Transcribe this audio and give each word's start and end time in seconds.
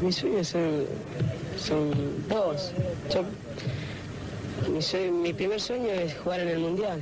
mis 0.00 0.16
sueños 0.16 0.48
son, 0.48 0.84
son 1.56 1.90
dos. 2.28 2.72
Mi, 4.72 5.10
mi 5.10 5.32
primer 5.32 5.60
sueño 5.60 5.88
es 5.88 6.16
jugar 6.18 6.40
en 6.40 6.48
el 6.48 6.58
Mundial 6.58 7.00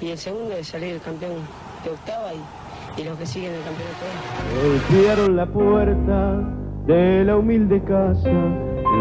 y 0.00 0.10
el 0.10 0.18
segundo 0.18 0.52
es 0.54 0.68
salir 0.68 0.98
campeón 1.00 1.38
de 1.84 1.90
octava 1.90 2.32
y, 2.34 3.00
y 3.00 3.04
los 3.04 3.18
que 3.18 3.26
siguen 3.26 3.52
el 3.52 3.62
campeonato. 3.62 4.04
Golpearon 4.62 5.36
la 5.36 5.46
puerta 5.46 6.42
de 6.86 7.24
la 7.24 7.36
humilde 7.36 7.82
casa, 7.84 8.30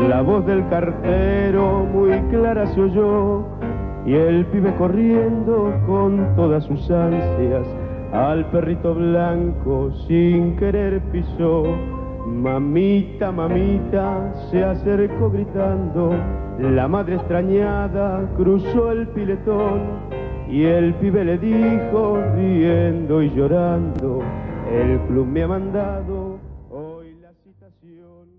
la 0.07 0.21
voz 0.21 0.45
del 0.45 0.67
cartero 0.69 1.85
muy 1.85 2.19
clara 2.29 2.73
se 2.73 2.79
oyó, 2.79 3.45
y 4.05 4.13
el 4.13 4.45
pibe 4.47 4.73
corriendo 4.75 5.73
con 5.85 6.35
todas 6.35 6.63
sus 6.65 6.89
ansias, 6.89 7.67
al 8.13 8.49
perrito 8.51 8.93
blanco 8.93 9.91
sin 10.07 10.55
querer 10.57 11.01
pisó. 11.11 11.63
Mamita, 12.25 13.31
mamita, 13.31 14.33
se 14.49 14.63
acercó 14.63 15.29
gritando, 15.29 16.11
la 16.57 16.87
madre 16.87 17.15
extrañada 17.15 18.29
cruzó 18.37 18.91
el 18.91 19.07
piletón, 19.09 19.81
y 20.47 20.63
el 20.63 20.93
pibe 20.95 21.25
le 21.25 21.37
dijo, 21.37 22.21
riendo 22.35 23.21
y 23.21 23.29
llorando, 23.29 24.23
el 24.71 24.99
club 25.07 25.27
me 25.27 25.43
ha 25.43 25.47
mandado 25.49 26.39
hoy 26.71 27.13
la 27.21 27.33
citación, 27.43 28.29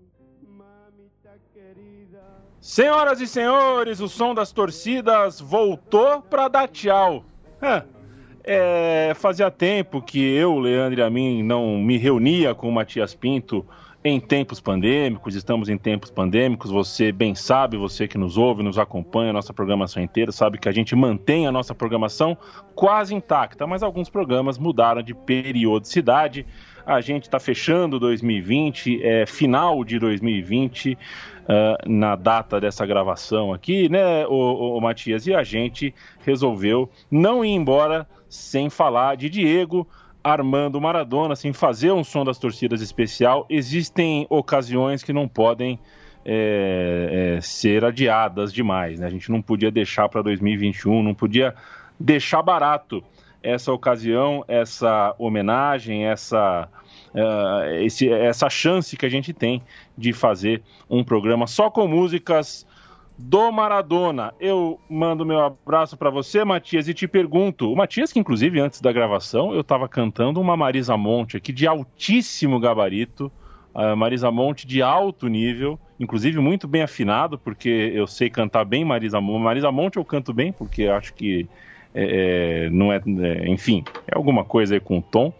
mamita 0.47 1.35
querida. 1.53 2.23
Senhoras 2.59 3.21
e 3.21 3.27
senhores, 3.27 4.01
o 4.01 4.07
som 4.07 4.33
das 4.33 4.51
torcidas 4.51 5.39
voltou 5.39 6.23
para 6.23 6.47
dar 6.47 6.67
tchau. 6.67 7.23
É, 8.45 9.13
fazia 9.15 9.49
tempo 9.49 10.01
que 10.01 10.19
eu, 10.19 10.59
Leandro 10.59 10.99
e 10.99 11.03
a 11.03 11.09
mim 11.09 11.41
não 11.43 11.77
me 11.77 11.97
reunia 11.97 12.53
com 12.53 12.69
o 12.69 12.71
Matias 12.71 13.15
Pinto 13.15 13.65
em 14.03 14.19
tempos 14.19 14.61
pandêmicos, 14.61 15.33
estamos 15.33 15.67
em 15.67 15.79
tempos 15.79 16.11
pandêmicos, 16.11 16.69
você 16.69 17.11
bem 17.11 17.33
sabe, 17.33 17.75
você 17.75 18.07
que 18.07 18.19
nos 18.19 18.37
ouve, 18.37 18.61
nos 18.61 18.77
acompanha, 18.77 19.33
nossa 19.33 19.51
programação 19.51 20.01
inteira, 20.03 20.31
sabe 20.31 20.59
que 20.59 20.69
a 20.69 20.71
gente 20.71 20.95
mantém 20.95 21.47
a 21.47 21.51
nossa 21.51 21.73
programação 21.73 22.37
quase 22.75 23.15
intacta, 23.15 23.65
mas 23.65 23.81
alguns 23.81 24.07
programas 24.07 24.59
mudaram 24.59 25.01
de 25.01 25.15
periodicidade. 25.15 26.45
A 26.85 27.01
gente 27.01 27.23
está 27.23 27.39
fechando 27.39 27.99
2020, 27.99 29.01
é 29.03 29.25
final 29.25 29.83
de 29.83 29.97
2020, 29.97 30.95
ah, 31.47 31.77
na 31.85 32.15
data 32.15 32.59
dessa 32.59 32.85
gravação 32.85 33.53
aqui, 33.53 33.87
né, 33.89 34.25
o, 34.27 34.79
Matias? 34.81 35.27
E 35.27 35.33
a 35.33 35.43
gente 35.43 35.93
resolveu 36.25 36.89
não 37.09 37.45
ir 37.45 37.51
embora 37.51 38.07
sem 38.27 38.69
falar 38.69 39.15
de 39.15 39.29
Diego 39.29 39.87
Armando 40.23 40.81
Maradona, 40.81 41.35
sem 41.35 41.53
fazer 41.53 41.91
um 41.91 42.03
som 42.03 42.25
das 42.25 42.39
torcidas 42.39 42.81
especial. 42.81 43.45
Existem 43.47 44.25
ocasiões 44.29 45.03
que 45.03 45.13
não 45.13 45.27
podem 45.27 45.79
é, 46.25 47.35
é, 47.37 47.41
ser 47.41 47.85
adiadas 47.85 48.51
demais, 48.51 48.99
né? 48.99 49.05
A 49.05 49.11
gente 49.11 49.31
não 49.31 49.39
podia 49.39 49.69
deixar 49.69 50.09
para 50.09 50.23
2021, 50.23 51.03
não 51.03 51.13
podia 51.13 51.53
deixar 51.99 52.41
barato 52.41 53.03
essa 53.43 53.71
ocasião, 53.71 54.43
essa 54.47 55.13
homenagem, 55.19 56.05
essa, 56.05 56.67
uh, 57.15 57.75
esse, 57.81 58.11
essa 58.11 58.49
chance 58.49 58.95
que 58.95 59.05
a 59.05 59.09
gente 59.09 59.33
tem 59.33 59.61
de 59.97 60.13
fazer 60.13 60.61
um 60.89 61.03
programa 61.03 61.47
só 61.47 61.69
com 61.69 61.87
músicas 61.87 62.67
do 63.17 63.51
Maradona. 63.51 64.33
Eu 64.39 64.79
mando 64.89 65.25
meu 65.25 65.39
abraço 65.39 65.95
para 65.95 66.09
você, 66.09 66.43
Matias, 66.43 66.87
e 66.87 66.93
te 66.93 67.07
pergunto, 67.07 67.71
o 67.71 67.75
Matias 67.75 68.11
que 68.11 68.19
inclusive 68.19 68.59
antes 68.59 68.81
da 68.81 68.91
gravação 68.91 69.53
eu 69.53 69.61
estava 69.61 69.87
cantando 69.87 70.41
uma 70.41 70.57
Marisa 70.57 70.97
Monte 70.97 71.37
aqui 71.37 71.53
de 71.53 71.65
altíssimo 71.65 72.59
gabarito, 72.59 73.31
a 73.73 73.95
Marisa 73.95 74.29
Monte 74.31 74.67
de 74.67 74.81
alto 74.81 75.27
nível, 75.27 75.79
inclusive 75.99 76.39
muito 76.39 76.67
bem 76.67 76.81
afinado, 76.81 77.37
porque 77.37 77.91
eu 77.93 78.05
sei 78.05 78.29
cantar 78.29 78.65
bem 78.65 78.85
Marisa 78.85 79.19
Monte. 79.21 79.43
Marisa 79.43 79.71
Monte 79.71 79.97
eu 79.97 80.05
canto 80.05 80.33
bem, 80.33 80.51
porque 80.51 80.87
acho 80.87 81.13
que 81.13 81.47
é, 81.93 82.69
não 82.71 82.91
é, 82.91 82.97
é, 82.97 83.47
enfim, 83.47 83.83
é 84.07 84.15
alguma 84.15 84.43
coisa 84.43 84.75
aí 84.75 84.79
com 84.79 84.99
tom. 85.01 85.33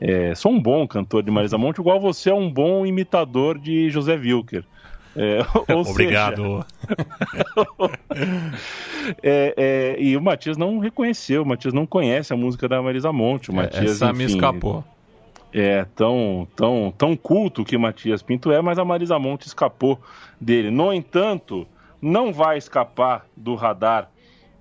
É, 0.00 0.34
sou 0.34 0.52
um 0.52 0.60
bom 0.60 0.86
cantor 0.86 1.22
de 1.22 1.30
Marisa 1.30 1.56
Monte, 1.56 1.80
igual 1.80 1.98
você 1.98 2.30
é 2.30 2.34
um 2.34 2.50
bom 2.50 2.84
imitador 2.84 3.58
de 3.58 3.88
José 3.90 4.14
Wilker. 4.14 4.64
É, 5.16 5.38
Obrigado. 5.72 6.64
é, 9.22 9.54
é, 9.56 9.96
e 9.98 10.16
o 10.16 10.20
Matias 10.20 10.56
não 10.56 10.78
reconheceu, 10.78 11.42
o 11.42 11.46
Matias 11.46 11.72
não 11.72 11.86
conhece 11.86 12.32
a 12.32 12.36
música 12.36 12.68
da 12.68 12.82
Marisa 12.82 13.12
Monte. 13.12 13.50
O 13.50 13.54
Matias, 13.54 13.92
Essa 13.92 14.06
enfim, 14.06 14.18
me 14.18 14.24
escapou. 14.24 14.84
É 15.52 15.86
tão, 15.94 16.46
tão, 16.54 16.92
tão 16.96 17.16
culto 17.16 17.64
que 17.64 17.78
Matias 17.78 18.22
Pinto 18.22 18.52
é, 18.52 18.60
mas 18.60 18.78
a 18.78 18.84
Marisa 18.84 19.18
Monte 19.18 19.46
escapou 19.46 19.98
dele. 20.38 20.70
No 20.70 20.92
entanto, 20.92 21.66
não 22.02 22.30
vai 22.30 22.58
escapar 22.58 23.24
do 23.34 23.54
radar 23.54 24.10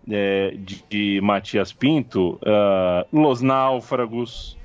é, 0.09 0.55
de, 0.57 0.85
de 0.89 1.19
Matias 1.21 1.73
Pinto 1.73 2.39
uh, 2.41 3.05
Los 3.11 3.41
Náufragos, 3.41 4.57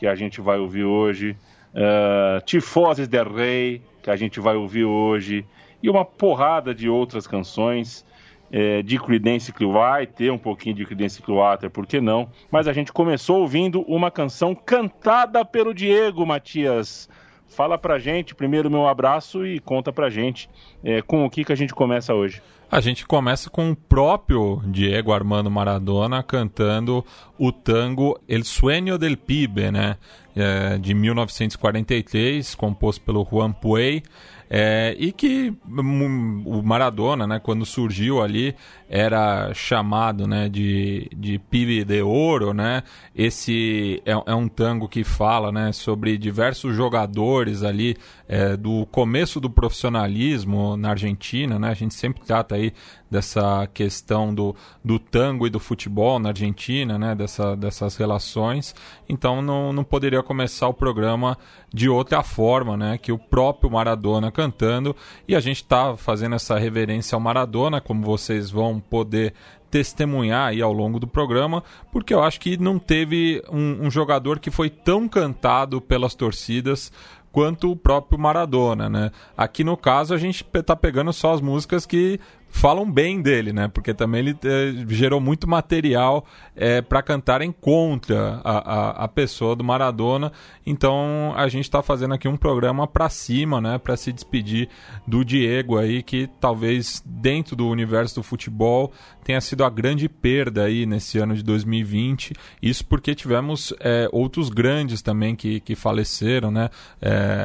que 0.00 0.06
a 0.06 0.14
gente 0.14 0.40
vai 0.40 0.58
ouvir 0.58 0.84
hoje, 0.84 1.36
uh, 1.74 2.42
Tifoses 2.46 3.06
del 3.06 3.30
Rei, 3.30 3.82
que 4.02 4.10
a 4.10 4.16
gente 4.16 4.40
vai 4.40 4.56
ouvir 4.56 4.86
hoje, 4.86 5.44
e 5.82 5.90
uma 5.90 6.06
porrada 6.06 6.74
de 6.74 6.88
outras 6.88 7.26
canções 7.26 8.02
é, 8.50 8.80
de 8.80 8.98
Creedence 8.98 9.52
Clearwater, 9.52 10.06
ter 10.06 10.32
um 10.32 10.38
pouquinho 10.38 10.74
de 10.74 10.86
Creedence 10.86 11.20
Clearwater, 11.20 11.68
por 11.68 11.86
que 11.86 12.00
não? 12.00 12.30
Mas 12.50 12.66
a 12.66 12.72
gente 12.72 12.90
começou 12.90 13.42
ouvindo 13.42 13.82
uma 13.82 14.10
canção 14.10 14.54
cantada 14.54 15.44
pelo 15.44 15.74
Diego 15.74 16.24
Matias. 16.24 17.06
Fala 17.46 17.76
pra 17.76 17.98
gente, 17.98 18.34
primeiro 18.34 18.70
meu 18.70 18.88
abraço 18.88 19.46
e 19.46 19.60
conta 19.60 19.92
pra 19.92 20.08
gente 20.08 20.48
é, 20.82 21.02
com 21.02 21.26
o 21.26 21.28
que, 21.28 21.44
que 21.44 21.52
a 21.52 21.56
gente 21.56 21.74
começa 21.74 22.14
hoje. 22.14 22.40
A 22.70 22.80
gente 22.80 23.04
começa 23.04 23.50
com 23.50 23.72
o 23.72 23.76
próprio 23.76 24.62
Diego 24.64 25.12
Armando 25.12 25.50
Maradona 25.50 26.22
cantando 26.22 27.04
o 27.36 27.50
tango 27.50 28.16
El 28.28 28.44
Sueño 28.44 28.96
del 28.96 29.16
Pibe, 29.16 29.72
né? 29.72 29.96
É, 30.36 30.78
de 30.78 30.94
1943, 30.94 32.54
composto 32.54 33.04
pelo 33.04 33.26
Juan 33.28 33.50
Puey. 33.50 34.04
É, 34.48 34.94
e 34.96 35.10
que 35.10 35.52
o 35.66 36.62
Maradona, 36.62 37.26
né, 37.26 37.40
quando 37.40 37.66
surgiu 37.66 38.22
ali, 38.22 38.54
era 38.92 39.54
chamado 39.54 40.26
né, 40.26 40.48
de, 40.48 41.08
de 41.16 41.38
Pibe 41.38 41.84
de 41.84 42.02
Ouro. 42.02 42.52
Né? 42.52 42.82
Esse 43.14 44.02
é, 44.04 44.10
é 44.10 44.34
um 44.34 44.48
tango 44.48 44.88
que 44.88 45.04
fala 45.04 45.52
né, 45.52 45.70
sobre 45.70 46.18
diversos 46.18 46.74
jogadores 46.74 47.62
ali 47.62 47.96
é, 48.28 48.56
do 48.56 48.84
começo 48.86 49.38
do 49.38 49.48
profissionalismo 49.48 50.76
na 50.76 50.90
Argentina. 50.90 51.56
Né? 51.56 51.68
A 51.68 51.74
gente 51.74 51.94
sempre 51.94 52.22
trata 52.26 52.56
aí 52.56 52.72
dessa 53.10 53.66
questão 53.74 54.32
do, 54.32 54.54
do 54.84 54.98
tango 54.98 55.46
e 55.46 55.50
do 55.50 55.58
futebol 55.58 56.18
na 56.18 56.28
Argentina, 56.28 56.98
né? 56.98 57.14
Dessa, 57.14 57.56
dessas 57.56 57.96
relações. 57.96 58.74
Então 59.08 59.42
não, 59.42 59.72
não 59.72 59.82
poderia 59.82 60.22
começar 60.22 60.68
o 60.68 60.74
programa 60.74 61.36
de 61.74 61.88
outra 61.88 62.22
forma, 62.22 62.76
né? 62.76 62.96
Que 62.96 63.10
o 63.10 63.18
próprio 63.18 63.70
Maradona 63.70 64.30
cantando. 64.30 64.94
E 65.26 65.34
a 65.34 65.40
gente 65.40 65.56
está 65.56 65.96
fazendo 65.96 66.36
essa 66.36 66.56
reverência 66.58 67.16
ao 67.16 67.20
Maradona, 67.20 67.80
como 67.80 68.04
vocês 68.04 68.50
vão 68.50 68.79
poder 68.80 69.34
testemunhar 69.70 70.48
aí 70.48 70.60
ao 70.60 70.72
longo 70.72 70.98
do 70.98 71.06
programa, 71.06 71.62
porque 71.92 72.12
eu 72.12 72.22
acho 72.22 72.40
que 72.40 72.56
não 72.56 72.78
teve 72.78 73.42
um, 73.50 73.86
um 73.86 73.90
jogador 73.90 74.40
que 74.40 74.50
foi 74.50 74.68
tão 74.68 75.08
cantado 75.08 75.80
pelas 75.80 76.14
torcidas 76.14 76.92
quanto 77.32 77.70
o 77.70 77.76
próprio 77.76 78.18
Maradona, 78.18 78.88
né? 78.88 79.10
Aqui 79.36 79.62
no 79.62 79.76
caso 79.76 80.12
a 80.12 80.18
gente 80.18 80.44
tá 80.66 80.74
pegando 80.74 81.12
só 81.12 81.32
as 81.32 81.40
músicas 81.40 81.86
que 81.86 82.18
falam 82.50 82.90
bem 82.90 83.22
dele, 83.22 83.52
né? 83.52 83.68
Porque 83.68 83.94
também 83.94 84.20
ele 84.20 84.38
é, 84.44 84.84
gerou 84.88 85.20
muito 85.20 85.48
material 85.48 86.26
é, 86.54 86.82
para 86.82 87.02
cantarem 87.02 87.52
contra 87.52 88.40
a, 88.44 88.58
a, 88.58 89.04
a, 89.04 89.08
pessoa 89.08 89.54
do 89.54 89.64
Maradona. 89.64 90.32
Então 90.66 91.32
a 91.36 91.48
gente 91.48 91.64
está 91.64 91.82
fazendo 91.82 92.14
aqui 92.14 92.28
um 92.28 92.36
programa 92.36 92.86
para 92.86 93.08
cima, 93.08 93.60
né? 93.60 93.78
Para 93.78 93.96
se 93.96 94.12
despedir 94.12 94.68
do 95.06 95.24
Diego 95.24 95.78
aí, 95.78 96.02
que 96.02 96.28
talvez 96.40 97.02
dentro 97.06 97.54
do 97.54 97.68
universo 97.68 98.16
do 98.16 98.22
futebol 98.22 98.92
tenha 99.24 99.40
sido 99.40 99.64
a 99.64 99.70
grande 99.70 100.08
perda 100.08 100.64
aí 100.64 100.84
nesse 100.84 101.18
ano 101.18 101.34
de 101.34 101.42
2020. 101.44 102.34
Isso 102.60 102.84
porque 102.84 103.14
tivemos 103.14 103.72
é, 103.78 104.08
outros 104.12 104.48
grandes 104.48 105.02
também 105.02 105.36
que, 105.36 105.60
que 105.60 105.74
faleceram, 105.74 106.50
né? 106.50 106.68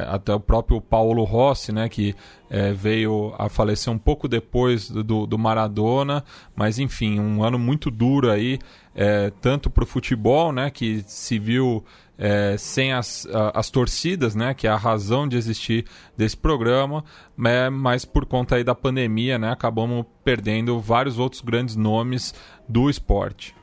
até 0.09 0.33
o 0.33 0.39
próprio 0.39 0.81
Paulo 0.81 1.23
Rossi, 1.23 1.71
né? 1.71 1.87
Que 1.87 2.15
é, 2.49 2.71
veio 2.71 3.33
a 3.37 3.49
falecer 3.49 3.91
um 3.91 3.97
pouco 3.97 4.27
depois 4.27 4.89
do, 4.89 5.25
do, 5.25 5.37
Maradona, 5.37 6.23
mas 6.55 6.79
enfim, 6.79 7.19
um 7.19 7.43
ano 7.43 7.57
muito 7.57 7.89
duro 7.89 8.31
aí, 8.31 8.59
é, 8.93 9.31
tanto 9.41 9.69
para 9.69 9.83
o 9.83 9.87
futebol, 9.87 10.51
né, 10.51 10.69
que 10.69 11.03
se 11.07 11.39
viu 11.39 11.83
é, 12.17 12.55
sem 12.57 12.93
as, 12.93 13.27
as 13.53 13.69
torcidas, 13.69 14.35
né, 14.35 14.53
que 14.53 14.67
é 14.67 14.69
a 14.69 14.77
razão 14.77 15.27
de 15.27 15.35
existir 15.37 15.85
desse 16.15 16.37
programa, 16.37 17.03
né, 17.37 17.69
mas 17.69 18.05
por 18.05 18.25
conta 18.25 18.55
aí 18.55 18.63
da 18.63 18.75
pandemia, 18.75 19.37
né, 19.37 19.51
acabamos 19.51 20.05
perdendo 20.23 20.79
vários 20.79 21.19
outros 21.19 21.41
grandes 21.41 21.75
nomes 21.75 22.33
do 22.67 22.89
esporte. 22.89 23.55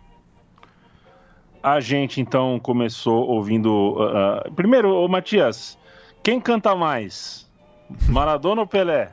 A 1.62 1.78
gente 1.78 2.20
então 2.20 2.58
começou 2.58 3.28
ouvindo. 3.28 3.94
Uh, 3.94 4.52
primeiro, 4.52 4.90
ô, 4.90 5.06
Matias, 5.06 5.78
quem 6.20 6.40
canta 6.40 6.74
mais? 6.74 7.48
Maradona 8.08 8.60
ou 8.62 8.66
Pelé? 8.66 9.12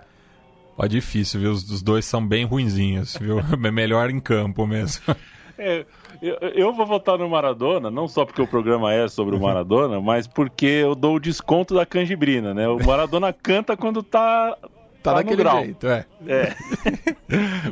Ó, 0.77 0.87
difícil, 0.87 1.41
viu? 1.41 1.51
Os 1.51 1.81
dois 1.81 2.05
são 2.05 2.25
bem 2.25 2.45
ruinzinhos, 2.45 3.17
viu? 3.17 3.39
É 3.51 3.71
melhor 3.71 4.09
em 4.09 4.19
campo 4.19 4.65
mesmo. 4.65 5.03
É, 5.61 5.85
eu, 6.21 6.37
eu, 6.55 6.73
vou 6.73 6.85
votar 6.85 7.17
no 7.17 7.27
Maradona, 7.27 7.91
não 7.91 8.07
só 8.07 8.23
porque 8.23 8.41
o 8.41 8.47
programa 8.47 8.93
é 8.93 9.09
sobre 9.09 9.35
o 9.35 9.41
Maradona, 9.41 9.99
mas 9.99 10.25
porque 10.25 10.65
eu 10.65 10.95
dou 10.95 11.15
o 11.15 11.19
desconto 11.19 11.75
da 11.75 11.85
canjibrina, 11.85 12.53
né? 12.53 12.65
O 12.69 12.81
Maradona 12.81 13.33
canta 13.43 13.75
quando 13.75 14.01
tá. 14.01 14.55
Tá, 15.03 15.11
tá 15.11 15.13
daquele 15.15 15.43
grau. 15.43 15.63
jeito, 15.63 15.85
é. 15.85 16.05
é. 16.27 16.55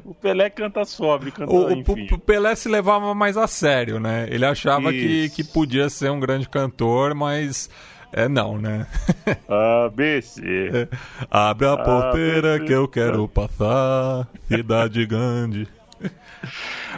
o 0.04 0.13
Pelé 0.13 0.50
canta 0.50 0.83
sobre, 0.83 1.31
canta, 1.31 1.54
o, 1.54 1.71
enfim. 1.71 2.07
o 2.12 2.18
Pelé 2.18 2.56
se 2.56 2.68
levava 2.68 3.13
mais 3.15 3.38
a 3.38 3.48
sério, 3.48 4.01
né? 4.01 4.27
Ele 4.30 4.45
achava 4.45 4.92
que, 4.92 5.30
que 5.30 5.44
podia 5.45 5.89
ser 5.89 6.12
um 6.12 6.19
grande 6.19 6.50
cantor, 6.50 7.15
mas 7.15 7.69
é 8.12 8.27
não, 8.27 8.57
né? 8.57 8.88
ABC. 9.86 10.42
É. 10.74 10.88
Abre 11.30 11.68
a 11.68 11.77
porteira 11.77 12.59
que 12.59 12.71
eu 12.71 12.88
quero 12.88 13.27
passar. 13.27 14.27
Cidade 14.48 15.06
grande. 15.06 15.68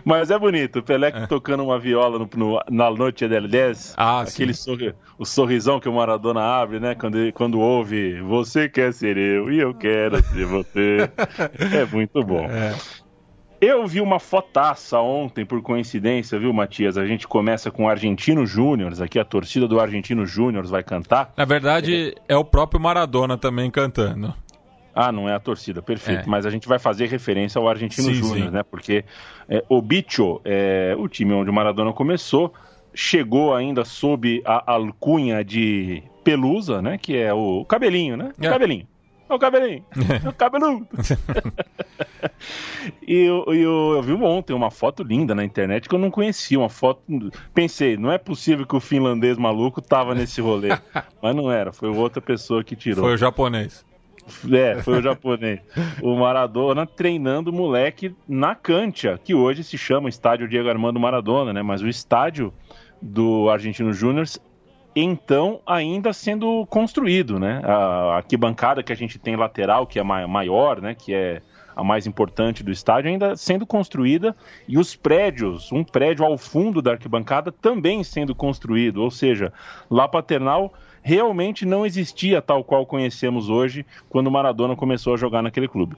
Mas 0.04 0.30
é 0.32 0.38
bonito, 0.38 0.80
o 0.80 0.84
Pelé 0.84 1.08
é. 1.08 1.28
tocando 1.28 1.64
uma 1.64 1.80
viola 1.80 2.20
no, 2.20 2.30
no, 2.36 2.62
na 2.70 2.92
Noite 2.92 3.28
del 3.28 3.48
10. 3.48 3.94
Ah, 3.98 4.22
aquele 4.22 4.54
sorri, 4.54 4.94
o 5.18 5.26
sorrisão 5.26 5.80
que 5.80 5.88
o 5.88 5.94
Maradona 5.94 6.42
abre, 6.42 6.80
né? 6.80 6.96
Quando, 6.96 7.18
quando 7.34 7.60
ouve 7.60 8.22
Você 8.22 8.70
quer 8.70 8.94
ser 8.94 9.18
eu 9.18 9.52
e 9.52 9.60
eu 9.60 9.74
quero 9.74 10.22
ser 10.24 10.46
você. 10.46 11.10
é 11.76 11.86
muito 11.86 12.24
bom. 12.24 12.46
É. 12.46 12.76
Eu 13.62 13.86
vi 13.86 14.00
uma 14.00 14.20
fotaça 14.20 15.00
ontem, 15.00 15.46
por 15.46 15.62
coincidência, 15.62 16.40
viu, 16.40 16.54
Matias? 16.54 16.98
A 16.98 17.06
gente 17.06 17.28
começa 17.28 17.70
com 17.70 17.86
o 17.86 17.90
Argentino 17.90 18.46
Júnior, 18.46 18.94
aqui 19.04 19.20
a 19.20 19.26
torcida 19.26 19.68
do 19.68 19.80
Argentino 19.80 20.26
Júnior 20.26 20.66
vai 20.66 20.82
cantar. 20.82 21.34
Na 21.36 21.44
verdade, 21.44 22.16
é... 22.28 22.34
é 22.34 22.38
o 22.38 22.46
próprio 22.46 22.80
Maradona 22.80 23.38
também 23.38 23.70
cantando. 23.70 24.34
Ah, 24.96 25.12
não 25.12 25.30
é 25.30 25.34
a 25.34 25.40
torcida, 25.40 25.82
perfeito. 25.82 26.24
É. 26.24 26.26
Mas 26.26 26.46
a 26.46 26.50
gente 26.50 26.68
vai 26.68 26.80
fazer 26.80 27.08
referência 27.08 27.60
ao 27.60 27.68
Argentino 27.68 28.14
Júnior, 28.14 28.52
né? 28.52 28.64
Porque 28.64 29.04
é, 29.48 29.64
o 29.70 29.82
Bicho, 29.82 30.42
é, 30.44 30.96
o 30.98 31.08
time 31.08 31.34
onde 31.34 31.50
o 31.50 31.54
Maradona 31.54 31.94
começou, 31.94 32.54
chegou 32.94 33.54
ainda 33.54 33.86
sob 33.86 34.42
a 34.46 34.74
alcunha 34.74 35.44
de 35.44 36.04
Pelusa, 36.24 36.82
né? 36.82 36.98
Que 36.98 37.18
é 37.18 37.34
o 37.34 37.64
cabelinho, 37.66 38.18
né? 38.18 38.32
O 38.38 38.46
é. 38.46 38.50
cabelinho. 38.50 38.88
É 39.30 39.34
o 39.34 39.40
cabelinho. 39.40 39.86
É 40.26 40.28
o 40.28 40.34
cabeludo. 40.34 40.88
e 43.08 43.16
eu, 43.20 43.46
eu, 43.54 43.94
eu 43.96 44.02
vi 44.02 44.14
ontem 44.14 44.54
uma 44.54 44.72
foto 44.72 45.04
linda 45.04 45.36
na 45.36 45.44
internet 45.44 45.88
que 45.88 45.94
eu 45.94 46.00
não 46.00 46.10
conhecia. 46.10 46.58
Uma 46.58 46.70
foto. 46.70 47.02
Pensei, 47.54 47.96
não 47.96 48.12
é 48.12 48.18
possível 48.18 48.66
que 48.66 48.76
o 48.76 48.80
finlandês 48.80 49.38
maluco 49.38 49.82
tava 49.82 50.16
nesse 50.16 50.42
rolê. 50.42 50.70
Mas 51.22 51.36
não 51.36 51.52
era, 51.52 51.72
foi 51.72 51.90
outra 51.90 52.20
pessoa 52.20 52.64
que 52.64 52.76
tirou. 52.76 53.06
Foi 53.06 53.14
o 53.14 53.18
japonês. 53.18 53.86
É, 54.52 54.82
foi 54.82 55.00
o 55.00 55.02
japonês. 55.02 55.60
O 56.02 56.16
Maradona 56.16 56.86
treinando 56.86 57.52
o 57.52 57.54
moleque 57.54 58.16
na 58.28 58.56
Cantia, 58.56 59.20
que 59.24 59.34
hoje 59.34 59.64
se 59.64 59.78
chama 59.78 60.10
Estádio 60.10 60.48
Diego 60.48 60.70
Armando 60.70 61.00
Maradona, 61.00 61.54
né? 61.54 61.62
Mas 61.62 61.82
o 61.82 61.88
estádio 61.88 62.54
do 63.02 63.50
Argentino 63.50 63.94
Júnior 63.94 64.26
então 64.96 65.62
ainda 65.66 66.12
sendo 66.14 66.66
construído, 66.68 67.40
né? 67.40 67.62
A 67.64 68.18
arquibancada 68.18 68.84
que 68.84 68.92
a 68.92 68.96
gente 68.96 69.18
tem 69.20 69.36
lateral, 69.36 69.86
que 69.86 70.00
é 70.00 70.04
maior, 70.04 70.82
né? 70.82 70.96
Que 70.96 71.14
é 71.14 71.42
a 71.76 71.84
mais 71.84 72.06
importante 72.06 72.62
do 72.62 72.72
estádio, 72.72 73.10
ainda 73.10 73.38
sendo 73.38 73.66
construída 73.66 74.36
e 74.68 74.78
os 74.78 74.96
prédios, 74.96 75.72
um 75.72 75.84
prédio 75.84 76.26
ao 76.26 76.38
fundo 76.38 76.82
da 76.82 76.92
arquibancada 76.92 77.54
também 77.54 78.04
sendo 78.04 78.36
construído, 78.36 79.02
ou 79.02 79.10
seja, 79.10 79.54
lá 79.90 80.06
Paternal 80.06 80.74
realmente 81.02 81.66
não 81.66 81.86
existia 81.86 82.42
tal 82.42 82.66
qual 82.66 82.86
conhecemos 82.86 83.50
hoje 83.50 83.86
quando 84.10 84.30
Maradona 84.30 84.76
começou 84.76 85.14
a 85.14 85.18
jogar 85.18 85.42
naquele 85.42 85.70
clube. 85.70 85.96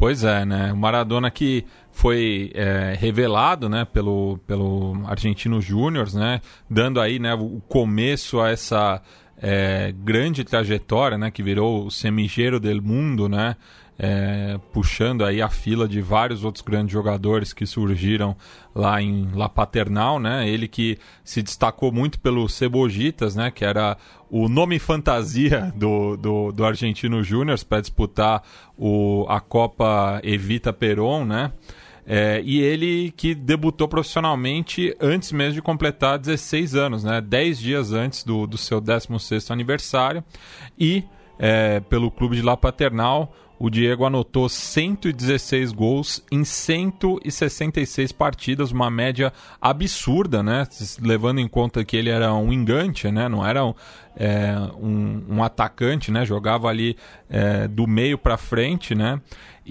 Pois 0.00 0.24
é, 0.24 0.46
né? 0.46 0.72
O 0.72 0.76
Maradona 0.78 1.30
que 1.30 1.62
foi 1.92 2.50
é, 2.54 2.96
revelado, 2.98 3.68
né, 3.68 3.84
pelo, 3.84 4.38
pelo 4.46 4.94
Argentino 5.06 5.60
Júnior, 5.60 6.10
né, 6.14 6.40
dando 6.70 7.02
aí, 7.02 7.18
né, 7.18 7.34
o 7.34 7.60
começo 7.68 8.40
a 8.40 8.48
essa 8.48 9.02
é, 9.36 9.92
grande 9.92 10.42
trajetória, 10.42 11.18
né, 11.18 11.30
que 11.30 11.42
virou 11.42 11.84
o 11.84 11.90
semigeiro 11.90 12.58
del 12.58 12.80
mundo, 12.80 13.28
né, 13.28 13.56
é, 14.02 14.58
puxando 14.72 15.26
aí 15.26 15.42
a 15.42 15.50
fila 15.50 15.86
de 15.86 16.00
vários 16.00 16.42
outros 16.42 16.64
grandes 16.64 16.90
jogadores 16.90 17.52
que 17.52 17.66
surgiram 17.66 18.34
lá 18.74 19.02
em 19.02 19.28
La 19.34 19.46
Paternal, 19.46 20.18
né? 20.18 20.48
Ele 20.48 20.66
que 20.66 20.98
se 21.22 21.42
destacou 21.42 21.92
muito 21.92 22.18
pelo 22.18 22.48
Cebojitas, 22.48 23.36
né? 23.36 23.50
Que 23.50 23.62
era 23.62 23.98
o 24.30 24.48
nome 24.48 24.78
fantasia 24.78 25.70
do, 25.76 26.16
do, 26.16 26.50
do 26.50 26.64
Argentino 26.64 27.22
Júnior 27.22 27.62
para 27.62 27.82
disputar 27.82 28.42
o, 28.74 29.26
a 29.28 29.38
Copa 29.38 30.18
Evita 30.24 30.72
Peron, 30.72 31.26
né? 31.26 31.52
É, 32.06 32.40
e 32.42 32.58
ele 32.58 33.12
que 33.14 33.34
debutou 33.34 33.86
profissionalmente 33.86 34.96
antes 34.98 35.30
mesmo 35.30 35.52
de 35.52 35.62
completar 35.62 36.18
16 36.18 36.74
anos, 36.74 37.04
né? 37.04 37.20
10 37.20 37.58
dias 37.58 37.92
antes 37.92 38.24
do, 38.24 38.46
do 38.46 38.56
seu 38.56 38.80
16º 38.80 39.50
aniversário. 39.50 40.24
E 40.78 41.04
é, 41.38 41.80
pelo 41.80 42.10
clube 42.10 42.36
de 42.36 42.42
La 42.42 42.56
Paternal, 42.56 43.30
o 43.60 43.68
Diego 43.68 44.06
anotou 44.06 44.48
116 44.48 45.70
gols 45.70 46.24
em 46.32 46.44
166 46.44 48.10
partidas, 48.10 48.72
uma 48.72 48.90
média 48.90 49.30
absurda, 49.60 50.42
né? 50.42 50.66
Levando 50.98 51.40
em 51.40 51.46
conta 51.46 51.84
que 51.84 51.94
ele 51.94 52.08
era 52.08 52.32
um 52.32 52.50
engante, 52.50 53.12
né? 53.12 53.28
Não 53.28 53.46
era 53.46 53.62
um, 53.62 53.74
é, 54.16 54.54
um, 54.80 55.24
um 55.28 55.44
atacante, 55.44 56.10
né? 56.10 56.24
Jogava 56.24 56.68
ali 56.68 56.96
é, 57.28 57.68
do 57.68 57.86
meio 57.86 58.16
para 58.16 58.38
frente, 58.38 58.94
né? 58.94 59.20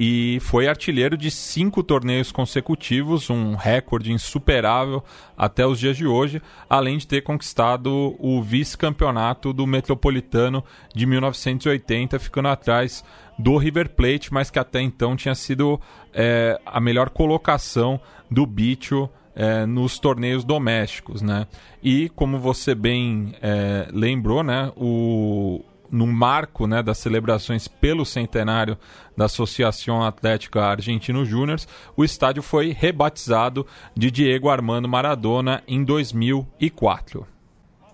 E 0.01 0.39
foi 0.39 0.65
artilheiro 0.65 1.17
de 1.17 1.29
cinco 1.29 1.83
torneios 1.83 2.31
consecutivos, 2.31 3.29
um 3.29 3.55
recorde 3.55 4.13
insuperável 4.13 5.03
até 5.37 5.67
os 5.67 5.77
dias 5.77 5.97
de 5.97 6.07
hoje, 6.07 6.41
além 6.69 6.97
de 6.97 7.05
ter 7.05 7.21
conquistado 7.21 8.15
o 8.17 8.41
vice-campeonato 8.41 9.51
do 9.51 9.67
Metropolitano 9.67 10.63
de 10.95 11.05
1980, 11.05 12.17
ficando 12.17 12.47
atrás 12.47 13.03
do 13.37 13.57
River 13.57 13.89
Plate, 13.89 14.33
mas 14.33 14.49
que 14.49 14.57
até 14.57 14.81
então 14.81 15.17
tinha 15.17 15.35
sido 15.35 15.77
é, 16.13 16.57
a 16.65 16.79
melhor 16.79 17.09
colocação 17.09 17.99
do 18.31 18.45
Bicho 18.45 19.09
é, 19.35 19.65
nos 19.65 19.99
torneios 19.99 20.45
domésticos, 20.45 21.21
né? 21.21 21.45
E 21.83 22.07
como 22.07 22.39
você 22.39 22.73
bem 22.73 23.35
é, 23.41 23.89
lembrou, 23.91 24.43
né, 24.43 24.71
o, 24.77 25.61
no 25.91 26.07
marco 26.07 26.67
né, 26.67 26.83
das 26.83 26.97
celebrações 26.97 27.67
pelo 27.67 28.05
centenário 28.05 28.77
da 29.15 29.25
Associação 29.25 30.03
Atlética 30.03 30.61
Argentino 30.61 31.25
Júnior, 31.25 31.59
o 31.95 32.03
estádio 32.03 32.43
foi 32.43 32.71
rebatizado 32.71 33.65
de 33.95 34.11
Diego 34.11 34.49
Armando 34.49 34.87
Maradona 34.87 35.63
em 35.67 35.83
2004. 35.83 37.27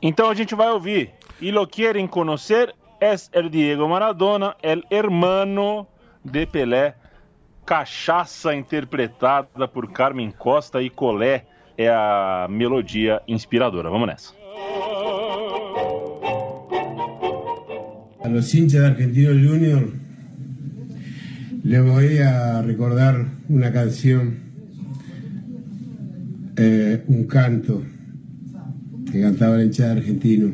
Então 0.02 0.30
a 0.30 0.36
gente 0.36 0.54
vai 0.54 0.70
ouvir 0.70 1.14
E 1.40 1.52
lo 1.52 1.68
quieren 1.68 2.08
conocer 2.08 2.76
es 3.00 3.30
el 3.34 3.52
Diego 3.52 3.90
Maradona, 3.90 4.56
el 4.62 4.86
hermano 4.90 5.88
de 6.24 6.48
Pelé. 6.48 6.96
Cachaça 7.66 8.56
interpretada 8.56 9.68
por 9.68 9.92
Carmen 9.92 10.32
Costa 10.32 10.82
e 10.82 10.90
Colé 10.90 11.46
é 11.76 11.90
a 11.90 12.48
melodia 12.48 13.22
inspiradora. 13.28 13.90
Vamos 13.90 14.08
nessa. 14.08 14.34
A 18.26 18.28
los 18.28 18.56
hinchas 18.56 18.82
de 18.82 18.88
Argentino 18.88 19.30
Junior 19.30 19.94
les 21.64 21.84
voy 21.84 22.18
a 22.18 22.60
recordar 22.64 23.28
una 23.50 23.72
canción, 23.72 24.38
eh, 26.56 27.04
un 27.06 27.26
canto 27.26 27.84
que 29.12 29.22
cantaba 29.22 29.58
el 29.58 29.68
hincha 29.68 29.86
de 29.86 29.92
Argentino. 30.00 30.52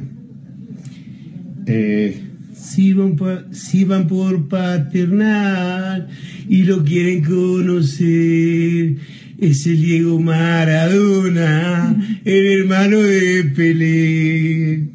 Eh, 1.66 2.22
si 2.54 2.92
van, 2.92 3.16
si 3.54 3.86
van 3.86 4.06
por 4.06 4.50
paternal 4.50 6.10
y 6.50 6.64
lo 6.64 6.84
quieren 6.84 7.24
conocer, 7.24 8.98
es 9.38 9.66
el 9.66 9.82
Diego 9.82 10.20
Maradona, 10.20 11.96
el 12.26 12.48
hermano 12.48 13.00
de 13.00 13.46
Pelé. 13.56 14.90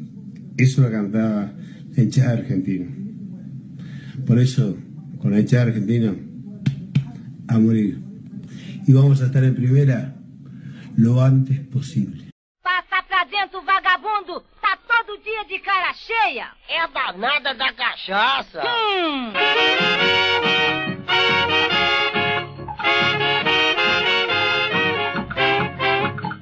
Eso 0.57 0.83
lo 0.83 0.91
cantaba 0.91 1.56
la 1.97 2.03
hinchada 2.03 2.33
argentina. 2.33 2.85
Por 4.25 4.39
eso, 4.39 4.77
con 5.19 5.31
la 5.31 5.39
hinchada 5.39 5.63
argentina, 5.63 6.15
a 7.47 7.57
morir. 7.57 7.99
Y 8.85 8.93
vamos 8.93 9.21
a 9.21 9.25
estar 9.25 9.43
en 9.43 9.55
primera 9.55 10.13
lo 10.95 11.21
antes 11.21 11.59
posible. 11.67 12.29
Passa 12.61 13.03
pra 13.07 13.25
dentro, 13.25 13.61
vagabundo! 13.63 14.43
Tá 14.61 14.77
todo 14.87 15.17
dia 15.23 15.43
de 15.49 15.59
cara 15.59 15.93
cheia! 15.93 16.47
É 16.69 16.79
a 16.79 16.87
danada 16.87 17.53
da 17.55 17.73
cachaça! 17.73 18.61
Hum. 18.61 19.33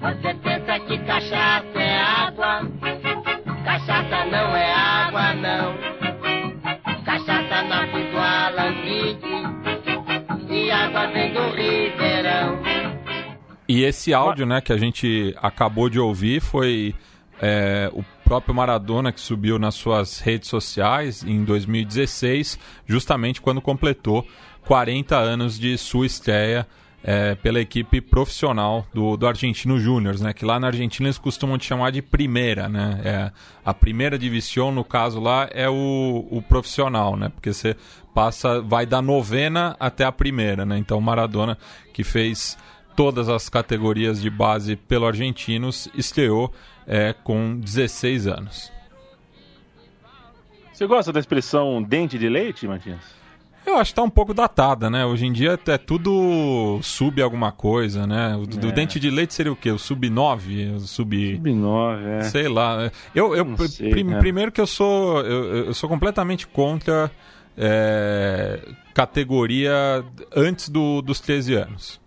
Você 0.02 0.34
pensa 0.36 0.80
que 0.88 0.98
cachaça 1.06 1.80
é 1.80 2.00
água? 2.00 2.62
Cachaça 3.64 4.26
não 4.26 4.56
é 4.56 4.72
água, 4.72 4.85
do 11.08 11.56
Ribeirão. 11.56 12.62
E 13.68 13.84
esse 13.84 14.14
áudio, 14.14 14.46
né, 14.46 14.62
que 14.62 14.72
a 14.72 14.78
gente 14.78 15.36
acabou 15.42 15.90
de 15.90 16.00
ouvir 16.00 16.40
foi 16.40 16.94
é, 17.42 17.90
o 17.94 18.04
próprio 18.24 18.54
Maradona 18.54 19.12
que 19.12 19.20
subiu 19.20 19.58
nas 19.58 19.76
suas 19.76 20.20
redes 20.20 20.50
sociais 20.50 21.24
em 21.24 21.44
2016, 21.44 22.60
justamente 22.86 23.42
quando 23.42 23.62
completou 23.62 24.26
40 24.66 25.16
anos 25.18 25.60
de 25.60 25.78
sua 25.78 26.06
estreia 26.06 26.68
é, 27.08 27.36
pela 27.36 27.62
equipe 27.62 28.02
profissional 28.02 28.84
do, 28.92 29.16
do 29.16 29.28
Argentino 29.28 29.80
Júnior, 29.80 30.20
né? 30.20 30.34
Que 30.34 30.44
lá 30.44 30.60
na 30.60 30.68
Argentina 30.68 31.08
eles 31.08 31.20
costumam 31.20 31.56
te 31.56 31.68
chamar 31.68 31.92
de 31.92 32.02
primeira, 32.02 32.68
né? 32.68 33.00
É, 33.04 33.32
a 33.64 33.74
primeira 33.76 34.18
divisão, 34.18 34.72
no 34.72 34.84
caso 34.84 35.20
lá, 35.20 35.48
é 35.52 35.70
o, 35.70 36.28
o 36.32 36.42
profissional, 36.42 37.16
né? 37.16 37.30
Porque 37.30 37.54
você 37.54 37.76
passa, 38.12 38.60
vai 38.60 38.88
da 38.88 39.04
novena 39.04 39.76
até 39.80 40.04
a 40.04 40.12
primeira, 40.12 40.66
né? 40.66 40.80
Então 40.80 41.00
Maradona, 41.00 41.60
que 41.94 42.04
fez 42.04 42.58
todas 42.96 43.30
as 43.30 43.50
categorias 43.50 44.20
de 44.20 44.32
base 44.32 44.76
pelo 44.76 45.06
Argentinos, 45.06 45.88
estreou 45.94 46.52
é, 46.88 47.14
com 47.14 47.60
16 47.60 48.26
anos. 48.26 48.72
Você 50.74 50.88
gosta 50.88 51.14
da 51.14 51.20
expressão 51.20 51.84
dente 51.84 52.18
de 52.18 52.28
leite, 52.28 52.68
Matias? 52.68 53.25
Eu 53.66 53.78
acho 53.78 53.92
que 53.92 53.96
tá 53.96 54.04
um 54.04 54.10
pouco 54.10 54.34
datada, 54.34 54.90
né? 54.90 55.06
Hoje 55.06 55.26
em 55.26 55.34
dia 55.34 55.60
é 55.68 55.78
tudo 55.78 56.80
sub 56.84 57.22
alguma 57.22 57.52
coisa, 57.52 58.06
né? 58.06 58.36
O 58.36 58.46
do 58.46 58.70
é. 58.70 58.72
dente 58.72 59.00
de 59.00 59.10
leite 59.10 59.34
seria 59.34 59.52
o 59.52 59.56
quê? 59.56 59.72
O 59.72 59.80
sub 59.80 60.10
9? 60.10 60.72
O 60.72 60.80
sub... 60.82 61.36
Sub 61.36 61.54
9, 61.54 62.06
é. 62.06 62.22
Sei 62.22 62.48
lá. 62.48 62.92
Eu, 63.14 63.36
eu 63.36 63.58
sei, 63.68 63.90
prim, 63.90 64.14
é. 64.14 64.20
primeiro 64.20 64.52
que 64.52 64.62
eu 64.62 64.68
sou 64.68 65.22
eu, 65.22 65.66
eu 65.68 65.74
sou 65.74 65.90
completamente 65.90 66.46
contra 66.46 67.12
é, 67.58 68.60
categoria 68.94 70.04
antes 70.36 70.70
do, 70.70 71.02
dos 71.02 71.20
13 71.20 71.54
anos. 71.56 72.05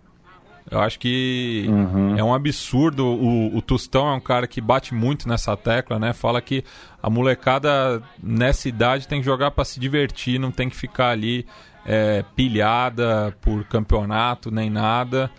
Eu 0.71 0.79
acho 0.79 0.99
que 0.99 1.65
uhum. 1.67 2.17
é 2.17 2.23
um 2.23 2.33
absurdo. 2.33 3.05
O, 3.05 3.57
o 3.57 3.61
Tostão 3.61 4.07
é 4.07 4.13
um 4.13 4.19
cara 4.19 4.47
que 4.47 4.61
bate 4.61 4.93
muito 4.93 5.27
nessa 5.27 5.57
tecla, 5.57 5.97
né? 5.97 6.13
Fala 6.13 6.41
que 6.41 6.63
a 7.01 7.09
molecada 7.09 8.01
nessa 8.21 8.69
idade 8.69 9.07
tem 9.07 9.19
que 9.19 9.25
jogar 9.25 9.51
para 9.51 9.65
se 9.65 9.79
divertir, 9.79 10.39
não 10.39 10.51
tem 10.51 10.69
que 10.69 10.75
ficar 10.75 11.09
ali 11.09 11.45
é, 11.85 12.23
pilhada 12.35 13.35
por 13.41 13.63
campeonato 13.65 14.51
nem 14.51 14.69
nada. 14.69 15.31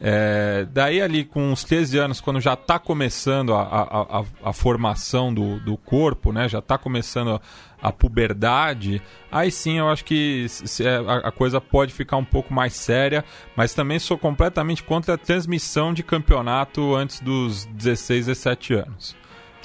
É, 0.00 0.64
daí 0.70 1.02
ali 1.02 1.24
com 1.24 1.50
uns 1.50 1.64
13 1.64 1.98
anos, 1.98 2.20
quando 2.20 2.40
já 2.40 2.54
está 2.54 2.78
começando 2.78 3.52
a, 3.52 3.62
a, 3.62 4.20
a, 4.20 4.24
a, 4.44 4.52
formação 4.52 5.34
do, 5.34 5.58
do 5.58 5.76
corpo, 5.76 6.32
né? 6.32 6.48
Já 6.48 6.60
está 6.60 6.78
começando 6.78 7.40
a 7.82 7.92
puberdade, 7.92 9.00
aí 9.30 9.50
sim 9.50 9.78
eu 9.78 9.88
acho 9.88 10.04
que 10.04 10.46
é, 10.80 11.26
a, 11.26 11.30
coisa 11.30 11.60
pode 11.60 11.92
ficar 11.92 12.16
um 12.16 12.24
pouco 12.24 12.52
mais 12.52 12.74
séria, 12.74 13.24
mas 13.56 13.72
também 13.72 13.98
sou 13.98 14.18
completamente 14.18 14.82
contra 14.82 15.14
a 15.14 15.18
transmissão 15.18 15.92
de 15.92 16.02
campeonato 16.02 16.94
antes 16.94 17.20
dos 17.20 17.66
16, 17.66 18.26
17 18.26 18.74
anos. 18.74 19.16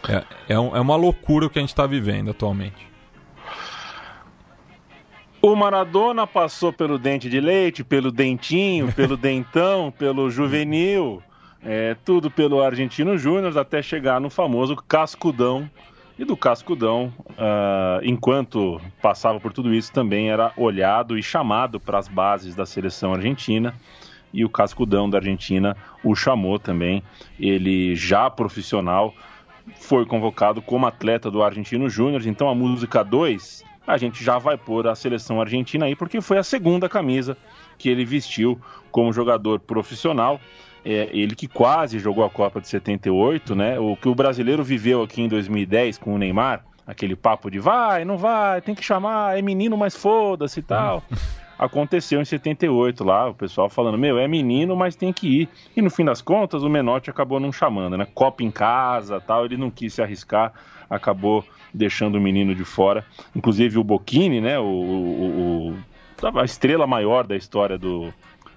É, 0.07 0.23
é, 0.49 0.59
um, 0.59 0.75
é 0.75 0.81
uma 0.81 0.95
loucura 0.95 1.45
o 1.45 1.49
que 1.49 1.59
a 1.59 1.61
gente 1.61 1.69
está 1.69 1.87
vivendo 1.87 2.31
atualmente. 2.31 2.92
O 5.45 5.57
Maradona 5.57 6.25
passou 6.25 6.71
pelo 6.71 6.97
dente 6.97 7.29
de 7.29 7.41
leite, 7.41 7.83
pelo 7.83 8.13
dentinho, 8.13 8.89
pelo 8.95 9.17
dentão, 9.17 9.91
pelo 9.91 10.31
juvenil, 10.31 11.21
é, 11.61 11.97
tudo 12.05 12.31
pelo 12.31 12.63
Argentino 12.63 13.17
Júnior, 13.17 13.57
até 13.57 13.81
chegar 13.81 14.21
no 14.21 14.29
famoso 14.29 14.73
cascudão 14.77 15.69
e 16.17 16.23
do 16.23 16.37
Cascudão, 16.37 17.11
uh, 17.31 17.99
enquanto 18.03 18.79
passava 19.01 19.37
por 19.37 19.51
tudo 19.51 19.73
isso, 19.73 19.91
também 19.91 20.29
era 20.29 20.53
olhado 20.55 21.17
e 21.17 21.23
chamado 21.23 21.77
para 21.77 21.97
as 21.97 22.07
bases 22.07 22.55
da 22.55 22.65
seleção 22.65 23.13
argentina. 23.13 23.73
E 24.31 24.45
o 24.45 24.49
Cascudão 24.49 25.09
da 25.09 25.17
Argentina 25.17 25.75
o 26.03 26.15
chamou 26.15 26.57
também. 26.57 27.03
Ele, 27.37 27.95
já 27.95 28.29
profissional, 28.29 29.13
foi 29.75 30.05
convocado 30.05 30.61
como 30.61 30.85
atleta 30.85 31.29
do 31.29 31.43
Argentino 31.43 31.89
Júnior. 31.89 32.25
Então 32.25 32.47
a 32.47 32.55
música 32.55 33.03
2 33.03 33.72
a 33.85 33.97
gente 33.97 34.23
já 34.23 34.37
vai 34.37 34.57
pôr 34.57 34.87
a 34.87 34.95
seleção 34.95 35.41
argentina 35.41 35.85
aí, 35.85 35.95
porque 35.95 36.21
foi 36.21 36.37
a 36.37 36.43
segunda 36.43 36.87
camisa 36.87 37.37
que 37.77 37.89
ele 37.89 38.05
vestiu 38.05 38.59
como 38.91 39.11
jogador 39.11 39.59
profissional 39.59 40.39
é, 40.85 41.09
ele 41.13 41.35
que 41.35 41.47
quase 41.47 41.99
jogou 41.99 42.23
a 42.23 42.29
Copa 42.29 42.59
de 42.59 42.67
78, 42.67 43.55
né? 43.55 43.79
O 43.79 43.95
que 43.95 44.07
o 44.09 44.15
brasileiro 44.15 44.63
viveu 44.63 45.01
aqui 45.01 45.21
em 45.21 45.27
2010 45.27 45.97
com 45.97 46.13
o 46.13 46.17
Neymar, 46.17 46.65
aquele 46.85 47.15
papo 47.15 47.49
de 47.49 47.59
vai, 47.59 48.03
não 48.03 48.17
vai, 48.17 48.61
tem 48.61 48.75
que 48.75 48.83
chamar, 48.83 49.37
é 49.37 49.41
menino, 49.41 49.77
mas 49.77 49.95
foda-se 49.95 50.59
e 50.59 50.63
tal. 50.63 51.03
Aconteceu 51.57 52.19
em 52.19 52.25
78 52.25 53.03
lá, 53.03 53.29
o 53.29 53.33
pessoal 53.33 53.69
falando, 53.69 53.97
meu, 53.97 54.17
é 54.17 54.27
menino, 54.27 54.75
mas 54.75 54.95
tem 54.95 55.13
que 55.13 55.43
ir. 55.43 55.49
E 55.77 55.81
no 55.81 55.89
fim 55.89 56.03
das 56.03 56.21
contas, 56.21 56.63
o 56.63 56.69
Menotti 56.69 57.09
acabou 57.09 57.39
não 57.39 57.53
chamando, 57.53 57.97
né? 57.97 58.05
Copa 58.13 58.43
em 58.43 58.51
casa 58.51 59.21
tal, 59.21 59.45
ele 59.45 59.55
não 59.55 59.71
quis 59.71 59.93
se 59.93 60.01
arriscar, 60.01 60.51
acabou 60.89 61.45
deixando 61.73 62.15
o 62.15 62.21
menino 62.21 62.53
de 62.53 62.63
fora. 62.63 63.05
Inclusive 63.35 63.77
o 63.77 63.83
Bocchini, 63.83 64.39
né? 64.39 64.59
O, 64.59 64.63
o, 64.63 65.69
o 65.69 66.39
a 66.39 66.45
estrela 66.45 66.87
maior 66.87 67.27
da 67.27 67.35
história 67.35 67.77
do 67.77 68.13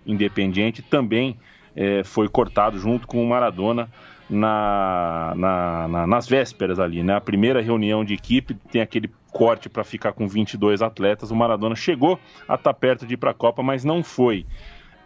Independiente 0.06 0.82
também 0.82 1.36
é, 1.74 2.04
foi 2.04 2.28
cortado 2.28 2.78
junto 2.78 3.06
com 3.06 3.22
o 3.22 3.28
Maradona 3.28 3.88
na, 4.28 5.32
na, 5.36 5.88
na, 5.88 6.06
nas 6.06 6.28
vésperas 6.28 6.78
ali, 6.78 7.02
né? 7.02 7.14
A 7.14 7.20
primeira 7.20 7.60
reunião 7.60 8.04
de 8.04 8.14
equipe 8.14 8.54
tem 8.54 8.80
aquele 8.80 9.10
corte 9.32 9.68
para 9.68 9.84
ficar 9.84 10.12
com 10.12 10.26
22 10.26 10.82
atletas. 10.82 11.30
O 11.30 11.36
Maradona 11.36 11.74
chegou 11.74 12.18
a 12.48 12.54
estar 12.54 12.72
tá 12.72 12.74
perto 12.74 13.06
de 13.06 13.14
ir 13.14 13.16
para 13.16 13.32
a 13.32 13.34
Copa, 13.34 13.62
mas 13.62 13.84
não 13.84 14.02
foi. 14.02 14.46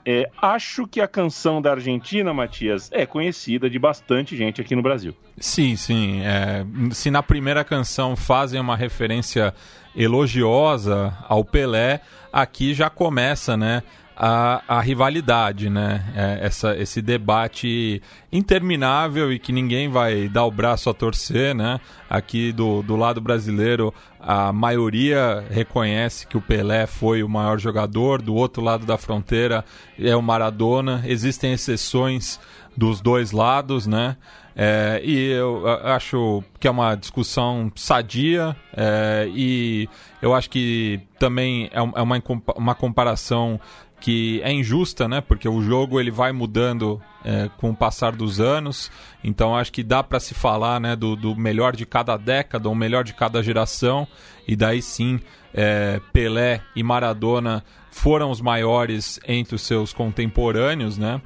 É, 0.05 0.31
acho 0.41 0.87
que 0.87 1.01
a 1.01 1.09
canção 1.09 1.61
da 1.61 1.73
Argentina, 1.73 2.33
Matias, 2.33 2.89
é 2.93 3.05
conhecida 3.05 3.69
de 3.69 3.79
bastante 3.79 4.37
gente 4.37 4.61
aqui 4.61 4.75
no 4.75 4.83
Brasil. 4.83 5.15
Sim, 5.39 5.77
sim. 5.77 6.23
É, 6.23 6.65
se 6.93 7.11
na 7.11 7.23
primeira 7.23 7.65
canção 7.65 8.17
fazem 8.17 8.61
uma 8.61 8.77
referência 8.77 9.55
elogiosa 9.95 11.17
ao 11.29 11.45
Pelé, 11.45 12.01
aqui 12.33 12.75
já 12.75 12.89
começa, 12.89 13.57
né? 13.57 13.83
A, 14.23 14.63
a 14.69 14.81
rivalidade, 14.83 15.71
né? 15.71 16.05
É, 16.15 16.47
essa, 16.47 16.77
esse 16.77 17.01
debate 17.01 18.03
interminável 18.31 19.33
e 19.33 19.39
que 19.39 19.51
ninguém 19.51 19.89
vai 19.89 20.29
dar 20.29 20.45
o 20.45 20.51
braço 20.51 20.91
a 20.91 20.95
torcer, 20.95 21.55
né? 21.55 21.81
Aqui 22.09 22.53
do, 22.53 22.83
do 22.83 22.97
lado 22.97 23.19
brasileiro, 23.19 23.95
a 24.21 24.53
maioria 24.53 25.43
reconhece 25.51 26.27
que 26.27 26.37
o 26.37 26.41
Pelé 26.43 26.87
foi 26.87 27.23
o 27.23 27.29
maior 27.31 27.59
jogador, 27.59 28.21
do 28.21 28.35
outro 28.35 28.63
lado 28.63 28.85
da 28.85 28.99
fronteira 28.99 29.65
é 29.99 30.15
o 30.15 30.21
Maradona. 30.21 31.03
Existem 31.07 31.55
exceções 31.55 32.39
dos 32.77 33.01
dois 33.01 33.33
lados, 33.33 33.87
né? 33.87 34.19
É, 34.55 35.01
e 35.03 35.31
eu 35.31 35.67
acho 35.85 36.43
que 36.59 36.69
é 36.69 36.71
uma 36.71 36.95
discussão 36.95 37.73
sadia 37.75 38.55
é, 38.77 39.31
e 39.33 39.89
eu 40.21 40.35
acho 40.35 40.51
que 40.51 41.01
também 41.19 41.71
é, 41.73 41.79
é 41.79 42.03
uma, 42.03 42.23
uma 42.57 42.75
comparação 42.75 43.59
que 44.01 44.41
é 44.43 44.53
injusta, 44.53 45.07
né? 45.07 45.21
Porque 45.21 45.49
o 45.49 45.63
jogo 45.63 46.01
ele 46.01 46.11
vai 46.11 46.33
mudando 46.33 47.01
é, 47.25 47.51
com 47.59 47.71
o 47.71 47.77
passar 47.77 48.13
dos 48.13 48.41
anos. 48.41 48.91
Então 49.23 49.55
acho 49.55 49.71
que 49.71 49.83
dá 49.83 50.03
para 50.03 50.19
se 50.19 50.35
falar, 50.35 50.81
né, 50.81 50.97
do, 50.97 51.15
do, 51.15 51.37
melhor 51.37 51.77
de 51.77 51.85
cada 51.85 52.17
década, 52.17 52.69
o 52.69 52.75
melhor 52.75 53.05
de 53.05 53.13
cada 53.13 53.43
geração. 53.43 54.09
E 54.49 54.57
daí 54.57 54.81
sim, 54.81 55.21
é, 55.55 56.01
Pelé 56.13 56.63
e 56.75 56.83
Maradona 56.83 57.63
foram 57.91 58.31
os 58.31 58.41
maiores 58.41 59.21
entre 59.27 59.55
os 59.55 59.63
seus 59.63 59.93
contemporâneos, 59.93 60.97
né? 60.97 61.21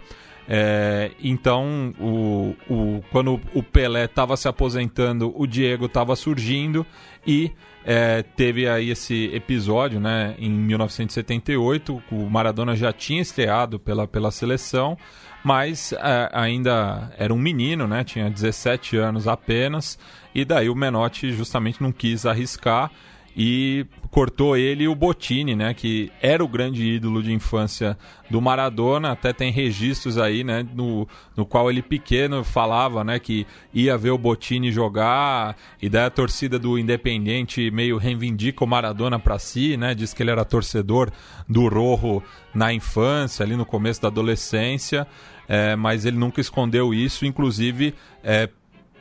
É, 0.49 1.11
então, 1.23 1.95
o, 1.99 2.55
o, 2.69 3.03
quando 3.11 3.41
o 3.55 3.63
Pelé 3.63 4.05
estava 4.05 4.37
se 4.37 4.47
aposentando, 4.47 5.33
o 5.35 5.47
Diego 5.47 5.87
estava 5.87 6.15
surgindo 6.15 6.85
e 7.27 7.51
é, 7.85 8.23
teve 8.23 8.69
aí 8.69 8.91
esse 8.91 9.27
episódio, 9.35 10.01
né, 10.01 10.35
em 10.39 10.51
1978, 10.51 12.03
o 12.11 12.31
Maradona 12.31 12.77
já 12.77 12.93
tinha 12.93 13.23
estreado 13.23 13.79
pela, 13.79 14.07
pela 14.07 14.31
seleção, 14.31 14.97
mas 15.43 15.93
é, 15.93 16.31
ainda 16.33 17.13
era 17.19 17.33
um 17.33 17.39
menino, 17.39 17.87
né, 17.87 18.05
tinha 18.05 18.31
17 18.31 18.97
anos 18.97 19.29
apenas, 19.29 19.99
e 20.35 20.45
daí 20.45 20.69
o 20.69 20.75
Menotti 20.75 21.33
justamente 21.33 21.83
não 21.83 21.93
quis 21.93 22.27
arriscar 22.27 22.91
e 23.37 23.87
cortou 24.11 24.57
ele 24.57 24.87
o 24.87 24.95
Botini, 24.95 25.57
né, 25.57 25.75
que 25.75 26.13
era 26.23 26.45
o 26.45 26.47
grande 26.47 26.85
ídolo 26.85 27.21
de 27.21 27.33
infância 27.33 27.99
do 28.31 28.41
Maradona, 28.41 29.11
até 29.11 29.33
tem 29.33 29.51
registros 29.51 30.17
aí, 30.17 30.45
né, 30.45 30.65
no, 30.73 31.09
no 31.37 31.45
qual 31.45 31.69
ele 31.69 31.83
pequeno 31.83 32.45
falava, 32.45 33.03
né, 33.03 33.19
que 33.19 33.45
ia 33.73 33.99
ver 33.99 34.11
o 34.11 34.19
Botini 34.19 34.71
jogar, 34.71 35.57
e 35.83 35.89
daí 35.89 36.05
a 36.05 36.11
torcida 36.11 36.61
do 36.61 36.79
Independente 36.79 37.73
meio 37.73 37.97
reivindica 37.97 38.63
o 38.63 38.69
Maradona 38.69 39.19
para 39.19 39.37
si, 39.41 39.77
né, 39.77 39.97
diz 39.97 40.15
que 40.15 40.23
ele 40.23 40.31
era 40.31 40.45
torcedor 40.45 41.11
do 41.49 41.67
Rojo 41.67 42.23
na 42.55 42.73
infância, 42.73 43.45
ali 43.45 43.57
no 43.57 43.67
começo 43.67 44.01
da 44.01 44.09
adolescência, 44.09 45.09
é, 45.49 45.75
mas 45.75 46.05
ele 46.05 46.17
nunca 46.17 46.41
escondeu 46.41 46.95
isso, 46.95 47.27
inclusive 47.27 47.95
é, 48.23 48.49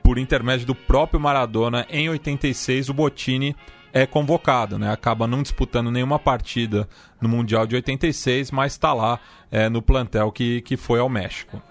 por 0.02 0.18
intermédio 0.18 0.66
do 0.66 0.74
próprio 0.74 1.20
Maradona, 1.20 1.86
em 1.88 2.10
86 2.10 2.90
o 2.90 2.94
Botini 2.96 3.56
é 3.94 4.08
convocado, 4.08 4.80
né? 4.80 4.92
Acaba 4.92 5.28
não 5.28 5.44
disputando 5.44 5.92
nenhuma 5.92 6.18
partida 6.18 6.90
no 7.22 7.30
Mundial 7.30 7.68
de 7.68 7.76
86, 7.76 8.50
mas 8.50 8.74
está 8.74 8.92
lá 8.92 9.20
é, 9.52 9.70
no 9.70 9.84
plantel 9.84 10.32
que, 10.32 10.62
que 10.62 10.76
foi 10.76 11.00
ao 11.00 11.08
México. 11.08 11.62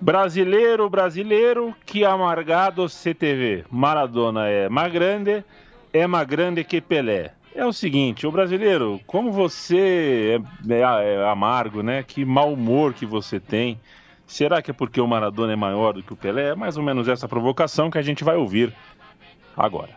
Brasileiro, 0.00 0.90
brasileiro, 0.90 1.74
que 1.86 2.04
amargado 2.04 2.88
CTV. 2.88 3.64
Maradona 3.70 4.48
é 4.48 4.68
mais 4.68 4.92
grande, 4.92 5.44
é 5.92 6.06
mais 6.06 6.26
grande 6.26 6.64
que 6.64 6.80
Pelé. 6.80 7.32
É 7.54 7.64
o 7.64 7.72
seguinte, 7.72 8.26
o 8.26 8.32
brasileiro, 8.32 9.00
como 9.06 9.30
você 9.30 10.40
é, 10.68 10.74
é, 10.74 11.14
é 11.14 11.28
amargo, 11.28 11.80
né? 11.80 12.02
Que 12.02 12.24
mau 12.24 12.52
humor 12.52 12.92
que 12.92 13.06
você 13.06 13.38
tem. 13.38 13.80
Será 14.26 14.60
que 14.60 14.72
é 14.72 14.74
porque 14.74 15.00
o 15.00 15.06
Maradona 15.06 15.52
é 15.52 15.56
maior 15.56 15.92
do 15.92 16.02
que 16.02 16.12
o 16.12 16.16
Pelé? 16.16 16.48
É 16.48 16.54
mais 16.56 16.76
ou 16.76 16.82
menos 16.82 17.06
essa 17.06 17.28
provocação 17.28 17.88
que 17.88 17.98
a 17.98 18.02
gente 18.02 18.24
vai 18.24 18.36
ouvir 18.36 18.74
agora. 19.56 19.96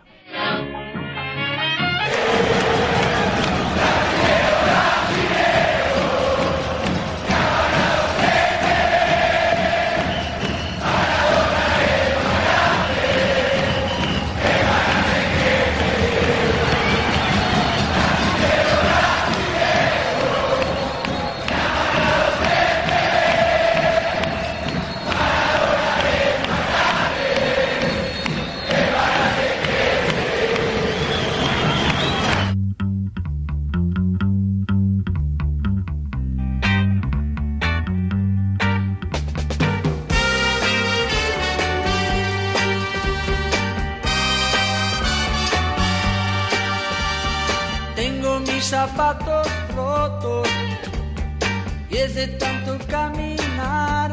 Zapatos 49.08 49.48
rotos 49.74 50.50
y 51.90 51.96
es 51.96 52.16
de 52.16 52.28
tanto 52.28 52.78
caminar. 52.88 54.12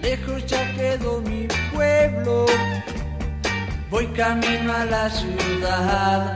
Lejos 0.00 0.46
ya 0.46 0.74
quedó 0.74 1.20
mi 1.20 1.46
pueblo, 1.72 2.46
voy 3.90 4.06
camino 4.08 4.72
a 4.72 4.84
la 4.86 5.10
ciudad. 5.10 6.34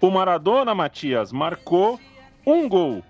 O 0.00 0.10
Maradona, 0.10 0.74
Matias, 0.74 1.32
marcou 1.32 1.98
um 2.46 2.68
gol 2.68 3.02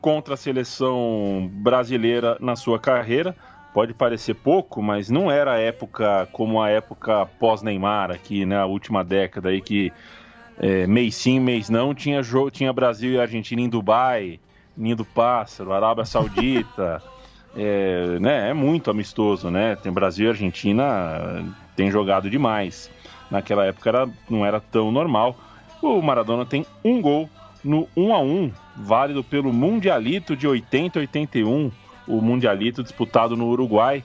contra 0.00 0.34
a 0.34 0.36
seleção 0.36 1.50
brasileira 1.52 2.38
na 2.40 2.56
sua 2.56 2.78
carreira 2.78 3.34
pode 3.74 3.92
parecer 3.92 4.34
pouco, 4.34 4.80
mas 4.80 5.10
não 5.10 5.28
era 5.28 5.54
a 5.54 5.58
época 5.58 6.28
como 6.30 6.62
a 6.62 6.70
época 6.70 7.26
pós-Neymar 7.40 8.12
aqui, 8.12 8.46
né? 8.46 8.56
A 8.56 8.66
última 8.66 9.02
década 9.02 9.48
aí 9.48 9.60
que 9.60 9.92
é, 10.56 10.86
mês 10.86 11.16
sim, 11.16 11.40
mês 11.40 11.68
não, 11.68 11.92
tinha, 11.92 12.22
jogo, 12.22 12.52
tinha 12.52 12.72
Brasil 12.72 13.10
e 13.10 13.20
Argentina 13.20 13.60
em 13.60 13.68
Dubai, 13.68 14.38
Ninho 14.76 14.94
do 14.94 15.04
Pássaro, 15.04 15.72
Arábia 15.72 16.04
Saudita. 16.04 17.02
é, 17.56 18.18
né, 18.20 18.50
é 18.50 18.54
muito 18.54 18.92
amistoso, 18.92 19.50
né? 19.50 19.74
Tem 19.74 19.92
Brasil 19.92 20.26
e 20.26 20.28
Argentina 20.28 21.44
tem 21.74 21.90
jogado 21.90 22.30
demais. 22.30 22.88
Naquela 23.28 23.66
época 23.66 23.90
era, 23.90 24.08
não 24.30 24.46
era 24.46 24.60
tão 24.60 24.92
normal. 24.92 25.36
O 25.82 26.00
Maradona 26.00 26.46
tem 26.46 26.64
um 26.84 27.02
gol 27.02 27.28
no 27.64 27.88
1 27.96 28.14
a 28.14 28.20
1 28.20 28.52
válido 28.76 29.24
pelo 29.24 29.52
Mundialito 29.52 30.36
de 30.36 30.46
80 30.46 31.00
81 31.00 31.72
o 32.06 32.20
Mundialito 32.20 32.82
disputado 32.82 33.36
no 33.36 33.46
Uruguai. 33.46 34.04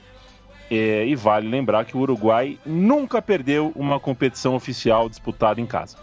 É, 0.71 1.03
e 1.07 1.15
vale 1.15 1.47
lembrar 1.47 1.83
que 1.85 1.97
o 1.97 1.99
Uruguai 2.01 2.59
nunca 2.63 3.21
perdeu 3.21 3.71
uma 3.75 3.99
competição 3.99 4.53
oficial 4.53 5.09
disputada 5.09 5.59
em 5.59 5.65
casa. 5.65 5.97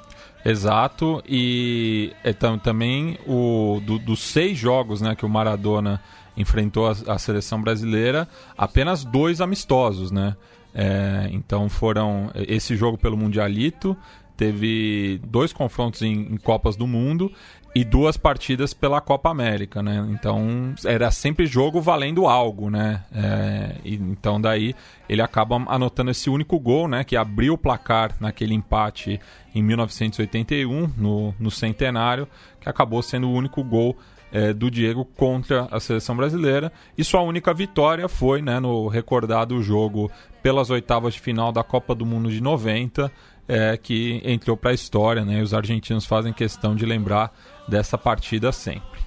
Exato, 0.45 1.23
e 1.27 2.13
é, 2.25 2.33
também 2.33 3.19
o, 3.27 3.81
do, 3.85 3.99
dos 3.99 4.21
seis 4.21 4.59
jogos 4.59 5.01
né, 5.01 5.15
que 5.15 5.25
o 5.25 5.29
Maradona 5.29 6.01
enfrentou 6.37 6.87
a, 6.87 7.15
a 7.15 7.19
seleção 7.19 7.61
brasileira, 7.61 8.29
apenas 8.57 9.05
dois 9.05 9.41
amistosos, 9.41 10.11
né? 10.11 10.37
É, 10.75 11.31
então 11.33 11.69
foram 11.69 12.31
esse 12.35 12.77
jogo 12.77 12.99
pelo 12.99 13.17
Mundialito, 13.17 13.97
teve 14.37 15.21
dois 15.25 15.53
confrontos 15.53 16.03
em, 16.03 16.13
em 16.13 16.37
Copas 16.37 16.77
do 16.77 16.87
Mundo 16.87 17.33
e 17.77 17.85
duas 17.85 18.17
partidas 18.17 18.73
pela 18.73 19.03
Copa 19.03 19.29
América, 19.29 19.83
né? 19.83 20.03
Então 20.09 20.75
era 20.83 21.11
sempre 21.11 21.45
jogo 21.45 21.79
valendo 21.79 22.27
algo, 22.27 22.71
né? 22.71 23.05
É, 23.15 23.75
então 23.85 24.41
daí 24.41 24.75
ele 25.07 25.21
acaba 25.21 25.57
anotando 25.69 26.11
esse 26.11 26.31
único 26.31 26.59
gol, 26.59 26.89
né? 26.89 27.05
Que 27.05 27.19
abriu 27.19 27.53
o 27.53 27.59
placar 27.59 28.17
naquele 28.19 28.55
empate 28.55 29.21
em 29.55 29.63
1981 29.63 30.91
no, 30.97 31.35
no 31.39 31.51
centenário, 31.51 32.27
que 32.59 32.67
acabou 32.67 33.03
sendo 33.03 33.29
o 33.29 33.35
único 33.35 33.63
gol 33.63 33.95
é, 34.33 34.55
do 34.55 34.71
Diego 34.71 35.05
contra 35.05 35.69
a 35.71 35.79
seleção 35.79 36.17
brasileira. 36.17 36.73
E 36.97 37.05
sua 37.05 37.21
única 37.21 37.53
vitória 37.53 38.09
foi 38.09 38.41
né, 38.41 38.59
no 38.59 38.89
recordado 38.89 39.63
jogo 39.63 40.11
pelas 40.43 40.71
oitavas 40.71 41.13
de 41.13 41.21
final 41.21 41.53
da 41.53 41.63
Copa 41.63 41.95
do 41.95 42.07
Mundo 42.07 42.31
de 42.31 42.41
90, 42.41 43.13
é, 43.47 43.77
que 43.77 44.23
entrou 44.25 44.57
para 44.57 44.71
a 44.71 44.75
história, 44.75 45.27
né? 45.27 45.43
Os 45.43 45.53
argentinos 45.53 46.07
fazem 46.07 46.33
questão 46.33 46.75
de 46.75 46.87
lembrar 46.87 47.33
dessa 47.69 47.97
partida 47.99 48.53
sempre. 48.53 49.01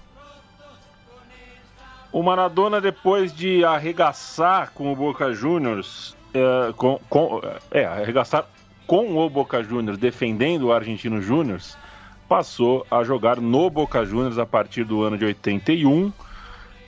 O 2.11 2.23
Maradona, 2.23 2.81
depois 2.81 3.33
de 3.33 3.63
arregaçar 3.63 4.71
com 4.73 4.91
o 4.91 4.95
Boca 4.95 5.31
Juniors, 5.31 6.15
é, 6.33 6.73
com, 6.73 6.99
com, 7.07 7.41
é, 7.71 7.85
arregaçar 7.85 8.45
com 8.87 9.15
o 9.15 9.29
Boca 9.29 9.61
Juniors 9.63 9.99
defendendo 9.99 10.63
o 10.63 10.73
Argentino 10.73 11.21
Júnior, 11.21 11.59
passou 12.27 12.85
a 12.89 13.03
jogar 13.03 13.39
no 13.39 13.69
Boca 13.69 14.03
Juniors 14.03 14.39
a 14.39 14.45
partir 14.45 14.83
do 14.83 15.03
ano 15.03 15.17
de 15.17 15.25
81. 15.25 16.11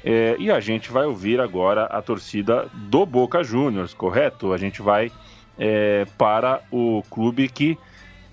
É, 0.04 0.36
e 0.40 0.50
a 0.50 0.60
gente 0.60 0.92
vai 0.92 1.06
ouvir 1.06 1.40
agora 1.40 1.86
a 1.86 2.02
torcida 2.02 2.68
do 2.74 3.06
Boca 3.06 3.44
Juniors, 3.44 3.94
correto? 3.94 4.52
A 4.52 4.58
gente 4.58 4.82
vai 4.82 5.12
é, 5.60 6.08
para 6.18 6.62
o 6.72 7.04
clube 7.12 7.48
que 7.48 7.78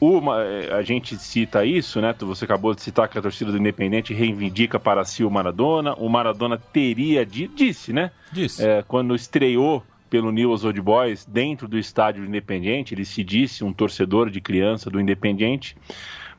uma, 0.00 0.42
é, 0.42 0.72
a 0.72 0.82
gente 0.82 1.16
cita 1.16 1.64
isso, 1.64 2.00
né? 2.00 2.14
Você 2.20 2.44
acabou 2.44 2.74
de 2.74 2.82
citar 2.82 3.08
que 3.08 3.18
a 3.18 3.22
torcida 3.22 3.50
do 3.50 3.58
Independente 3.58 4.14
reivindica 4.14 4.78
para 4.78 5.04
si 5.04 5.24
o 5.24 5.30
Maradona. 5.30 5.94
O 5.94 6.08
Maradona 6.08 6.56
teria 6.56 7.26
disse, 7.26 7.92
né? 7.92 8.10
Disse. 8.32 8.64
É, 8.64 8.82
quando 8.86 9.14
estreou 9.14 9.82
pelo 10.08 10.30
News 10.30 10.64
Old 10.64 10.80
Boys 10.80 11.24
dentro 11.26 11.66
do 11.66 11.78
estádio 11.78 12.22
do 12.22 12.28
Independente, 12.28 12.94
ele 12.94 13.04
se 13.04 13.22
disse 13.24 13.64
um 13.64 13.72
torcedor 13.72 14.30
de 14.30 14.40
criança 14.40 14.88
do 14.88 15.00
Independente. 15.00 15.76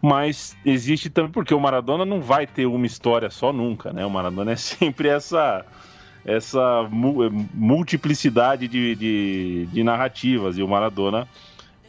Mas 0.01 0.55
existe 0.65 1.09
também 1.09 1.31
porque 1.31 1.53
o 1.53 1.59
Maradona 1.59 2.05
não 2.05 2.21
vai 2.21 2.47
ter 2.47 2.65
uma 2.65 2.85
história 2.85 3.29
só 3.29 3.51
nunca, 3.51 3.91
né? 3.91 4.05
O 4.05 4.09
Maradona 4.09 4.53
é 4.53 4.55
sempre 4.55 5.09
essa 5.09 5.65
essa 6.25 6.87
multiplicidade 7.53 8.67
de, 8.67 8.93
de, 8.93 9.65
de 9.71 9.83
narrativas 9.83 10.57
e 10.57 10.61
o 10.61 10.67
Maradona 10.67 11.27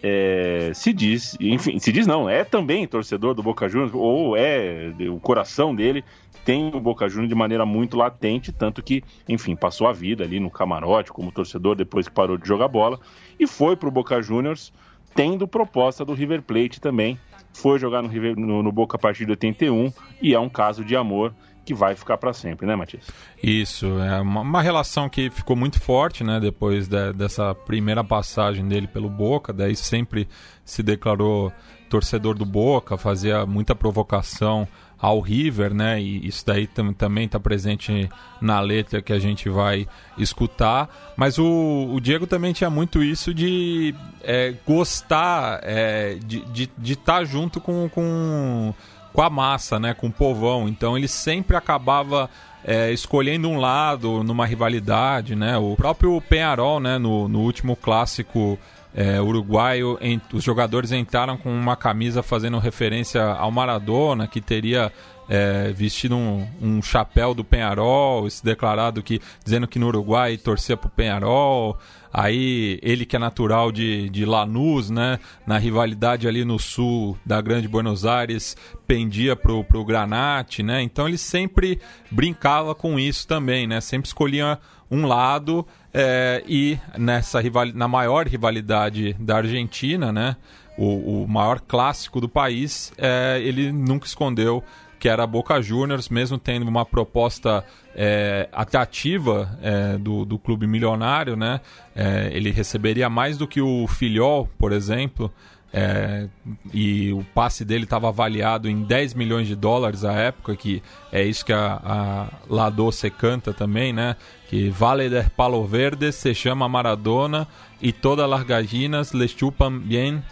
é, 0.02 0.72
se 0.74 0.92
diz, 0.92 1.36
enfim, 1.40 1.78
se 1.78 1.92
diz 1.92 2.06
não, 2.06 2.28
é 2.28 2.44
também 2.44 2.86
torcedor 2.86 3.34
do 3.34 3.42
Boca 3.42 3.68
Juniors, 3.68 3.92
ou 3.94 4.36
é 4.36 4.92
o 5.10 5.20
coração 5.20 5.74
dele 5.74 6.04
tem 6.44 6.70
o 6.74 6.80
Boca 6.80 7.08
Juniors 7.08 7.28
de 7.28 7.34
maneira 7.34 7.66
muito 7.66 7.96
latente, 7.96 8.50
tanto 8.50 8.82
que, 8.82 9.02
enfim, 9.28 9.54
passou 9.54 9.86
a 9.86 9.92
vida 9.92 10.24
ali 10.24 10.40
no 10.40 10.50
camarote 10.50 11.12
como 11.12 11.30
torcedor 11.30 11.76
depois 11.76 12.08
que 12.08 12.14
parou 12.14 12.36
de 12.38 12.48
jogar 12.48 12.68
bola 12.68 12.98
e 13.38 13.46
foi 13.46 13.76
para 13.76 13.88
o 13.88 13.92
Boca 13.92 14.20
Juniors 14.22 14.72
tendo 15.14 15.46
proposta 15.46 16.04
do 16.04 16.14
River 16.14 16.42
Plate 16.42 16.80
também. 16.80 17.18
Foi 17.52 17.78
jogar 17.78 18.00
no, 18.00 18.08
River, 18.08 18.38
no, 18.38 18.62
no 18.62 18.72
Boca 18.72 18.96
a 18.96 18.98
partir 18.98 19.24
de 19.24 19.32
81 19.32 19.92
e 20.22 20.34
é 20.34 20.40
um 20.40 20.48
caso 20.48 20.84
de 20.84 20.96
amor 20.96 21.34
que 21.70 21.74
vai 21.74 21.94
ficar 21.94 22.18
para 22.18 22.32
sempre, 22.32 22.66
né, 22.66 22.74
Matias? 22.74 23.06
Isso, 23.40 23.86
é 24.00 24.20
uma, 24.20 24.40
uma, 24.40 24.60
relação 24.60 25.08
que 25.08 25.30
ficou 25.30 25.54
muito 25.54 25.80
forte, 25.80 26.24
né, 26.24 26.40
depois 26.40 26.88
de, 26.88 27.12
dessa 27.12 27.54
primeira 27.54 28.02
passagem 28.02 28.66
dele 28.66 28.88
pelo 28.88 29.08
Boca, 29.08 29.52
daí 29.52 29.76
sempre 29.76 30.28
se 30.64 30.82
declarou 30.82 31.52
torcedor 31.88 32.34
do 32.36 32.44
Boca, 32.44 32.96
fazia 32.96 33.46
muita 33.46 33.74
provocação 33.74 34.66
ao 34.98 35.18
River, 35.20 35.72
né? 35.72 36.00
E 36.00 36.26
isso 36.26 36.44
daí 36.46 36.66
tam, 36.66 36.92
também 36.92 37.24
está 37.24 37.40
presente 37.40 38.08
na 38.40 38.60
letra 38.60 39.00
que 39.00 39.12
a 39.12 39.18
gente 39.18 39.48
vai 39.48 39.88
escutar. 40.18 41.14
Mas 41.16 41.38
o, 41.38 41.88
o 41.90 41.98
Diego 42.00 42.26
também 42.26 42.52
tinha 42.52 42.68
muito 42.68 43.02
isso 43.02 43.32
de 43.32 43.94
é, 44.22 44.54
gostar 44.66 45.60
é, 45.62 46.18
de 46.20 46.68
estar 46.92 47.18
tá 47.18 47.24
junto 47.24 47.60
com, 47.60 47.88
com 47.88 48.74
com 49.12 49.22
a 49.22 49.30
massa, 49.30 49.78
né, 49.78 49.94
com 49.94 50.08
o 50.08 50.12
povão. 50.12 50.68
Então 50.68 50.96
ele 50.96 51.08
sempre 51.08 51.56
acabava 51.56 52.28
é, 52.64 52.92
escolhendo 52.92 53.48
um 53.48 53.58
lado 53.58 54.22
numa 54.22 54.46
rivalidade, 54.46 55.34
né? 55.34 55.56
O 55.56 55.74
próprio 55.76 56.20
Penharol, 56.20 56.78
né, 56.78 56.98
no, 56.98 57.28
no 57.28 57.40
último 57.40 57.74
clássico 57.74 58.58
é, 58.94 59.20
uruguaio, 59.20 59.96
em, 60.00 60.20
os 60.32 60.44
jogadores 60.44 60.92
entraram 60.92 61.36
com 61.36 61.50
uma 61.50 61.76
camisa 61.76 62.22
fazendo 62.22 62.58
referência 62.58 63.22
ao 63.22 63.50
Maradona, 63.50 64.26
que 64.26 64.40
teria 64.40 64.92
é, 65.32 65.72
vestindo 65.72 66.16
um, 66.16 66.44
um, 66.60 66.82
chapéu 66.82 67.32
do 67.32 67.44
Penharol, 67.44 68.28
se 68.28 68.44
declarado 68.44 69.00
que 69.00 69.20
dizendo 69.44 69.68
que 69.68 69.78
no 69.78 69.86
Uruguai 69.86 70.36
torcia 70.36 70.76
pro 70.76 70.90
Penharol. 70.90 71.78
Aí 72.12 72.80
ele 72.82 73.06
que 73.06 73.14
é 73.14 73.18
natural 73.20 73.70
de, 73.70 74.08
de 74.08 74.24
Lanús, 74.24 74.90
né? 74.90 75.20
Na 75.46 75.56
rivalidade 75.56 76.26
ali 76.26 76.44
no 76.44 76.58
sul 76.58 77.16
da 77.24 77.40
Grande 77.40 77.68
Buenos 77.68 78.04
Aires, 78.04 78.56
pendia 78.88 79.36
pro, 79.36 79.62
pro 79.62 79.84
Granate, 79.84 80.64
né? 80.64 80.82
Então 80.82 81.06
ele 81.06 81.16
sempre 81.16 81.80
brincava 82.10 82.74
com 82.74 82.98
isso 82.98 83.28
também, 83.28 83.68
né? 83.68 83.80
Sempre 83.80 84.08
escolhia 84.08 84.58
um 84.90 85.06
lado 85.06 85.64
é, 85.94 86.42
e 86.48 86.76
nessa 86.98 87.40
rival, 87.40 87.66
na 87.66 87.86
maior 87.86 88.26
rivalidade 88.26 89.12
da 89.20 89.36
Argentina, 89.36 90.10
né? 90.10 90.34
O, 90.76 91.22
o 91.22 91.28
maior 91.28 91.60
clássico 91.60 92.20
do 92.20 92.28
país, 92.28 92.92
é, 92.98 93.40
ele 93.40 93.70
nunca 93.70 94.06
escondeu 94.08 94.64
que 95.00 95.08
era 95.08 95.24
a 95.24 95.26
Boca 95.26 95.60
Juniors, 95.62 96.10
mesmo 96.10 96.38
tendo 96.38 96.68
uma 96.68 96.84
proposta 96.84 97.64
é, 97.96 98.48
atrativa 98.52 99.58
é, 99.62 99.96
do, 99.96 100.26
do 100.26 100.38
clube 100.38 100.66
milionário, 100.66 101.34
né? 101.34 101.60
É, 101.96 102.28
ele 102.32 102.50
receberia 102.50 103.08
mais 103.08 103.38
do 103.38 103.48
que 103.48 103.62
o 103.62 103.86
Filhol, 103.88 104.46
por 104.58 104.72
exemplo, 104.72 105.32
é, 105.72 106.28
e 106.74 107.12
o 107.12 107.24
passe 107.34 107.64
dele 107.64 107.84
estava 107.84 108.08
avaliado 108.08 108.68
em 108.68 108.82
10 108.82 109.14
milhões 109.14 109.46
de 109.48 109.56
dólares 109.56 110.04
à 110.04 110.12
época, 110.12 110.54
que 110.54 110.82
é 111.10 111.24
isso 111.24 111.46
que 111.46 111.52
a, 111.52 111.80
a 111.82 112.26
La 112.48 112.68
Doce 112.68 113.10
canta 113.10 113.54
também, 113.54 113.92
né? 113.92 114.16
Que 114.50 114.68
vale 114.68 115.08
der 115.08 115.30
palo 115.30 115.64
verde 115.64 116.12
se 116.12 116.34
chama 116.34 116.68
Maradona 116.68 117.48
e 117.80 117.92
todas 117.92 118.28
las 118.28 118.42
gallinas 118.42 119.14
le 119.14 119.28
chupan 119.28 119.78
bien 119.78 120.22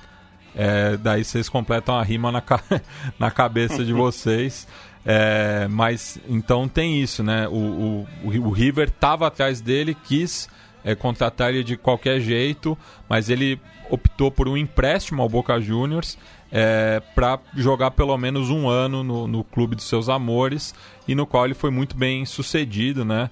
é, 0.61 0.97
daí 0.97 1.25
vocês 1.25 1.49
completam 1.49 1.97
a 1.97 2.03
rima 2.03 2.33
na, 2.33 2.41
ca... 2.41 2.61
na 3.17 3.31
cabeça 3.31 3.85
de 3.85 3.93
vocês. 3.93 4.67
É, 5.07 5.69
mas 5.71 6.19
então 6.29 6.67
tem 6.67 7.01
isso, 7.01 7.23
né? 7.23 7.47
O, 7.47 8.05
o, 8.25 8.39
o 8.41 8.51
River 8.51 8.89
estava 8.89 9.29
atrás 9.29 9.61
dele, 9.61 9.95
quis 9.95 10.49
é, 10.85 10.97
contratar 10.97 11.51
ele 11.51 11.63
de 11.63 11.77
qualquer 11.77 12.21
jeito, 12.21 12.77
mas 13.09 13.31
ele 13.31 13.61
optou 13.89 14.33
por 14.33 14.49
um 14.49 14.57
empréstimo 14.57 15.23
ao 15.23 15.29
Boca 15.29 15.61
Juniors 15.61 16.19
é, 16.51 17.01
para 17.15 17.39
jogar 17.57 17.93
pelo 17.93 18.19
menos 18.19 18.51
um 18.51 18.69
ano 18.69 19.05
no, 19.05 19.29
no 19.29 19.45
clube 19.45 19.77
dos 19.77 19.89
seus 19.89 20.09
amores 20.09 20.75
e 21.07 21.15
no 21.15 21.25
qual 21.25 21.45
ele 21.45 21.55
foi 21.55 21.71
muito 21.71 21.97
bem 21.97 22.27
sucedido, 22.27 23.05
né? 23.05 23.31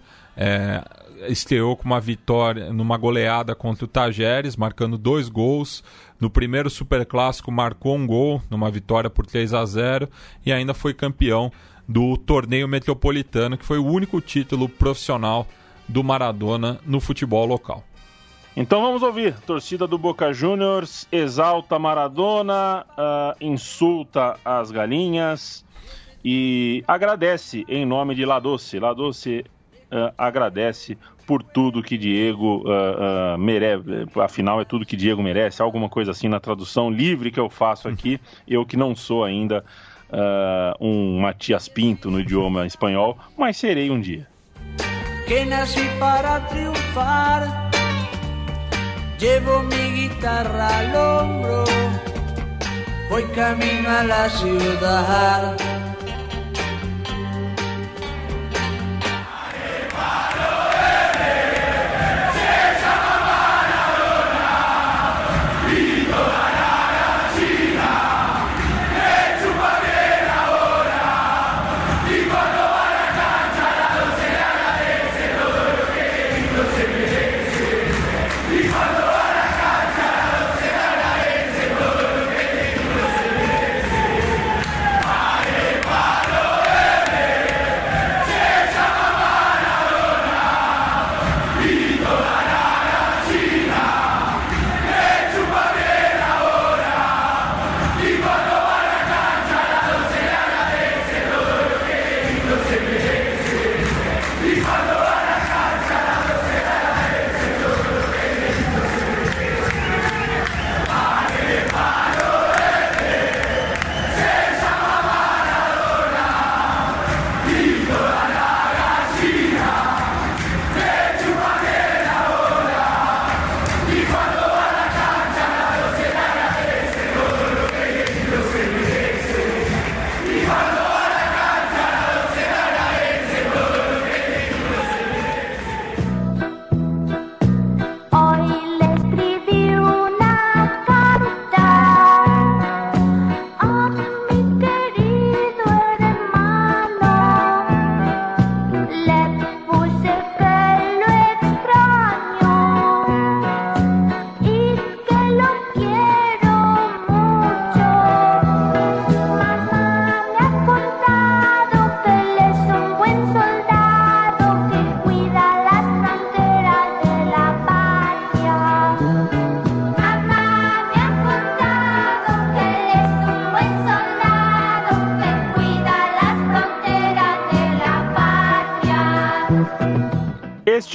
Estreou 1.29 1.77
com 1.77 1.85
uma 1.85 2.01
vitória 2.01 2.73
numa 2.73 2.97
goleada 2.97 3.55
contra 3.55 3.85
o 3.85 3.89
Tajeres, 3.89 4.57
marcando 4.57 4.97
dois 4.99 5.29
gols. 5.29 5.83
No 6.21 6.31
primeiro 6.31 6.71
Superclássico 6.71 7.51
marcou 7.53 7.97
um 7.97 8.07
gol 8.07 8.43
numa 8.51 8.71
vitória 8.71 9.11
por 9.11 9.27
3 9.27 9.55
a 9.55 9.65
0 9.65 10.09
e 10.45 10.53
ainda 10.53 10.73
foi 10.75 10.95
campeão 10.95 11.51
do 11.89 12.17
torneio 12.17 12.67
metropolitano, 12.67 13.57
que 13.57 13.65
foi 13.65 13.79
o 13.79 13.87
único 13.87 14.21
título 14.21 14.69
profissional 14.69 15.47
do 15.89 16.03
Maradona 16.03 16.81
no 16.85 17.01
futebol 17.01 17.47
local. 17.47 17.85
Então 18.57 18.81
vamos 18.81 19.03
ouvir. 19.03 19.35
Torcida 19.41 19.87
do 19.87 19.99
Boca 19.99 20.33
Juniors 20.33 21.07
exalta 21.12 21.79
Maradona, 21.79 22.87
uh, 22.93 23.37
insulta 23.39 24.41
as 24.43 24.71
galinhas 24.71 25.65
e 26.25 26.83
agradece 26.89 27.65
em 27.69 27.85
nome 27.85 28.15
de 28.15 28.25
Ladoce. 28.25 28.79
Ladoce 28.79 29.45
uh, 29.93 30.12
agradece 30.17 30.97
por 31.27 31.43
tudo 31.43 31.83
que 31.83 31.99
Diego 31.99 32.59
uh, 32.59 33.35
uh, 33.35 33.39
merece, 33.39 33.83
afinal 34.17 34.61
é 34.61 34.65
tudo 34.65 34.87
que 34.87 34.97
Diego 34.97 35.23
merece, 35.23 35.61
alguma 35.61 35.89
coisa 35.89 36.12
assim 36.12 36.29
na 36.29 36.39
tradução 36.39 36.91
livre 36.91 37.31
que 37.31 37.41
eu 37.41 37.51
faço 37.51 37.89
aqui, 37.89 38.21
eu 38.47 38.65
que 38.65 38.77
não 38.77 38.95
sou 38.95 39.25
ainda 39.25 39.65
uh, 40.11 40.85
um 40.85 41.21
Matias 41.21 41.69
Pinto 41.69 42.11
no 42.11 42.21
idioma 42.21 42.67
espanhol, 42.67 43.19
mas 43.37 43.57
serei 43.57 43.91
um 43.91 44.01
dia. 44.01 44.27
Que 45.27 45.45
nasci 45.45 45.83
para 45.99 46.41
triunfar, 46.49 47.71
llevo 49.19 49.65
mi 49.65 50.09
guitarra 50.09 50.69
al 50.79 50.95
hombro, 50.95 51.65
voy 53.11 53.25
camino 53.35 53.89
a 53.89 54.05
la 54.05 54.31
ciudad. 54.31 55.76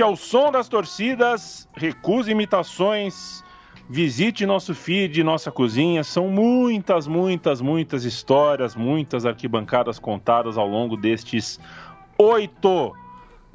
É 0.01 0.05
o 0.05 0.15
som 0.15 0.51
das 0.51 0.67
torcidas. 0.67 1.69
Recuse 1.75 2.31
imitações. 2.31 3.43
Visite 3.87 4.45
nosso 4.45 4.73
feed, 4.73 5.23
nossa 5.23 5.51
cozinha. 5.51 6.03
São 6.03 6.27
muitas, 6.27 7.07
muitas, 7.07 7.61
muitas 7.61 8.03
histórias, 8.03 8.75
muitas 8.75 9.25
arquibancadas 9.25 9.99
contadas 9.99 10.57
ao 10.57 10.67
longo 10.67 10.97
destes 10.97 11.59
oito 12.17 12.93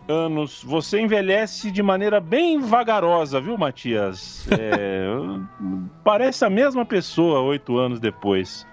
anos. 0.07 0.63
Você 0.63 1.01
envelhece 1.01 1.71
de 1.71 1.83
maneira 1.83 2.21
bem 2.21 2.61
vagarosa, 2.61 3.41
viu, 3.41 3.57
Matias? 3.59 4.47
É, 4.53 5.07
parece 6.05 6.45
a 6.45 6.51
mesma 6.51 6.85
pessoa 6.85 7.41
oito 7.41 7.77
anos 7.79 7.99
depois. 7.99 8.67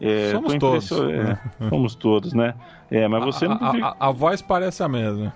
É, 0.00 0.30
somos 0.32 0.54
todos. 0.56 0.92
É, 0.92 1.38
somos 1.70 1.94
todos, 1.94 2.32
né? 2.34 2.54
É, 2.90 3.08
mas 3.08 3.24
você 3.24 3.46
a, 3.46 3.48
não. 3.48 3.56
A, 3.56 3.96
a, 3.98 4.08
a 4.08 4.10
voz 4.10 4.42
parece 4.42 4.82
a 4.82 4.88
mesma. 4.88 5.32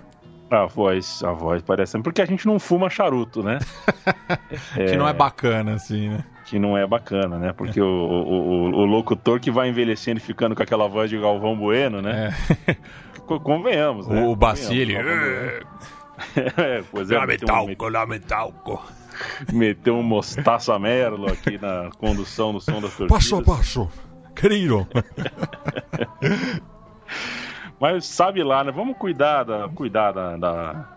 A 0.53 0.65
voz, 0.65 1.23
a 1.23 1.31
voz 1.31 1.61
parece. 1.63 1.99
Porque 2.01 2.21
a 2.21 2.25
gente 2.25 2.45
não 2.45 2.59
fuma 2.59 2.89
charuto, 2.89 3.41
né? 3.41 3.59
é... 4.77 4.85
Que 4.91 4.95
não 4.95 5.07
é 5.07 5.13
bacana, 5.13 5.73
assim, 5.73 6.09
né? 6.09 6.23
que 6.45 6.59
não 6.59 6.77
é 6.77 6.85
bacana, 6.85 7.39
né? 7.39 7.53
Porque 7.53 7.81
o, 7.81 7.87
o, 7.87 8.65
o, 8.65 8.85
locutor 8.85 9.39
que 9.39 9.49
vai 9.49 9.69
envelhecendo 9.69 10.19
e 10.19 10.21
ficando 10.21 10.55
com 10.55 10.61
aquela 10.61 10.87
voz 10.87 11.09
de 11.09 11.17
Galvão 11.17 11.57
Bueno, 11.57 12.01
né? 12.01 12.31
É. 12.67 12.75
Convenhamos, 13.41 14.07
né? 14.07 14.23
O 14.23 14.35
Bacilli. 14.35 14.95
é, 14.95 15.63
pois 16.91 17.09
é. 17.09 17.17
Lamentalco, 17.17 17.89
lamentalco. 17.89 18.85
Meteu 19.51 19.95
um 19.95 20.03
mostaça 20.03 20.77
merlo 20.77 21.31
aqui 21.31 21.57
na 21.59 21.89
condução 21.97 22.51
do 22.53 22.59
som 22.59 22.81
das 22.81 22.95
torcidas. 22.95 23.07
Passo 23.07 23.37
a 23.37 23.41
passo, 23.41 23.89
querido. 24.35 24.87
Mas 27.83 28.05
sabe 28.05 28.41
lá, 28.41 28.63
né? 28.63 28.71
Vamos 28.71 28.95
cuidar 28.95 29.43
da, 29.43 29.67
cuidar 29.67 30.13
da, 30.13 30.37
da, 30.37 30.87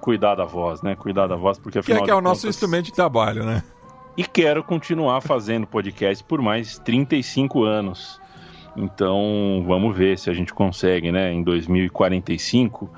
cuidar 0.00 0.36
da 0.36 0.44
voz, 0.44 0.80
né? 0.80 0.94
Cuidar 0.94 1.26
da 1.26 1.34
voz, 1.34 1.58
porque 1.58 1.80
afinal 1.80 1.98
que 1.98 2.04
é, 2.04 2.06
que 2.06 2.10
é 2.12 2.14
o 2.14 2.20
nosso 2.20 2.46
instrumento 2.46 2.84
de 2.84 2.92
trabalho, 2.92 3.42
né? 3.44 3.64
E 4.16 4.24
quero 4.24 4.62
continuar 4.62 5.20
fazendo 5.22 5.66
podcast 5.66 6.22
por 6.22 6.40
mais 6.40 6.78
35 6.78 7.64
anos. 7.64 8.20
Então, 8.76 9.64
vamos 9.66 9.96
ver 9.96 10.16
se 10.16 10.30
a 10.30 10.32
gente 10.32 10.54
consegue, 10.54 11.10
né? 11.10 11.32
Em 11.32 11.42
2045, 11.42 12.88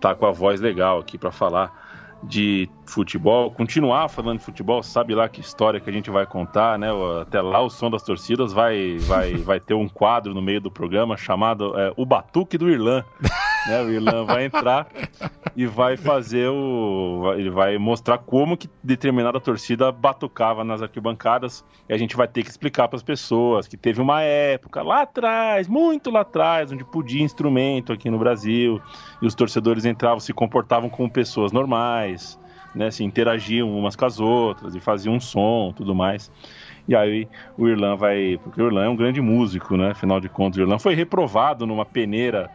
tá 0.00 0.12
com 0.16 0.26
a 0.26 0.32
voz 0.32 0.60
legal 0.60 0.98
aqui 0.98 1.16
para 1.16 1.30
falar 1.30 2.18
de 2.20 2.68
futebol, 2.86 3.50
continuar 3.50 4.08
falando 4.08 4.38
de 4.38 4.44
futebol, 4.44 4.82
sabe 4.82 5.14
lá 5.14 5.28
que 5.28 5.40
história 5.40 5.80
que 5.80 5.90
a 5.90 5.92
gente 5.92 6.10
vai 6.10 6.26
contar, 6.26 6.78
né? 6.78 6.88
Até 7.20 7.40
lá 7.40 7.60
o 7.60 7.68
som 7.68 7.90
das 7.90 8.02
torcidas 8.02 8.52
vai 8.52 8.98
vai 9.00 9.34
vai 9.42 9.60
ter 9.60 9.74
um 9.74 9.88
quadro 9.88 10.34
no 10.34 10.42
meio 10.42 10.60
do 10.60 10.70
programa 10.70 11.16
chamado 11.16 11.78
é, 11.78 11.92
o 11.96 12.06
Batuque 12.06 12.56
do 12.56 12.70
Irlã. 12.70 13.04
né? 13.66 13.82
O 13.82 13.90
Irlã 13.90 14.24
vai 14.24 14.44
entrar 14.44 14.86
e 15.54 15.66
vai 15.66 15.96
fazer 15.96 16.48
o 16.48 17.34
ele 17.36 17.50
vai 17.50 17.76
mostrar 17.78 18.18
como 18.18 18.56
que 18.56 18.68
determinada 18.82 19.40
torcida 19.40 19.90
batucava 19.90 20.62
nas 20.62 20.82
arquibancadas 20.82 21.64
e 21.88 21.92
a 21.92 21.98
gente 21.98 22.16
vai 22.16 22.28
ter 22.28 22.42
que 22.42 22.50
explicar 22.50 22.88
para 22.88 22.96
as 22.96 23.02
pessoas 23.02 23.66
que 23.66 23.76
teve 23.76 24.00
uma 24.00 24.22
época 24.22 24.82
lá 24.82 25.02
atrás, 25.02 25.68
muito 25.68 26.10
lá 26.10 26.20
atrás, 26.20 26.72
onde 26.72 26.84
podia 26.84 27.22
instrumento 27.22 27.92
aqui 27.92 28.08
no 28.10 28.18
Brasil 28.18 28.80
e 29.20 29.26
os 29.26 29.34
torcedores 29.34 29.84
entravam, 29.84 30.20
se 30.20 30.32
comportavam 30.32 30.88
como 30.88 31.10
pessoas 31.10 31.52
normais 31.52 32.38
né, 32.76 32.90
se 32.90 33.02
interagiam 33.02 33.76
umas 33.76 33.96
com 33.96 34.04
as 34.04 34.20
outras 34.20 34.74
e 34.74 34.80
faziam 34.80 35.14
um 35.14 35.20
som 35.20 35.72
tudo 35.74 35.94
mais. 35.94 36.30
E 36.88 36.94
aí 36.94 37.26
o 37.58 37.66
Irlan 37.66 37.96
vai. 37.96 38.38
Porque 38.42 38.62
o 38.62 38.66
Irlan 38.66 38.84
é 38.84 38.88
um 38.88 38.94
grande 38.94 39.20
músico, 39.20 39.76
né? 39.76 39.90
Afinal 39.90 40.20
de 40.20 40.28
contas, 40.28 40.58
o 40.58 40.62
Irlan 40.62 40.78
foi 40.78 40.94
reprovado 40.94 41.66
numa 41.66 41.84
peneira 41.84 42.48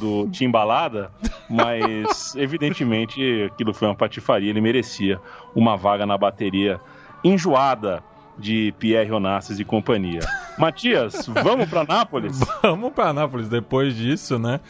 do 0.00 0.28
Timbalada, 0.32 1.10
mas 1.50 2.34
evidentemente 2.36 3.50
aquilo 3.52 3.74
foi 3.74 3.88
uma 3.88 3.94
patifaria, 3.94 4.48
ele 4.48 4.60
merecia 4.60 5.20
uma 5.54 5.76
vaga 5.76 6.06
na 6.06 6.16
bateria 6.16 6.80
enjoada 7.22 8.02
de 8.38 8.74
Pierre 8.78 9.10
Onassis 9.12 9.58
e 9.58 9.64
companhia. 9.64 10.20
Matias, 10.58 11.26
vamos 11.26 11.68
para 11.68 11.84
Nápoles? 11.84 12.38
Vamos 12.62 12.92
para 12.92 13.12
Nápoles 13.12 13.48
depois 13.48 13.94
disso, 13.96 14.38
né? 14.38 14.60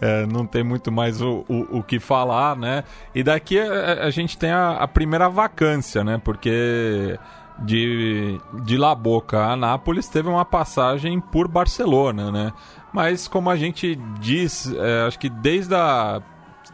É, 0.00 0.24
não 0.26 0.46
tem 0.46 0.64
muito 0.64 0.90
mais 0.90 1.20
o, 1.20 1.44
o, 1.48 1.78
o, 1.78 1.82
que 1.82 1.98
falar, 1.98 2.56
né? 2.56 2.84
E 3.14 3.22
daqui 3.22 3.58
a, 3.58 4.04
a 4.04 4.10
gente 4.10 4.38
tem 4.38 4.50
a, 4.50 4.72
a, 4.72 4.88
primeira 4.88 5.28
vacância, 5.28 6.02
né? 6.02 6.18
Porque 6.22 7.18
de, 7.58 8.40
de 8.62 8.78
La 8.78 8.94
Boca 8.94 9.44
a 9.44 9.56
Nápoles 9.56 10.08
teve 10.08 10.28
uma 10.28 10.44
passagem 10.44 11.20
por 11.20 11.46
Barcelona, 11.46 12.32
né? 12.32 12.52
Mas 12.92 13.28
como 13.28 13.50
a 13.50 13.56
gente 13.56 13.94
diz, 14.18 14.72
é, 14.74 15.06
acho 15.06 15.18
que 15.18 15.28
desde 15.28 15.74
a 15.74 16.22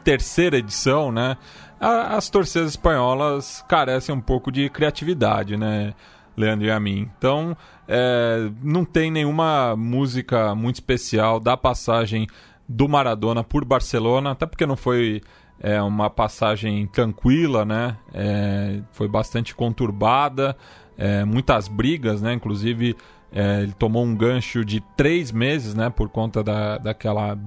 terceira 0.05 0.57
edição, 0.57 1.11
né? 1.11 1.37
A, 1.81 2.17
as 2.17 2.31
torcidas 2.31 2.71
espanholas 2.71 3.65
carecem 3.69 4.15
um 4.15 4.21
pouco 4.21 4.53
de 4.53 4.71
criatividade, 4.71 5.57
né? 5.57 5.95
Leandro 6.37 6.67
e 6.67 6.71
a 6.71 6.79
mim. 6.79 7.09
Então, 7.17 7.57
é, 7.89 8.51
não 8.63 8.85
tem 8.85 9.11
nenhuma 9.11 9.75
música 9.77 10.55
muito 10.55 10.77
especial 10.77 11.41
da 11.41 11.57
passagem 11.57 12.27
do 12.69 12.89
Maradona 12.89 13.45
por 13.45 13.65
Barcelona, 13.65 14.33
até 14.33 14.45
porque 14.45 14.67
não 14.67 14.77
foi 14.77 15.23
é, 15.61 15.81
uma 15.81 16.11
passagem 16.11 16.87
tranquila, 16.87 17.65
né? 17.65 17.97
É, 18.13 18.81
foi 18.93 19.09
bastante 19.09 19.55
conturbada, 19.55 20.57
é, 20.99 21.25
muitas 21.25 21.69
brigas, 21.69 22.21
né? 22.21 22.33
Inclusive 22.33 22.97
é, 23.33 23.63
ele 23.63 23.73
tomou 23.73 24.05
um 24.05 24.15
gancho 24.15 24.65
de 24.65 24.81
três 24.97 25.33
meses, 25.33 25.75
né? 25.75 25.91
Por 25.91 26.09
conta 26.09 26.43
da, 26.43 26.79
daquela 26.79 27.39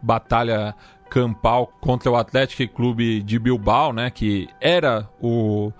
batalha 0.00 0.74
campal 1.08 1.72
contra 1.80 2.10
o 2.10 2.16
Atlético 2.16 2.74
Clube 2.74 3.22
de 3.22 3.38
Bilbao, 3.38 3.92
né? 3.92 4.10
Que 4.10 4.48
era 4.60 5.08
o, 5.20 5.72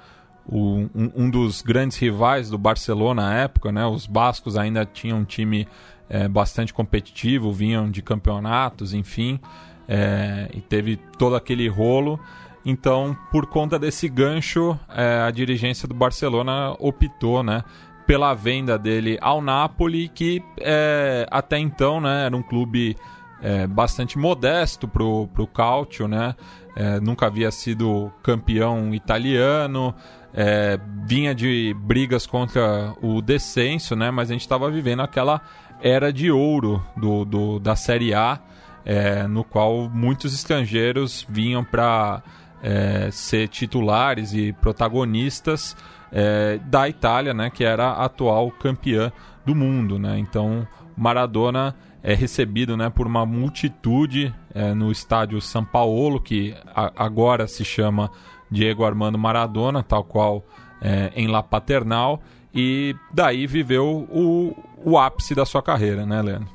o 0.48 0.88
um, 0.94 1.10
um, 1.16 1.30
dos 1.30 1.62
grandes 1.62 1.96
rivais 1.96 2.50
do 2.50 2.58
Barcelona 2.58 3.22
na 3.22 3.34
época, 3.34 3.72
né? 3.72 3.84
Os 3.86 4.06
bascos 4.06 4.56
ainda 4.56 4.84
tinham 4.84 5.18
um 5.18 5.24
time 5.24 5.66
é, 6.08 6.28
bastante 6.28 6.72
competitivo, 6.72 7.52
vinham 7.52 7.90
de 7.90 8.02
campeonatos, 8.02 8.94
enfim, 8.94 9.40
é, 9.88 10.48
e 10.54 10.60
teve 10.60 10.96
todo 11.18 11.36
aquele 11.36 11.68
rolo. 11.68 12.18
Então, 12.64 13.16
por 13.30 13.46
conta 13.46 13.78
desse 13.78 14.08
gancho, 14.08 14.78
é, 14.88 15.20
a 15.20 15.30
dirigência 15.30 15.86
do 15.86 15.94
Barcelona 15.94 16.74
optou, 16.78 17.42
né, 17.42 17.62
pela 18.06 18.34
venda 18.34 18.78
dele 18.78 19.18
ao 19.20 19.40
Napoli, 19.40 20.08
que 20.08 20.42
é, 20.58 21.26
até 21.30 21.58
então, 21.58 22.00
né, 22.00 22.26
era 22.26 22.36
um 22.36 22.42
clube 22.42 22.96
é, 23.42 23.66
bastante 23.66 24.18
modesto 24.18 24.88
pro 24.88 25.28
pro 25.28 25.46
Calcio, 25.46 26.08
né? 26.08 26.34
É, 26.74 27.00
nunca 27.00 27.26
havia 27.26 27.50
sido 27.50 28.12
campeão 28.22 28.94
italiano, 28.94 29.94
é, 30.36 30.78
vinha 31.06 31.34
de 31.34 31.74
brigas 31.80 32.26
contra 32.26 32.94
o 33.00 33.22
descenso, 33.22 33.96
né? 33.96 34.10
Mas 34.10 34.28
a 34.30 34.34
gente 34.34 34.42
estava 34.42 34.70
vivendo 34.70 35.00
aquela 35.00 35.40
era 35.80 36.12
de 36.12 36.30
ouro 36.30 36.84
do, 36.96 37.24
do 37.24 37.58
da 37.58 37.74
Série 37.74 38.12
A, 38.12 38.38
é, 38.84 39.26
no 39.26 39.42
qual 39.42 39.88
muitos 39.88 40.34
estrangeiros 40.34 41.26
vinham 41.28 41.64
para 41.64 42.22
é, 42.62 43.10
ser 43.10 43.48
titulares 43.48 44.34
e 44.34 44.52
protagonistas 44.52 45.74
é, 46.12 46.58
da 46.64 46.88
Itália, 46.88 47.34
né, 47.34 47.50
que 47.50 47.64
era 47.64 47.88
a 47.88 48.04
atual 48.04 48.50
campeã 48.50 49.10
do 49.44 49.54
mundo. 49.54 49.98
Né? 49.98 50.18
Então, 50.18 50.66
Maradona 50.96 51.74
é 52.02 52.14
recebido 52.14 52.76
né, 52.76 52.88
por 52.88 53.06
uma 53.06 53.26
multitude 53.26 54.34
é, 54.54 54.72
no 54.72 54.92
estádio 54.92 55.40
São 55.40 55.64
Paulo, 55.64 56.20
que 56.20 56.54
a, 56.74 56.92
agora 56.96 57.48
se 57.48 57.64
chama 57.64 58.10
Diego 58.50 58.84
Armando 58.84 59.18
Maradona, 59.18 59.82
tal 59.82 60.04
qual 60.04 60.44
é, 60.80 61.12
em 61.14 61.26
La 61.26 61.42
Paternal, 61.42 62.20
e 62.54 62.94
daí 63.12 63.46
viveu 63.46 64.06
o, 64.10 64.56
o 64.82 64.98
ápice 64.98 65.34
da 65.34 65.44
sua 65.44 65.62
carreira, 65.62 66.06
né, 66.06 66.22
Leandro? 66.22 66.48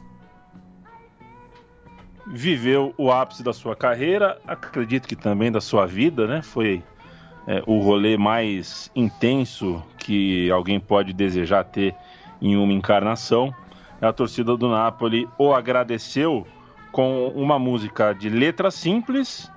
Viveu 2.28 2.94
o 2.98 3.12
ápice 3.12 3.44
da 3.44 3.54
sua 3.54 3.76
carreira, 3.76 4.40
acredito 4.48 5.08
que 5.08 5.16
também 5.16 5.52
da 5.52 5.60
sua 5.60 5.86
vida, 5.86 6.26
né? 6.26 6.42
Foi 6.42 6.82
é, 7.46 7.62
o 7.68 7.80
rolê 7.80 8.18
mais 8.18 8.90
intenso 8.96 9.84
que 9.98 10.50
alguém 10.50 10.80
pode 10.80 11.14
desejar 11.14 11.66
ter 11.66 11.94
em 12.42 12.56
uma 12.56 12.74
encarnação. 12.74 13.54
A 14.02 14.12
torcida 14.12 14.56
do 14.58 14.70
Napoli 14.70 15.28
o 15.38 15.54
agradeceu 15.54 16.48
com 16.92 17.28
uma 17.28 17.60
música 17.60 18.14
de 18.14 18.30
letra 18.30 18.72
simples, 18.72 19.52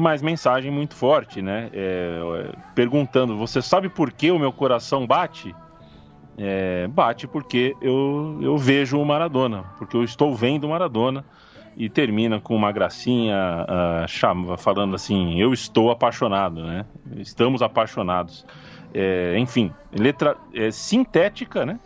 mas 0.00 0.22
mensagem 0.22 0.70
muito 0.70 0.94
forte, 0.94 1.40
né? 1.42 1.70
É, 1.72 2.52
perguntando: 2.74 3.36
Você 3.36 3.62
sabe 3.62 3.88
por 3.88 4.10
que 4.10 4.30
o 4.30 4.38
meu 4.38 4.52
coração 4.52 5.06
bate? 5.06 5.54
é, 6.40 6.86
bate 6.88 7.28
porque 7.28 7.76
eu, 7.82 8.38
eu 8.40 8.56
vejo 8.56 8.98
o 8.98 9.04
Maradona, 9.04 9.64
porque 9.76 9.94
eu 9.94 10.02
estou 10.02 10.34
vendo 10.34 10.64
o 10.64 10.70
Maradona 10.70 11.22
e 11.76 11.88
termina 11.88 12.40
com 12.40 12.56
uma 12.56 12.72
gracinha 12.72 13.66
uh, 13.68 14.08
chama, 14.08 14.56
falando 14.56 14.94
assim, 14.94 15.38
eu 15.38 15.52
estou 15.52 15.90
apaixonado, 15.90 16.64
né? 16.64 16.86
Estamos 17.16 17.60
apaixonados. 17.62 18.46
É, 18.92 19.38
enfim, 19.38 19.70
letra 19.92 20.36
é, 20.54 20.70
sintética, 20.70 21.66
né? 21.66 21.78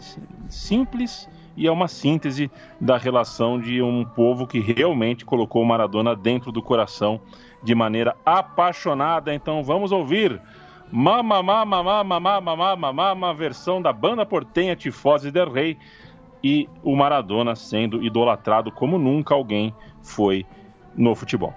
Simples 0.48 1.28
e 1.56 1.66
é 1.66 1.70
uma 1.70 1.88
síntese 1.88 2.50
da 2.80 2.96
relação 2.96 3.60
de 3.60 3.82
um 3.82 4.04
povo 4.04 4.46
que 4.46 4.60
realmente 4.60 5.24
colocou 5.24 5.62
o 5.62 5.66
Maradona 5.66 6.14
dentro 6.14 6.50
do 6.50 6.62
coração 6.62 7.20
de 7.64 7.74
maneira 7.74 8.14
apaixonada. 8.24 9.34
Então 9.34 9.64
vamos 9.64 9.90
ouvir 9.90 10.40
Mama, 10.96 11.42
mama, 11.42 11.82
mama, 11.82 12.20
mama, 12.20 12.56
mama, 12.56 12.92
mama, 12.92 13.34
versão 13.34 13.82
da 13.82 13.92
banda 13.92 14.24
portenha 14.24 14.76
Tifose 14.76 15.30
del 15.30 15.50
Rey 15.50 15.76
e 16.42 16.68
o 16.84 16.94
Maradona 16.94 17.56
sendo 17.56 18.00
idolatrado 18.00 18.70
como 18.70 18.96
nunca 18.96 19.34
alguém 19.34 19.74
foi 20.02 20.46
no 20.94 21.14
futebol. 21.16 21.52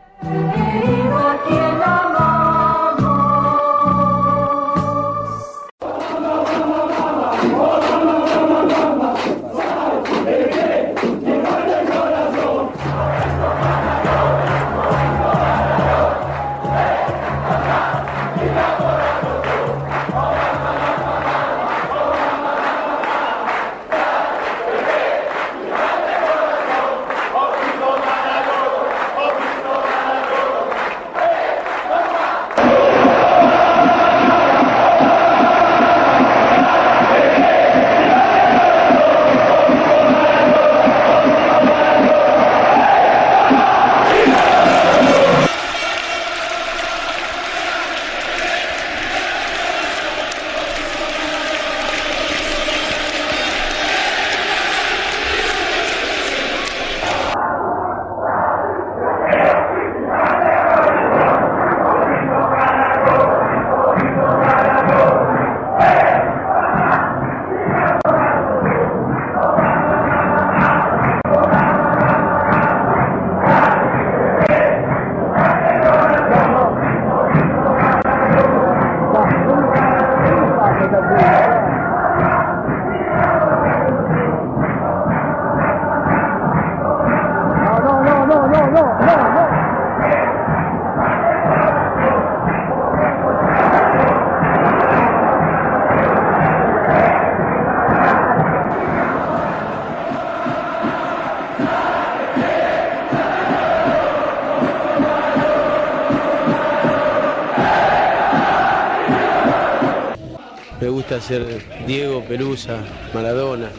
Gusta 111.18 111.36
ser 111.36 111.62
Diego 111.88 112.22
Pelusa, 112.22 112.78
Maradona, 113.14 113.70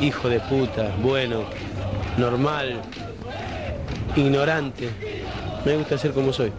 hijo 0.00 0.28
de 0.28 0.38
puta, 0.40 0.94
bueno, 1.02 1.44
normal, 2.16 2.80
ignorante. 4.14 4.88
Me 5.64 5.76
gusta 5.76 5.98
ser 5.98 6.12
como 6.12 6.32
soy. 6.32 6.52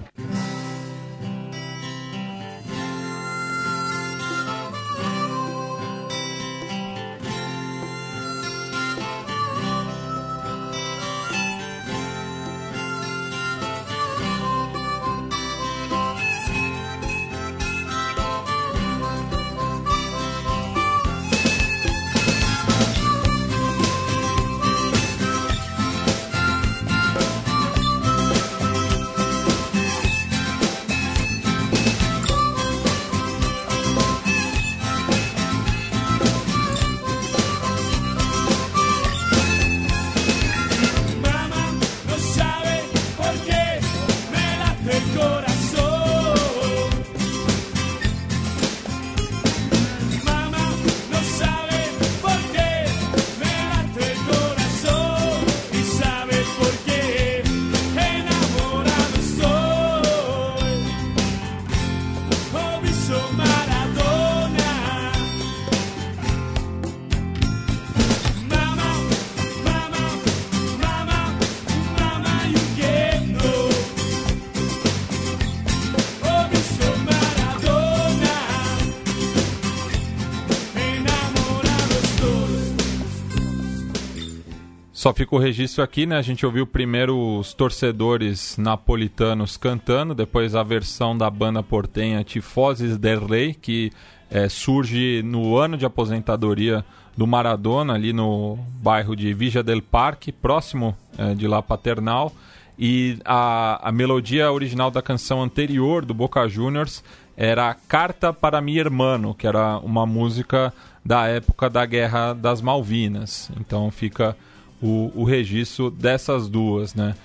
Só 85.04 85.14
fica 85.14 85.36
o 85.36 85.38
registro 85.38 85.84
aqui, 85.84 86.06
né? 86.06 86.16
A 86.16 86.22
gente 86.22 86.46
ouviu 86.46 86.66
primeiro 86.66 87.38
os 87.38 87.54
torcedores 87.54 88.56
napolitanos 88.58 89.58
cantando, 89.58 90.16
depois 90.16 90.56
a 90.56 90.64
versão 90.64 91.18
da 91.18 91.30
banda 91.30 91.62
portenha 91.62 92.24
Tifoses 92.24 92.98
del 92.98 93.26
Rey, 93.26 93.54
que 93.54 93.92
é, 94.32 94.48
surge 94.48 95.22
no 95.22 95.58
ano 95.58 95.76
de 95.76 95.86
aposentadoria 95.86 96.86
do 97.18 97.28
Maradona, 97.28 97.96
ali 97.96 98.14
no 98.14 98.58
bairro 98.82 99.14
de 99.14 99.34
Villa 99.34 99.62
del 99.62 99.82
Parque, 99.82 100.32
próximo 100.32 100.98
é, 101.18 101.36
de 101.36 101.50
lá 101.50 101.62
Paternal. 101.62 102.32
E 102.80 103.20
a, 103.26 103.90
a 103.90 103.92
melodia 103.92 104.54
original 104.54 104.90
da 104.90 105.02
canção 105.02 105.44
anterior 105.44 106.06
do 106.06 106.14
Boca 106.14 106.48
Juniors 106.48 107.04
era 107.36 107.76
Carta 107.90 108.32
para 108.32 108.62
Mi 108.62 108.80
Hermano, 108.80 109.36
que 109.36 109.48
era 109.48 109.80
uma 109.80 110.06
música 110.06 110.74
da 111.04 111.28
época 111.28 111.70
da 111.70 111.86
Guerra 111.86 112.32
das 112.32 112.62
Malvinas. 112.62 113.52
Então 113.60 113.92
fica 113.92 114.34
o, 114.84 115.12
o 115.16 115.24
registro 115.24 115.90
dessas 115.90 116.50
duas, 116.50 116.94
né? 116.94 117.16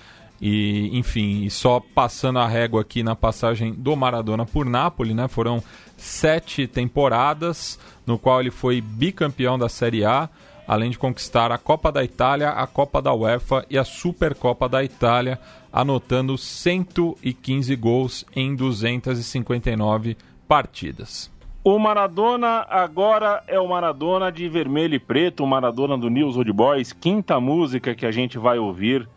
E, 0.41 0.97
enfim, 0.97 1.43
e 1.43 1.49
só 1.49 1.81
passando 1.93 2.39
a 2.39 2.47
régua 2.47 2.79
aqui 2.79 3.03
na 3.03 3.13
passagem 3.13 3.73
do 3.73 3.93
Maradona 3.97 4.45
por 4.45 4.65
Nápoles, 4.65 5.13
né? 5.13 5.27
Foram 5.27 5.61
sete 5.97 6.65
temporadas, 6.65 7.77
no 8.07 8.17
qual 8.17 8.39
ele 8.39 8.49
foi 8.49 8.79
bicampeão 8.79 9.59
da 9.59 9.67
Série 9.67 10.05
A, 10.05 10.29
além 10.65 10.89
de 10.89 10.97
conquistar 10.97 11.51
a 11.51 11.57
Copa 11.57 11.91
da 11.91 12.01
Itália, 12.01 12.51
a 12.51 12.65
Copa 12.65 13.01
da 13.01 13.13
UEFA 13.13 13.65
e 13.69 13.77
a 13.77 13.83
Supercopa 13.83 14.69
da 14.69 14.81
Itália, 14.81 15.37
anotando 15.73 16.37
115 16.37 17.75
gols 17.75 18.25
em 18.33 18.55
259 18.55 20.15
partidas. 20.47 21.29
O 21.63 21.77
Maradona 21.77 22.65
agora 22.69 23.43
é 23.45 23.59
o 23.59 23.67
Maradona 23.67 24.31
de 24.31 24.47
vermelho 24.47 24.95
e 24.95 24.99
preto, 24.99 25.43
o 25.43 25.47
Maradona 25.47 25.97
do 25.97 26.09
News 26.09 26.37
Old 26.37 26.51
Boys, 26.53 26.93
quinta 26.93 27.37
música 27.37 27.93
que 27.93 28.05
a 28.05 28.11
gente 28.11 28.37
vai 28.37 28.57
ouvir 28.57 29.07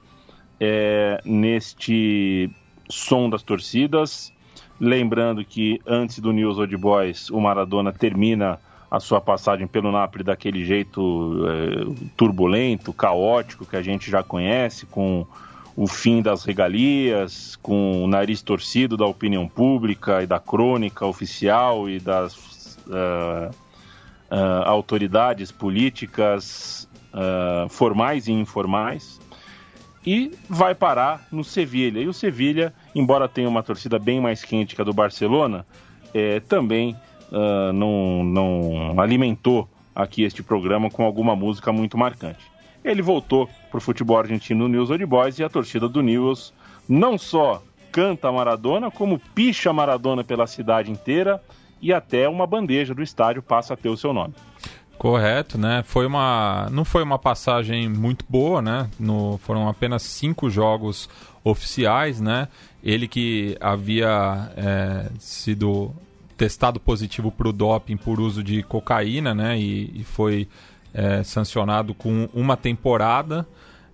é, 0.59 1.20
neste 1.24 2.50
som 2.88 3.31
das 3.31 3.44
torcidas. 3.44 4.32
Lembrando 4.80 5.45
que 5.45 5.80
antes 5.86 6.18
do 6.18 6.32
News 6.32 6.59
Old 6.59 6.76
Boys, 6.76 7.30
o 7.30 7.40
Maradona 7.40 7.93
termina 7.93 8.59
a 8.90 8.99
sua 8.99 9.20
passagem 9.20 9.68
pelo 9.68 9.93
Napoli 9.93 10.24
daquele 10.24 10.64
jeito 10.64 11.47
é, 11.47 12.11
turbulento, 12.16 12.93
caótico 12.93 13.64
que 13.64 13.76
a 13.76 13.82
gente 13.82 14.11
já 14.11 14.20
conhece, 14.20 14.84
com 14.84 15.24
o 15.77 15.87
fim 15.87 16.20
das 16.20 16.45
regalias, 16.45 17.57
com 17.57 18.05
o 18.05 18.07
nariz 18.07 18.43
torcido 18.43 18.97
da 18.97 19.07
opinião 19.07 19.49
pública 19.49 20.23
e 20.23 20.27
da 20.27 20.39
crônica 20.39 21.07
oficial 21.07 21.89
e 21.89 21.99
das 21.99 22.77
uh, 22.87 23.51
uh, 24.31 24.62
autoridades 24.66 25.51
políticas 25.51 26.89
uh, 27.14 27.68
formais 27.68 28.29
e 28.29 28.33
informais. 28.33 29.20
E 30.05 30.33
vai 30.49 30.75
parar 30.75 31.27
no 31.31 31.45
Sevilha. 31.45 32.01
E 32.01 32.09
o 32.09 32.12
Sevilha, 32.12 32.75
embora 32.95 33.29
tenha 33.29 33.49
uma 33.49 33.62
torcida 33.62 33.99
bem 33.99 34.20
mais 34.20 34.45
quente 34.45 34.75
que 34.75 34.83
a 34.83 34.85
do 34.85 34.93
Barcelona, 34.93 35.64
é, 36.12 36.41
também 36.41 36.97
não, 37.73 38.25
não 38.25 39.01
alimentou 39.01 39.68
aqui 39.95 40.25
este 40.25 40.43
programa 40.43 40.91
com 40.91 41.05
alguma 41.05 41.37
música 41.37 41.73
muito 41.73 41.97
marcante. 41.97 42.51
Ele 42.85 43.03
voltou 43.03 43.49
para 43.70 43.78
o 43.78 43.80
futebol 43.80 44.18
argentino 44.18 44.66
no 44.66 44.68
News 44.68 44.91
Old 44.91 45.07
Boys 45.07 45.39
e 45.39 45.45
a 45.45 45.49
torcida 45.49 45.89
do 45.89 46.03
News 46.03 46.53
não 46.89 47.16
só 47.16 47.62
canta 47.93 48.33
Maradona, 48.33 48.91
como 48.91 49.18
picha 49.18 49.72
Maradona 49.72 50.24
pela 50.24 50.47
cidade 50.47 50.91
inteira 50.91 51.41
e 51.80 51.93
até 51.93 52.28
uma 52.28 52.47
bandeja 52.47 52.95
do 52.95 53.03
estádio 53.03 53.43
passa 53.43 53.74
a 53.74 53.76
ter 53.76 53.89
o 53.89 53.97
seu 53.97 54.12
nome. 54.12 54.35
Correto, 54.97 55.59
né? 55.59 55.83
Foi 55.85 56.07
uma, 56.07 56.68
não 56.70 56.85
foi 56.85 57.03
uma 57.03 57.18
passagem 57.18 57.89
muito 57.89 58.24
boa, 58.28 58.62
né? 58.62 58.89
No, 58.99 59.37
foram 59.39 59.68
apenas 59.68 60.03
cinco 60.03 60.49
jogos 60.49 61.11
oficiais, 61.43 62.20
né? 62.20 62.47
Ele 62.85 63.09
que 63.09 63.57
havia 63.61 64.53
é, 64.57 65.11
sido 65.18 65.93
testado 66.37 66.78
positivo 66.78 67.33
para 67.33 67.49
o 67.49 67.53
doping 67.53 67.97
por 67.97 68.20
uso 68.20 68.45
de 68.45 68.62
cocaína, 68.62 69.35
né? 69.35 69.59
E, 69.59 70.01
e 70.01 70.05
foi 70.05 70.49
é, 70.93 71.22
sancionado 71.22 71.95
com 71.95 72.28
uma 72.32 72.57
temporada 72.57 73.47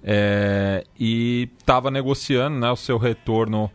é, 0.02 0.84
e 0.98 1.48
estava 1.58 1.90
negociando 1.90 2.58
né, 2.58 2.70
o 2.70 2.76
seu 2.76 2.98
retorno 2.98 3.70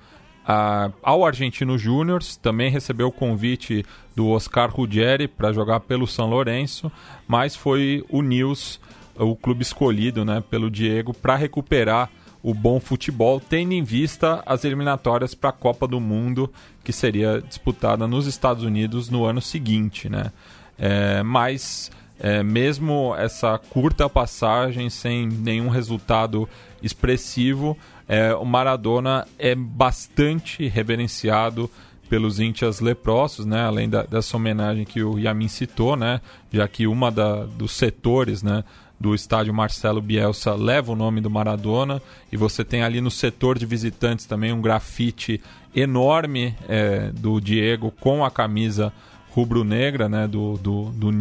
a, 0.45 0.91
ao 1.01 1.25
Argentino 1.25 1.77
Júnior. 1.77 2.21
Também 2.41 2.69
recebeu 2.69 3.07
o 3.07 3.11
convite 3.11 3.85
do 4.15 4.29
Oscar 4.29 4.69
Ruggeri 4.69 5.27
para 5.27 5.53
jogar 5.53 5.81
pelo 5.81 6.07
São 6.07 6.29
Lourenço, 6.29 6.91
mas 7.27 7.55
foi 7.55 8.03
o 8.09 8.21
Nils, 8.21 8.79
o 9.15 9.35
clube 9.35 9.63
escolhido 9.63 10.23
né, 10.25 10.43
pelo 10.49 10.69
Diego, 10.69 11.13
para 11.13 11.35
recuperar 11.35 12.09
o 12.41 12.53
bom 12.53 12.77
futebol, 12.77 13.39
tendo 13.39 13.71
em 13.71 13.83
vista 13.83 14.43
as 14.45 14.65
eliminatórias 14.65 15.33
para 15.33 15.49
a 15.49 15.53
Copa 15.53 15.87
do 15.87 15.99
Mundo, 16.01 16.51
que 16.83 16.91
seria 16.91 17.41
disputada 17.41 18.05
nos 18.05 18.27
Estados 18.27 18.63
Unidos 18.63 19.09
no 19.09 19.23
ano 19.23 19.41
seguinte. 19.41 20.09
Né? 20.09 20.29
É, 20.77 21.23
mas 21.23 21.89
é, 22.23 22.41
mesmo 22.41 23.13
essa 23.17 23.57
curta 23.57 24.09
passagem 24.09 24.89
sem 24.89 25.27
nenhum 25.27 25.67
resultado 25.67 26.47
expressivo, 26.81 27.77
é, 28.07 28.33
o 28.33 28.45
Maradona 28.45 29.27
é 29.37 29.53
bastante 29.53 30.65
reverenciado 30.69 31.69
pelos 32.09 32.39
íntias 32.39 32.79
leprosos, 32.79 33.45
né? 33.45 33.65
além 33.65 33.89
da, 33.89 34.03
dessa 34.03 34.37
homenagem 34.37 34.85
que 34.85 35.03
o 35.03 35.19
Yamin 35.19 35.49
citou, 35.49 35.97
né? 35.97 36.21
já 36.49 36.65
que 36.65 36.87
uma 36.87 37.11
da, 37.11 37.43
dos 37.43 37.73
setores 37.73 38.41
né? 38.41 38.63
do 38.97 39.13
estádio 39.13 39.53
Marcelo 39.53 40.01
Bielsa 40.01 40.53
leva 40.53 40.93
o 40.93 40.95
nome 40.95 41.19
do 41.19 41.29
Maradona, 41.29 42.01
e 42.31 42.37
você 42.37 42.63
tem 42.63 42.83
ali 42.83 43.01
no 43.01 43.11
setor 43.11 43.59
de 43.59 43.65
visitantes 43.65 44.25
também 44.25 44.53
um 44.53 44.61
grafite 44.61 45.41
enorme 45.75 46.55
é, 46.69 47.11
do 47.11 47.41
Diego 47.41 47.91
com 47.99 48.23
a 48.23 48.31
camisa 48.31 48.93
rubro-negra 49.31 50.07
né? 50.07 50.25
do, 50.25 50.57
do, 50.57 50.85
do 50.91 51.11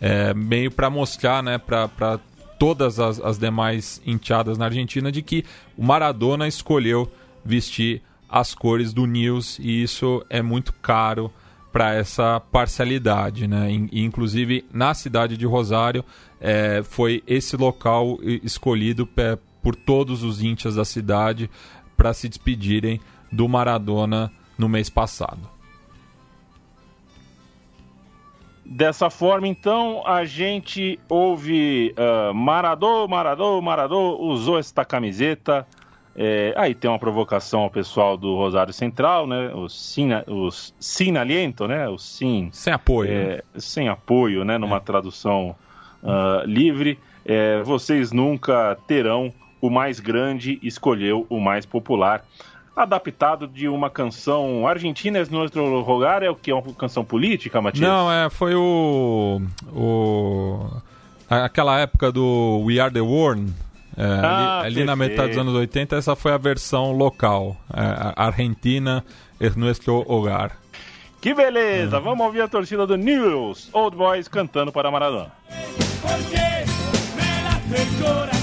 é, 0.00 0.34
meio 0.34 0.70
para 0.70 0.90
mostrar 0.90 1.42
né, 1.42 1.58
para 1.58 2.18
todas 2.58 2.98
as, 3.00 3.20
as 3.20 3.38
demais 3.38 4.00
enteadas 4.06 4.56
na 4.58 4.66
Argentina 4.66 5.10
de 5.10 5.22
que 5.22 5.44
o 5.76 5.84
Maradona 5.84 6.46
escolheu 6.46 7.10
vestir 7.44 8.02
as 8.28 8.54
cores 8.54 8.92
do 8.92 9.06
News 9.06 9.58
e 9.58 9.82
isso 9.82 10.24
é 10.28 10.42
muito 10.42 10.72
caro 10.72 11.30
para 11.72 11.92
essa 11.94 12.38
parcialidade, 12.38 13.48
né? 13.48 13.70
E, 13.70 14.00
inclusive 14.04 14.64
na 14.72 14.94
cidade 14.94 15.36
de 15.36 15.44
Rosário 15.44 16.04
é, 16.40 16.82
foi 16.84 17.22
esse 17.26 17.56
local 17.56 18.18
escolhido 18.22 19.08
por 19.62 19.74
todos 19.74 20.22
os 20.22 20.42
índios 20.42 20.76
da 20.76 20.84
cidade 20.84 21.50
para 21.96 22.12
se 22.12 22.28
despedirem 22.28 23.00
do 23.30 23.48
Maradona 23.48 24.30
no 24.56 24.68
mês 24.68 24.88
passado. 24.88 25.53
Dessa 28.64 29.10
forma, 29.10 29.46
então, 29.46 30.02
a 30.06 30.24
gente 30.24 30.98
ouve 31.08 31.94
uh, 31.98 32.32
Maradô, 32.32 33.06
Maradô, 33.06 33.60
Maradô 33.60 34.16
usou 34.18 34.58
esta 34.58 34.84
camiseta. 34.84 35.66
É, 36.16 36.54
aí 36.56 36.74
tem 36.74 36.88
uma 36.88 36.98
provocação 36.98 37.60
ao 37.60 37.70
pessoal 37.70 38.16
do 38.16 38.36
Rosário 38.36 38.72
Central, 38.72 39.26
né? 39.26 39.52
Os, 39.54 39.92
sina, 39.92 40.24
os 40.26 40.72
sin 40.78 41.16
aliento, 41.16 41.66
né? 41.68 41.88
Os 41.88 42.04
sim. 42.04 42.48
Sem 42.52 42.72
apoio. 42.72 43.10
É, 43.10 43.36
né? 43.36 43.40
Sem 43.56 43.88
apoio, 43.88 44.44
né? 44.44 44.56
Numa 44.56 44.76
é. 44.76 44.80
tradução 44.80 45.54
uh, 46.02 46.46
livre. 46.46 46.98
É, 47.24 47.60
vocês 47.62 48.12
nunca 48.12 48.78
terão 48.86 49.32
o 49.60 49.68
mais 49.68 49.98
grande, 49.98 50.58
escolheu 50.62 51.26
o 51.28 51.40
mais 51.40 51.66
popular 51.66 52.24
adaptado 52.76 53.46
de 53.46 53.68
uma 53.68 53.88
canção 53.88 54.66
argentina 54.66 55.18
é 55.18 55.26
Nuestro 55.30 55.80
Rogar, 55.82 56.22
é 56.22 56.30
o 56.30 56.34
que? 56.34 56.50
É 56.50 56.54
uma 56.54 56.62
canção 56.74 57.04
política, 57.04 57.60
Matias? 57.60 57.86
Não, 57.86 58.10
é, 58.10 58.28
foi 58.28 58.54
o, 58.54 59.40
o... 59.72 60.66
aquela 61.28 61.78
época 61.78 62.10
do 62.10 62.64
We 62.66 62.80
Are 62.80 62.92
The 62.92 63.00
World, 63.00 63.52
é, 63.96 64.04
ah, 64.04 64.60
ali, 64.60 64.78
ali 64.78 64.84
na 64.84 64.96
metade 64.96 65.28
dos 65.28 65.38
anos 65.38 65.54
80, 65.54 65.96
essa 65.96 66.16
foi 66.16 66.32
a 66.32 66.38
versão 66.38 66.92
local, 66.92 67.56
é, 67.72 68.12
Argentina 68.16 69.04
é 69.40 69.50
Nuestro 69.50 70.04
Hogar. 70.10 70.58
Que 71.20 71.32
beleza! 71.32 72.00
Vamos 72.00 72.26
ouvir 72.26 72.42
a 72.42 72.48
torcida 72.48 72.86
do 72.86 72.96
News 72.96 73.70
Old 73.72 73.96
Boys 73.96 74.28
cantando 74.28 74.70
para 74.70 74.90
Maradona. 74.90 75.32
Porque 76.02 76.44
me 77.70 78.33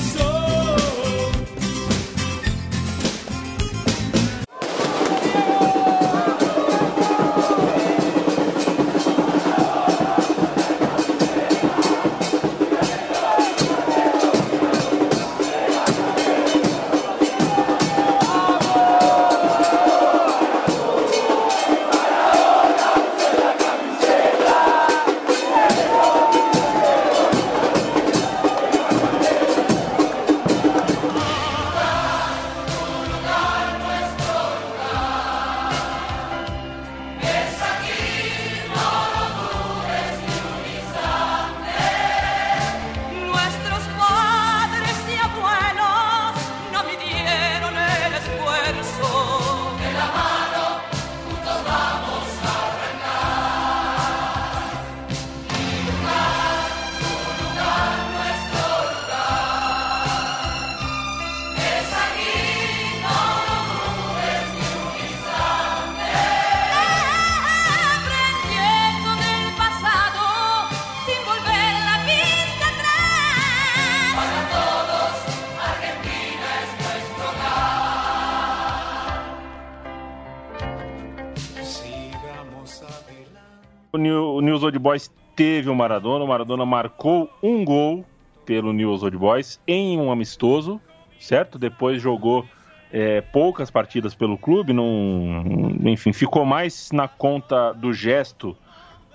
teve 85.35 85.69
o 85.69 85.75
Maradona. 85.75 86.23
O 86.23 86.27
Maradona 86.27 86.65
marcou 86.65 87.29
um 87.41 87.63
gol 87.63 88.05
pelo 88.45 88.73
News 88.73 89.03
Old 89.03 89.17
Boys 89.17 89.59
em 89.67 89.99
um 89.99 90.11
amistoso, 90.11 90.79
certo? 91.19 91.57
Depois 91.57 92.01
jogou 92.01 92.45
é, 92.91 93.21
poucas 93.21 93.71
partidas 93.71 94.13
pelo 94.13 94.37
clube, 94.37 94.73
não, 94.73 95.75
enfim, 95.85 96.11
ficou 96.11 96.45
mais 96.45 96.91
na 96.91 97.07
conta 97.07 97.73
do 97.73 97.93
gesto 97.93 98.55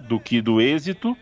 do 0.00 0.18
que 0.18 0.40
do 0.40 0.60
êxito. 0.60 1.16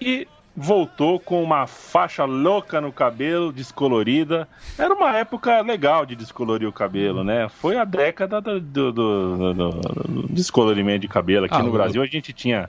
E 0.00 0.26
voltou 0.56 1.20
com 1.20 1.40
uma 1.40 1.68
faixa 1.68 2.24
louca 2.24 2.80
no 2.80 2.92
cabelo, 2.92 3.52
descolorida. 3.52 4.48
Era 4.76 4.92
uma 4.92 5.16
época 5.16 5.60
legal 5.60 6.04
de 6.04 6.16
descolorir 6.16 6.68
o 6.68 6.72
cabelo, 6.72 7.22
né? 7.22 7.48
Foi 7.48 7.76
a 7.76 7.84
década 7.84 8.40
do, 8.40 8.60
do, 8.60 8.92
do, 8.92 9.54
do 9.54 10.28
descolorimento 10.28 11.00
de 11.00 11.08
cabelo. 11.08 11.46
Aqui 11.46 11.54
ah, 11.54 11.62
no 11.62 11.70
Brasil 11.70 12.02
a 12.02 12.06
gente 12.06 12.32
tinha 12.32 12.68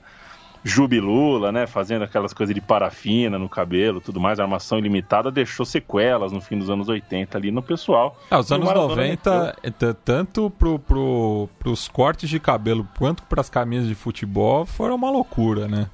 Jubilula, 0.64 1.51
né? 1.51 1.66
Fazendo 1.66 2.03
aquelas 2.03 2.34
coisas 2.34 2.53
de 2.53 2.62
parafina 2.62 3.39
no 3.39 3.47
cabelo, 3.47 4.01
tudo 4.01 4.20
mais, 4.20 4.39
armação 4.39 4.78
ilimitada, 4.78 5.32
deixou 5.32 5.66
sequelas 5.66 6.32
no 6.32 6.41
fim 6.41 6.57
dos 6.57 6.70
anos 6.70 6.89
80 6.89 7.38
ali 7.38 7.51
no 7.51 7.62
pessoal. 7.62 8.18
É, 8.30 8.38
os 8.38 8.51
anos 8.51 8.68
90, 8.68 9.55
meteu... 9.64 9.93
tanto 9.93 10.49
pro, 10.49 10.78
pro, 10.80 11.49
pros 11.57 11.88
cortes 11.88 12.30
de 12.30 12.39
cabelo 12.39 12.88
quanto 12.97 13.24
para 13.24 13.41
as 13.41 13.49
camisas 13.49 13.88
de 13.88 13.95
futebol, 13.95 14.66
foram 14.66 14.95
uma 14.95 15.10
loucura, 15.10 15.68
né? 15.68 15.89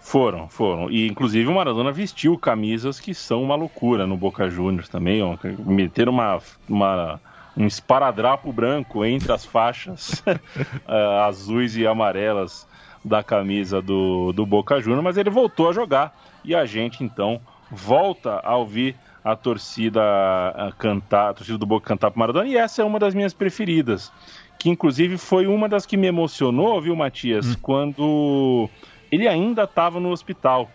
Foram, 0.00 0.48
foram. 0.48 0.90
E 0.90 1.06
inclusive 1.06 1.48
o 1.48 1.54
Maradona 1.54 1.92
vestiu 1.92 2.36
camisas 2.36 2.98
que 2.98 3.14
são 3.14 3.42
uma 3.42 3.54
loucura 3.54 4.06
no 4.06 4.16
Boca 4.16 4.50
Juniors 4.50 4.88
também. 4.88 5.22
Ó, 5.22 5.36
meter 5.64 6.08
uma, 6.08 6.40
uma, 6.68 7.20
um 7.56 7.66
esparadrapo 7.66 8.52
branco 8.52 9.04
entre 9.04 9.32
as 9.32 9.44
faixas 9.44 10.22
uh, 10.26 11.22
azuis 11.24 11.76
e 11.76 11.86
amarelas 11.86 12.66
da 13.04 13.22
camisa 13.22 13.82
do, 13.82 14.32
do 14.32 14.46
Boca 14.46 14.80
Juniors, 14.80 15.02
mas 15.02 15.16
ele 15.16 15.30
voltou 15.30 15.68
a 15.68 15.72
jogar 15.72 16.16
e 16.44 16.54
a 16.54 16.64
gente 16.64 17.02
então 17.02 17.40
volta 17.70 18.40
a 18.44 18.56
ouvir 18.56 18.96
a 19.24 19.36
torcida 19.36 20.00
a 20.02 20.72
cantar, 20.72 21.30
a 21.30 21.34
torcida 21.34 21.58
do 21.58 21.66
Boca 21.66 21.86
cantar 21.86 22.10
para 22.10 22.18
Maradona 22.18 22.48
e 22.48 22.56
essa 22.56 22.82
é 22.82 22.84
uma 22.84 22.98
das 22.98 23.14
minhas 23.14 23.32
preferidas, 23.32 24.12
que 24.58 24.68
inclusive 24.68 25.16
foi 25.18 25.46
uma 25.46 25.68
das 25.68 25.86
que 25.86 25.96
me 25.96 26.06
emocionou, 26.06 26.80
viu, 26.80 26.94
Matias, 26.94 27.46
hum. 27.46 27.56
quando 27.60 28.68
ele 29.10 29.28
ainda 29.28 29.64
estava 29.64 30.00
no 30.00 30.10
hospital. 30.10 30.70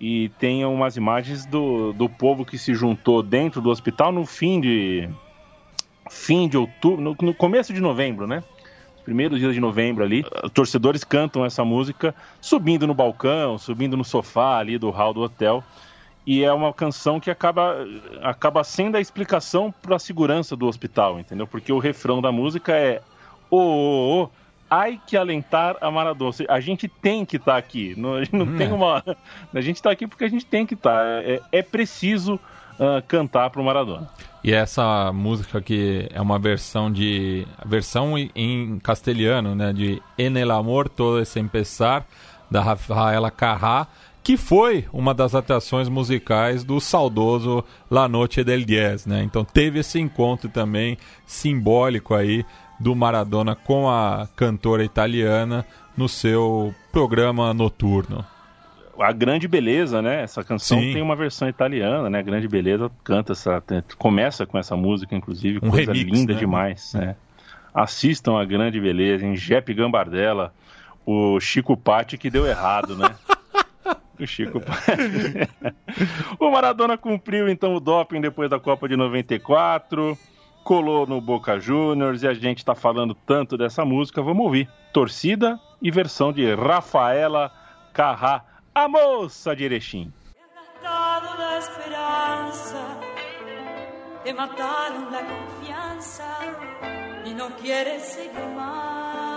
E 0.00 0.28
tem 0.38 0.64
umas 0.64 0.96
imagens 0.96 1.44
do, 1.44 1.92
do 1.92 2.08
povo 2.08 2.44
que 2.44 2.56
se 2.56 2.72
juntou 2.72 3.20
dentro 3.20 3.60
do 3.60 3.68
hospital 3.68 4.12
no 4.12 4.24
fim 4.24 4.60
de 4.60 5.08
fim 6.08 6.48
de 6.48 6.56
outubro, 6.56 7.02
no, 7.02 7.16
no 7.20 7.34
começo 7.34 7.72
de 7.72 7.80
novembro, 7.80 8.26
né? 8.26 8.44
Primeiros 9.08 9.40
dias 9.40 9.54
de 9.54 9.60
novembro 9.60 10.04
ali, 10.04 10.22
torcedores 10.52 11.02
cantam 11.02 11.42
essa 11.42 11.64
música 11.64 12.14
subindo 12.42 12.86
no 12.86 12.92
balcão, 12.92 13.56
subindo 13.56 13.96
no 13.96 14.04
sofá 14.04 14.58
ali 14.58 14.76
do 14.76 14.90
hall 14.90 15.14
do 15.14 15.22
hotel. 15.22 15.64
E 16.26 16.44
é 16.44 16.52
uma 16.52 16.74
canção 16.74 17.18
que 17.18 17.30
acaba, 17.30 17.74
acaba 18.20 18.62
sendo 18.62 18.98
a 18.98 19.00
explicação 19.00 19.72
para 19.72 19.96
a 19.96 19.98
segurança 19.98 20.54
do 20.54 20.66
hospital, 20.66 21.18
entendeu? 21.18 21.46
Porque 21.46 21.72
o 21.72 21.78
refrão 21.78 22.20
da 22.20 22.30
música 22.30 22.76
é 22.76 23.00
ô, 23.50 23.56
ô, 23.56 24.22
ô, 24.24 24.30
ai 24.68 25.00
que 25.06 25.16
alentar 25.16 25.78
a 25.80 25.90
Maradona. 25.90 26.32
A 26.46 26.60
gente 26.60 26.86
tem 26.86 27.24
que 27.24 27.36
estar 27.36 27.52
tá 27.52 27.58
aqui. 27.58 27.94
Não, 27.96 28.16
a 28.16 28.24
gente 28.24 28.36
não 28.36 28.44
hum, 28.44 28.58
tem 28.58 28.68
é. 28.68 28.72
uma. 28.74 29.02
A 29.54 29.60
gente 29.62 29.76
está 29.76 29.90
aqui 29.90 30.06
porque 30.06 30.24
a 30.24 30.28
gente 30.28 30.44
tem 30.44 30.66
que 30.66 30.74
estar. 30.74 31.02
Tá. 31.02 31.22
É, 31.22 31.40
é 31.50 31.62
preciso 31.62 32.38
uh, 32.78 33.02
cantar 33.06 33.50
para 33.50 33.60
o 33.60 33.64
Maradona. 33.64 34.08
E 34.42 34.52
essa 34.52 35.12
música 35.12 35.60
que 35.60 36.08
é 36.12 36.20
uma 36.20 36.38
versão 36.38 36.90
de 36.90 37.46
versão 37.66 38.16
em 38.16 38.78
castelhano, 38.78 39.54
né, 39.54 39.72
de 39.72 40.00
En 40.16 40.36
el 40.36 40.50
amor 40.50 40.88
todo 40.88 41.20
es 41.20 41.36
empezar 41.36 42.06
da 42.50 42.62
Rafaela 42.62 43.30
Carrá, 43.30 43.88
que 44.22 44.36
foi 44.36 44.86
uma 44.92 45.12
das 45.12 45.34
atrações 45.34 45.88
musicais 45.88 46.62
do 46.62 46.80
saudoso 46.80 47.64
La 47.90 48.08
Noche 48.08 48.44
del 48.44 48.64
Diez, 48.64 49.06
né? 49.06 49.22
Então 49.22 49.44
teve 49.44 49.80
esse 49.80 49.98
encontro 49.98 50.48
também 50.48 50.98
simbólico 51.26 52.14
aí 52.14 52.44
do 52.78 52.94
Maradona 52.94 53.56
com 53.56 53.88
a 53.88 54.28
cantora 54.36 54.84
italiana 54.84 55.64
no 55.96 56.08
seu 56.08 56.74
programa 56.92 57.52
noturno 57.52 58.24
a 58.98 59.12
Grande 59.12 59.46
Beleza, 59.46 60.02
né? 60.02 60.22
Essa 60.22 60.42
canção 60.42 60.80
Sim. 60.80 60.92
tem 60.92 61.02
uma 61.02 61.16
versão 61.16 61.48
italiana, 61.48 62.10
né? 62.10 62.18
A 62.18 62.22
Grande 62.22 62.48
Beleza 62.48 62.90
canta 63.04 63.32
essa. 63.32 63.62
Começa 63.96 64.46
com 64.46 64.58
essa 64.58 64.76
música, 64.76 65.14
inclusive, 65.14 65.58
um 65.62 65.70
coisa 65.70 65.92
remix, 65.92 66.18
linda 66.18 66.32
né? 66.32 66.38
demais. 66.38 66.94
Né? 66.94 67.16
Assistam 67.72 68.38
a 68.38 68.44
Grande 68.44 68.80
Beleza 68.80 69.26
em 69.26 69.36
Jeppe 69.36 69.74
Gambardella. 69.74 70.52
o 71.06 71.38
Chico 71.40 71.76
Patti 71.76 72.18
que 72.18 72.30
deu 72.30 72.46
errado, 72.46 72.96
né? 72.96 73.14
o 74.18 74.26
Chico 74.26 74.60
Patti. 74.60 74.92
o 76.38 76.50
Maradona 76.50 76.98
cumpriu 76.98 77.48
então 77.48 77.74
o 77.74 77.80
doping 77.80 78.20
depois 78.20 78.50
da 78.50 78.58
Copa 78.58 78.88
de 78.88 78.96
94, 78.96 80.18
colou 80.64 81.06
no 81.06 81.20
Boca 81.20 81.58
Juniors 81.58 82.22
e 82.22 82.28
a 82.28 82.34
gente 82.34 82.64
tá 82.64 82.74
falando 82.74 83.14
tanto 83.14 83.56
dessa 83.56 83.84
música, 83.84 84.20
vamos 84.20 84.44
ouvir. 84.44 84.68
Torcida 84.92 85.58
e 85.80 85.90
versão 85.90 86.32
de 86.32 86.54
Rafaela 86.54 87.50
Carrá, 87.92 88.44
a 88.78 88.86
moça 88.86 89.56
de 89.56 89.64
Erechim. 89.64 90.12
Te 94.22 94.32
mataron 94.32 95.10
la 95.10 95.22
confianza 95.26 96.28
y 97.24 97.34
no 97.34 97.48
quieres 97.56 98.02
seguir 98.04 98.46
más. 98.54 99.27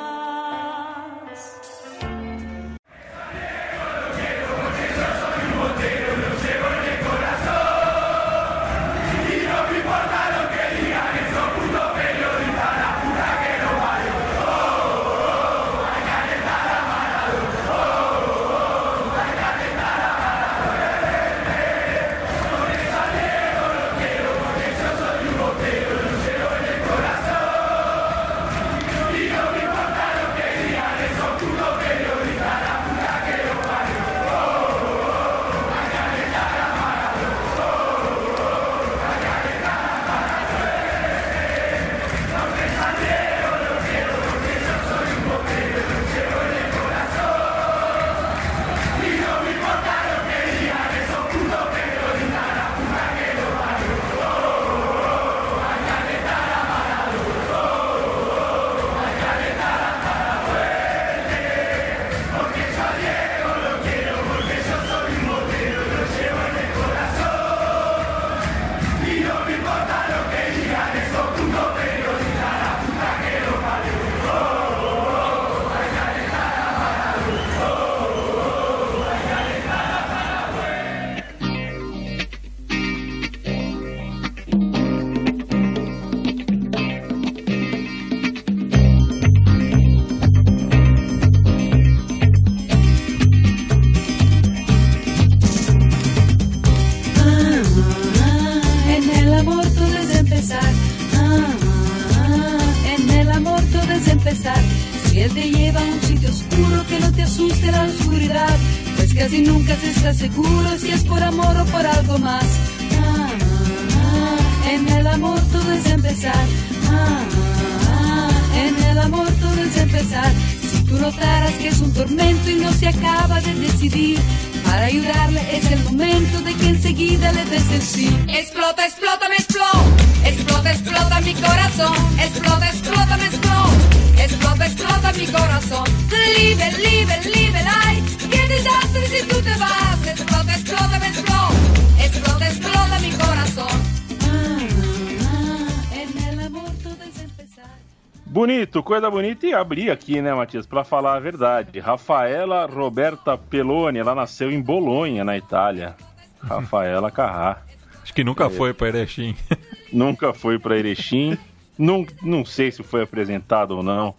Bonito, 148.31 148.81
coisa 148.81 149.11
bonita 149.11 149.45
e 149.45 149.53
abri 149.53 149.91
aqui, 149.91 150.21
né, 150.21 150.33
Matias, 150.33 150.65
para 150.65 150.85
falar 150.85 151.15
a 151.15 151.19
verdade. 151.19 151.81
Rafaela 151.81 152.65
Roberta 152.65 153.37
Peloni, 153.37 153.99
ela 153.99 154.15
nasceu 154.15 154.49
em 154.49 154.61
Bolonha, 154.61 155.25
na 155.25 155.35
Itália. 155.35 155.97
Rafaela 156.41 157.11
Carrá. 157.11 157.61
Acho 158.01 158.13
que 158.13 158.23
nunca 158.23 158.45
é. 158.45 158.49
foi 158.49 158.73
para 158.73 158.87
Erechim. 158.87 159.35
nunca 159.91 160.33
foi 160.33 160.57
para 160.57 160.77
Erechim. 160.77 161.37
não, 161.77 162.05
não 162.21 162.45
sei 162.45 162.71
se 162.71 162.81
foi 162.83 163.03
apresentado 163.03 163.75
ou 163.75 163.83
não 163.83 164.15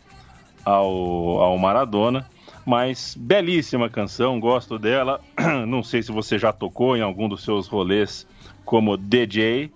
ao, 0.63 1.41
ao 1.41 1.57
Maradona, 1.57 2.27
mas 2.67 3.17
belíssima 3.19 3.89
canção, 3.89 4.39
gosto 4.39 4.79
dela. 4.79 5.23
Não 5.67 5.83
sei 5.83 6.03
se 6.03 6.13
você 6.13 6.39
já 6.39 6.53
tocou 6.53 6.99
em 6.99 7.01
algum 7.01 7.31
dos 7.31 7.43
seus 7.43 7.67
rolês 7.67 8.27
como 8.63 8.99
DJ, 8.99 9.73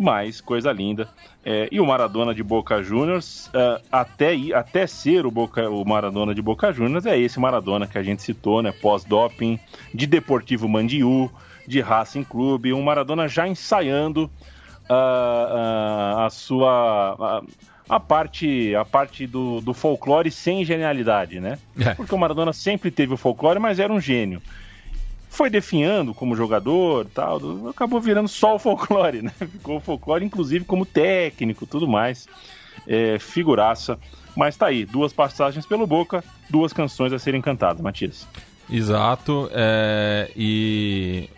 mas 0.00 0.40
coisa 0.40 0.72
linda. 0.72 1.06
É, 1.44 1.68
e 1.70 1.78
o 1.78 1.84
Maradona 1.84 2.34
de 2.34 2.42
Boca 2.42 2.82
Juniors, 2.82 3.48
uh, 3.48 3.78
até, 3.92 4.34
até 4.54 4.86
ser 4.86 5.26
o, 5.26 5.30
Boca, 5.30 5.68
o 5.68 5.84
Maradona 5.84 6.34
de 6.34 6.40
Boca 6.40 6.72
Juniors, 6.72 7.04
é 7.04 7.18
esse 7.18 7.38
Maradona 7.38 7.86
que 7.86 7.98
a 7.98 8.02
gente 8.02 8.22
citou, 8.22 8.62
né? 8.62 8.72
Pós-doping, 8.72 9.60
de 9.92 10.06
Deportivo 10.06 10.66
Mandiú, 10.66 11.30
de 11.68 11.82
Racing 11.82 12.24
Clube, 12.24 12.72
um 12.72 12.80
Maradona 12.80 13.28
já 13.28 13.46
ensaiando 13.46 14.24
uh, 14.88 14.94
uh, 14.94 16.20
a 16.20 16.28
sua. 16.30 17.44
a 17.86 18.00
parte, 18.00 18.74
a 18.74 18.86
parte 18.86 19.26
do, 19.26 19.60
do 19.60 19.74
folclore 19.74 20.30
sem 20.30 20.64
genialidade, 20.64 21.40
né? 21.40 21.58
É. 21.78 21.94
Porque 21.94 22.14
o 22.14 22.18
Maradona 22.18 22.54
sempre 22.54 22.90
teve 22.90 23.12
o 23.12 23.18
folclore, 23.18 23.58
mas 23.58 23.78
era 23.78 23.92
um 23.92 24.00
gênio 24.00 24.40
foi 25.30 25.48
definhando 25.48 26.12
como 26.12 26.34
jogador 26.34 27.06
tal, 27.14 27.68
acabou 27.68 28.00
virando 28.00 28.28
só 28.28 28.56
o 28.56 28.58
folclore, 28.58 29.22
né? 29.22 29.32
Ficou 29.38 29.76
o 29.76 29.80
folclore, 29.80 30.24
inclusive, 30.24 30.64
como 30.64 30.84
técnico 30.84 31.64
tudo 31.64 31.88
mais. 31.88 32.28
É, 32.86 33.18
figuraça. 33.18 33.98
Mas 34.36 34.56
tá 34.56 34.66
aí, 34.66 34.84
duas 34.84 35.12
passagens 35.12 35.64
pelo 35.64 35.86
Boca, 35.86 36.22
duas 36.50 36.72
canções 36.72 37.12
a 37.12 37.18
serem 37.18 37.40
cantadas, 37.40 37.80
Matias. 37.80 38.26
Exato, 38.68 39.48
é, 39.52 40.30
e 40.36 41.28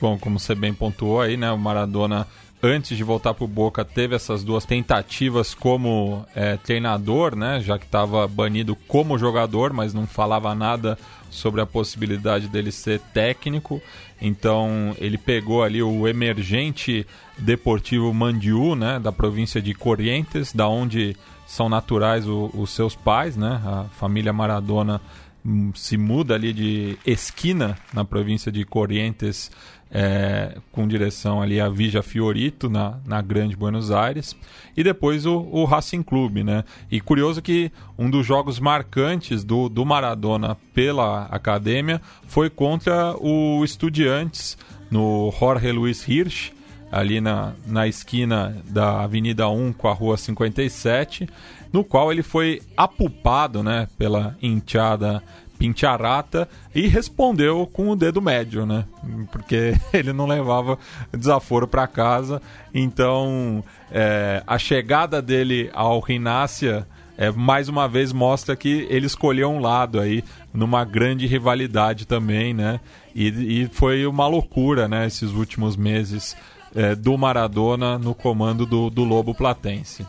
bom, 0.00 0.18
como 0.18 0.38
você 0.38 0.54
bem 0.54 0.72
pontuou 0.72 1.20
aí, 1.20 1.36
né, 1.36 1.50
o 1.50 1.58
Maradona 1.58 2.26
antes 2.62 2.96
de 2.96 3.04
voltar 3.04 3.34
para 3.34 3.44
o 3.44 3.48
Boca 3.48 3.84
teve 3.84 4.14
essas 4.14 4.42
duas 4.42 4.64
tentativas 4.64 5.54
como 5.54 6.24
é, 6.34 6.56
treinador, 6.56 7.36
né, 7.36 7.60
já 7.60 7.78
que 7.78 7.84
estava 7.84 8.26
banido 8.26 8.74
como 8.74 9.18
jogador, 9.18 9.72
mas 9.72 9.94
não 9.94 10.06
falava 10.06 10.54
nada 10.54 10.98
sobre 11.30 11.60
a 11.60 11.66
possibilidade 11.66 12.48
dele 12.48 12.72
ser 12.72 13.00
técnico. 13.12 13.80
Então 14.20 14.94
ele 14.98 15.16
pegou 15.18 15.62
ali 15.62 15.82
o 15.82 16.08
emergente 16.08 17.06
Deportivo 17.36 18.12
Mandiú, 18.12 18.74
né, 18.74 18.98
da 18.98 19.12
província 19.12 19.62
de 19.62 19.74
Corrientes, 19.74 20.52
da 20.52 20.66
onde 20.68 21.16
são 21.48 21.68
naturais 21.68 22.28
o, 22.28 22.50
os 22.52 22.70
seus 22.70 22.94
pais, 22.94 23.34
né? 23.34 23.60
A 23.64 23.84
família 23.98 24.34
Maradona 24.34 25.00
hum, 25.44 25.72
se 25.74 25.96
muda 25.96 26.34
ali 26.34 26.52
de 26.52 26.98
Esquina, 27.06 27.78
na 27.92 28.04
província 28.04 28.52
de 28.52 28.66
Corrientes, 28.66 29.50
é, 29.90 30.56
com 30.70 30.86
direção 30.86 31.40
ali 31.40 31.60
a 31.60 31.68
Vija 31.68 32.02
Fiorito, 32.02 32.68
na, 32.68 32.98
na 33.06 33.22
Grande 33.22 33.56
Buenos 33.56 33.90
Aires, 33.90 34.36
e 34.76 34.84
depois 34.84 35.26
o, 35.26 35.48
o 35.50 35.64
Racing 35.64 36.02
Clube, 36.02 36.44
né? 36.44 36.64
E 36.90 37.00
curioso 37.00 37.40
que 37.40 37.72
um 37.98 38.10
dos 38.10 38.26
jogos 38.26 38.60
marcantes 38.60 39.44
do, 39.44 39.68
do 39.68 39.84
Maradona 39.84 40.56
pela 40.74 41.24
academia 41.26 42.00
foi 42.26 42.50
contra 42.50 43.16
o 43.18 43.64
Estudiantes, 43.64 44.58
no 44.90 45.32
Jorge 45.38 45.70
Luiz 45.70 46.06
Hirsch, 46.08 46.52
ali 46.90 47.20
na, 47.20 47.52
na 47.66 47.86
esquina 47.86 48.56
da 48.64 49.02
Avenida 49.02 49.48
1 49.48 49.72
com 49.74 49.88
a 49.88 49.92
Rua 49.92 50.16
57, 50.16 51.28
no 51.72 51.84
qual 51.84 52.10
ele 52.10 52.22
foi 52.22 52.62
apupado 52.76 53.62
né, 53.62 53.88
pela 53.98 54.36
enteada 54.40 55.22
Pincharata 55.58 56.48
e 56.74 56.86
respondeu 56.86 57.66
com 57.66 57.90
o 57.90 57.96
dedo 57.96 58.22
médio, 58.22 58.64
né? 58.64 58.84
Porque 59.32 59.74
ele 59.92 60.12
não 60.12 60.26
levava 60.26 60.78
desaforo 61.12 61.66
para 61.66 61.86
casa. 61.86 62.40
Então, 62.72 63.62
é, 63.90 64.42
a 64.46 64.58
chegada 64.58 65.20
dele 65.20 65.70
ao 65.74 66.00
Rinácia 66.00 66.86
é, 67.16 67.32
mais 67.32 67.68
uma 67.68 67.88
vez 67.88 68.12
mostra 68.12 68.54
que 68.54 68.86
ele 68.88 69.06
escolheu 69.06 69.50
um 69.50 69.58
lado 69.58 69.98
aí 69.98 70.22
numa 70.54 70.84
grande 70.84 71.26
rivalidade 71.26 72.06
também, 72.06 72.54
né? 72.54 72.78
E, 73.12 73.62
e 73.62 73.68
foi 73.72 74.06
uma 74.06 74.28
loucura, 74.28 74.86
né? 74.86 75.04
Esses 75.06 75.32
últimos 75.32 75.76
meses 75.76 76.36
é, 76.74 76.94
do 76.94 77.18
Maradona 77.18 77.98
no 77.98 78.14
comando 78.14 78.64
do, 78.64 78.88
do 78.88 79.02
Lobo 79.02 79.34
Platense. 79.34 80.06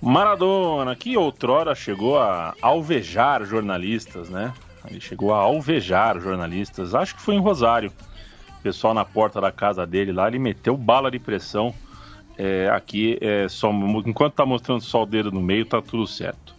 Maradona, 0.00 0.94
que 0.94 1.16
outrora 1.16 1.74
chegou 1.74 2.18
a 2.18 2.54
alvejar 2.62 3.44
jornalistas, 3.44 4.28
né? 4.28 4.52
Ele 4.88 5.00
chegou 5.00 5.34
a 5.34 5.38
alvejar 5.38 6.20
jornalistas. 6.20 6.94
Acho 6.94 7.14
que 7.16 7.22
foi 7.22 7.34
em 7.34 7.40
Rosário. 7.40 7.92
O 8.58 8.62
pessoal 8.62 8.94
na 8.94 9.04
porta 9.04 9.40
da 9.40 9.52
casa 9.52 9.86
dele 9.86 10.12
lá, 10.12 10.28
ele 10.28 10.38
meteu 10.38 10.76
bala 10.76 11.10
de 11.10 11.18
pressão. 11.18 11.74
É, 12.36 12.68
aqui, 12.70 13.18
é, 13.20 13.48
só, 13.48 13.70
enquanto 14.06 14.34
tá 14.34 14.46
mostrando 14.46 14.80
só 14.80 15.02
o 15.02 15.06
dedo 15.06 15.32
no 15.32 15.42
meio, 15.42 15.66
tá 15.66 15.82
tudo 15.82 16.06
certo. 16.06 16.54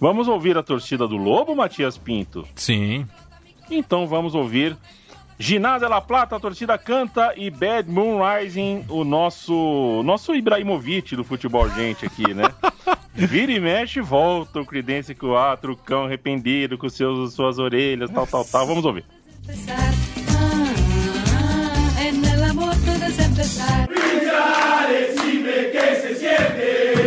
Vamos 0.00 0.28
ouvir 0.28 0.56
a 0.56 0.62
torcida 0.62 1.06
do 1.06 1.16
Lobo, 1.16 1.54
Matias 1.54 1.96
Pinto? 1.96 2.46
Sim. 2.56 3.06
Então 3.70 4.06
vamos 4.06 4.34
ouvir 4.34 4.76
Ginásio 5.40 5.88
La 5.88 6.02
Plata, 6.02 6.36
a 6.36 6.38
torcida 6.38 6.76
canta 6.76 7.32
e 7.34 7.48
Bad 7.48 7.90
Moon 7.90 8.20
Rising, 8.22 8.84
o 8.90 9.04
nosso 9.04 10.02
nosso 10.04 10.34
Ibrahimovic 10.34 11.16
do 11.16 11.24
futebol 11.24 11.66
gente 11.70 12.04
aqui, 12.04 12.34
né? 12.34 12.44
Vira 13.14 13.50
e 13.50 13.58
mexe 13.58 14.02
volta 14.02 14.60
o 14.60 14.66
Credence 14.66 15.14
com 15.14 15.28
o 15.28 15.76
cão 15.76 16.04
arrependido 16.04 16.76
com 16.76 16.90
seus, 16.90 17.32
suas 17.32 17.58
orelhas, 17.58 18.10
tal, 18.10 18.26
tal, 18.26 18.44
tal. 18.44 18.66
Vamos 18.66 18.84
ouvir. 18.84 19.02
Decime 24.88 25.70
que 25.72 25.94
se 25.96 26.14
siente 26.16 26.99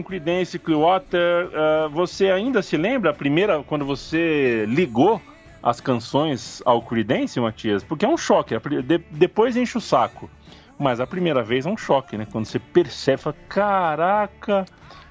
com 0.00 0.04
Creedence 0.04 0.58
Clearwater, 0.58 1.46
uh, 1.48 1.90
você 1.90 2.30
ainda 2.30 2.62
se 2.62 2.76
lembra 2.76 3.10
a 3.10 3.14
primeira 3.14 3.62
quando 3.62 3.84
você 3.84 4.64
ligou 4.66 5.20
as 5.62 5.80
canções 5.80 6.62
ao 6.64 6.82
Creedence, 6.82 7.38
Matias? 7.38 7.84
Porque 7.84 8.04
é 8.04 8.08
um 8.08 8.16
choque, 8.16 8.54
de, 8.82 8.98
depois 9.10 9.56
enche 9.56 9.76
o 9.76 9.80
saco. 9.80 10.30
Mas 10.78 10.98
a 10.98 11.06
primeira 11.06 11.42
vez 11.42 11.66
é 11.66 11.68
um 11.68 11.76
choque, 11.76 12.16
né? 12.16 12.26
Quando 12.32 12.46
você 12.46 12.58
percebe, 12.58 13.20
fala, 13.20 13.36
caraca, 13.48 14.64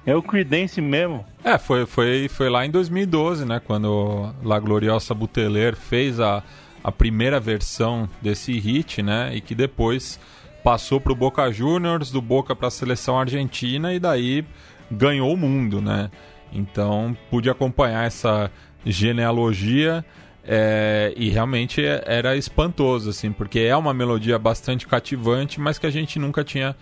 é 0.04 0.16
o 0.16 0.22
Creedence 0.22 0.80
mesmo. 0.80 1.24
É, 1.44 1.56
foi, 1.56 1.86
foi, 1.86 2.28
foi 2.28 2.50
lá 2.50 2.66
em 2.66 2.70
2012, 2.70 3.44
né? 3.44 3.60
Quando 3.64 4.34
La 4.42 4.58
Gloriosa 4.58 5.14
Buteler 5.14 5.76
fez 5.76 6.18
a, 6.18 6.42
a 6.82 6.90
primeira 6.90 7.38
versão 7.38 8.08
desse 8.20 8.58
hit, 8.58 9.00
né? 9.00 9.30
E 9.32 9.40
que 9.40 9.54
depois 9.54 10.18
passou 10.64 11.00
para 11.00 11.12
o 11.12 11.16
Boca 11.16 11.50
Juniors, 11.52 12.10
do 12.10 12.20
Boca 12.20 12.54
para 12.54 12.68
a 12.68 12.70
seleção 12.70 13.18
argentina 13.18 13.94
e 13.94 14.00
daí 14.00 14.44
ganhou 14.90 15.32
o 15.32 15.36
mundo, 15.36 15.80
né? 15.80 16.10
Então 16.52 17.16
pude 17.30 17.48
acompanhar 17.48 18.06
essa 18.06 18.50
genealogia 18.84 20.04
é, 20.44 21.12
e 21.16 21.28
realmente 21.28 21.82
era 21.84 22.36
espantoso, 22.36 23.10
assim, 23.10 23.30
porque 23.30 23.60
é 23.60 23.76
uma 23.76 23.92
melodia 23.92 24.38
bastante 24.38 24.86
cativante, 24.86 25.60
mas 25.60 25.78
que 25.78 25.86
a 25.86 25.90
gente 25.90 26.18
nunca 26.18 26.42
tinha 26.42 26.74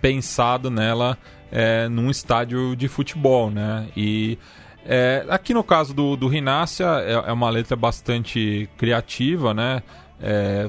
pensado 0.00 0.70
nela 0.70 1.16
é, 1.50 1.88
num 1.88 2.10
estádio 2.10 2.76
de 2.76 2.88
futebol, 2.88 3.50
né? 3.50 3.88
E 3.96 4.38
é, 4.84 5.24
aqui 5.28 5.52
no 5.52 5.64
caso 5.64 5.92
do, 5.92 6.16
do 6.16 6.28
Rinácia 6.28 6.86
é, 7.00 7.12
é, 7.12 7.32
uma 7.32 7.50
letra 7.50 7.74
bastante 7.74 8.68
criativa, 8.76 9.52
né? 9.52 9.82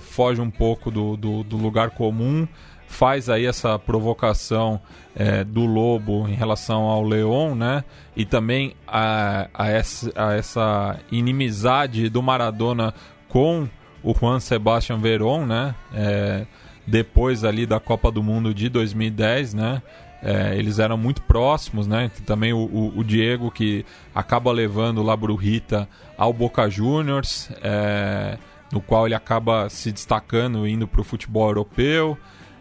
Foge 0.02 0.41
um 0.41 0.50
pouco 0.52 0.91
do, 0.91 1.16
do, 1.16 1.41
do 1.41 1.56
lugar 1.56 1.91
comum, 1.91 2.45
faz 2.88 3.30
aí 3.30 3.46
essa 3.46 3.78
provocação 3.78 4.82
é, 5.16 5.44
do 5.44 5.66
Lobo 5.66 6.28
em 6.28 6.34
relação 6.34 6.84
ao 6.84 7.04
Leon, 7.04 7.54
né? 7.56 7.84
E 8.16 8.26
também 8.26 8.76
a, 8.88 9.48
a, 9.54 9.70
essa, 9.70 10.12
a 10.16 10.34
essa 10.34 11.00
inimizade 11.12 12.10
do 12.10 12.22
Maradona 12.22 12.94
com 13.28 13.68
o 14.04 14.14
Juan 14.14 14.40
Sebastian 14.40 14.98
Veron, 15.00 15.46
né? 15.46 15.76
É, 15.94 16.46
depois 16.86 17.44
ali 17.44 17.66
da 17.66 17.80
Copa 17.80 18.10
do 18.10 18.24
Mundo 18.24 18.54
de 18.54 18.70
2010, 18.70 19.54
né? 19.54 19.82
É, 20.22 20.56
eles 20.58 20.80
eram 20.80 20.98
muito 20.98 21.22
próximos, 21.22 21.86
né? 21.88 22.10
Também 22.26 22.54
o, 22.54 22.58
o, 22.58 23.00
o 23.00 23.04
Diego 23.04 23.52
que 23.52 23.86
acaba 24.16 24.52
levando 24.52 25.00
o 25.00 25.04
Labrurita 25.04 25.88
ao 26.18 26.34
Boca 26.34 26.70
Juniors, 26.70 27.52
é, 27.62 28.38
no 28.72 28.82
qual 28.82 29.06
ele 29.06 29.16
acaba 29.16 29.70
se 29.70 29.92
destacando 29.92 30.68
indo 30.68 30.88
para 30.88 31.02
o 31.02 31.04
futebol 31.04 31.48
europeu. 31.48 32.18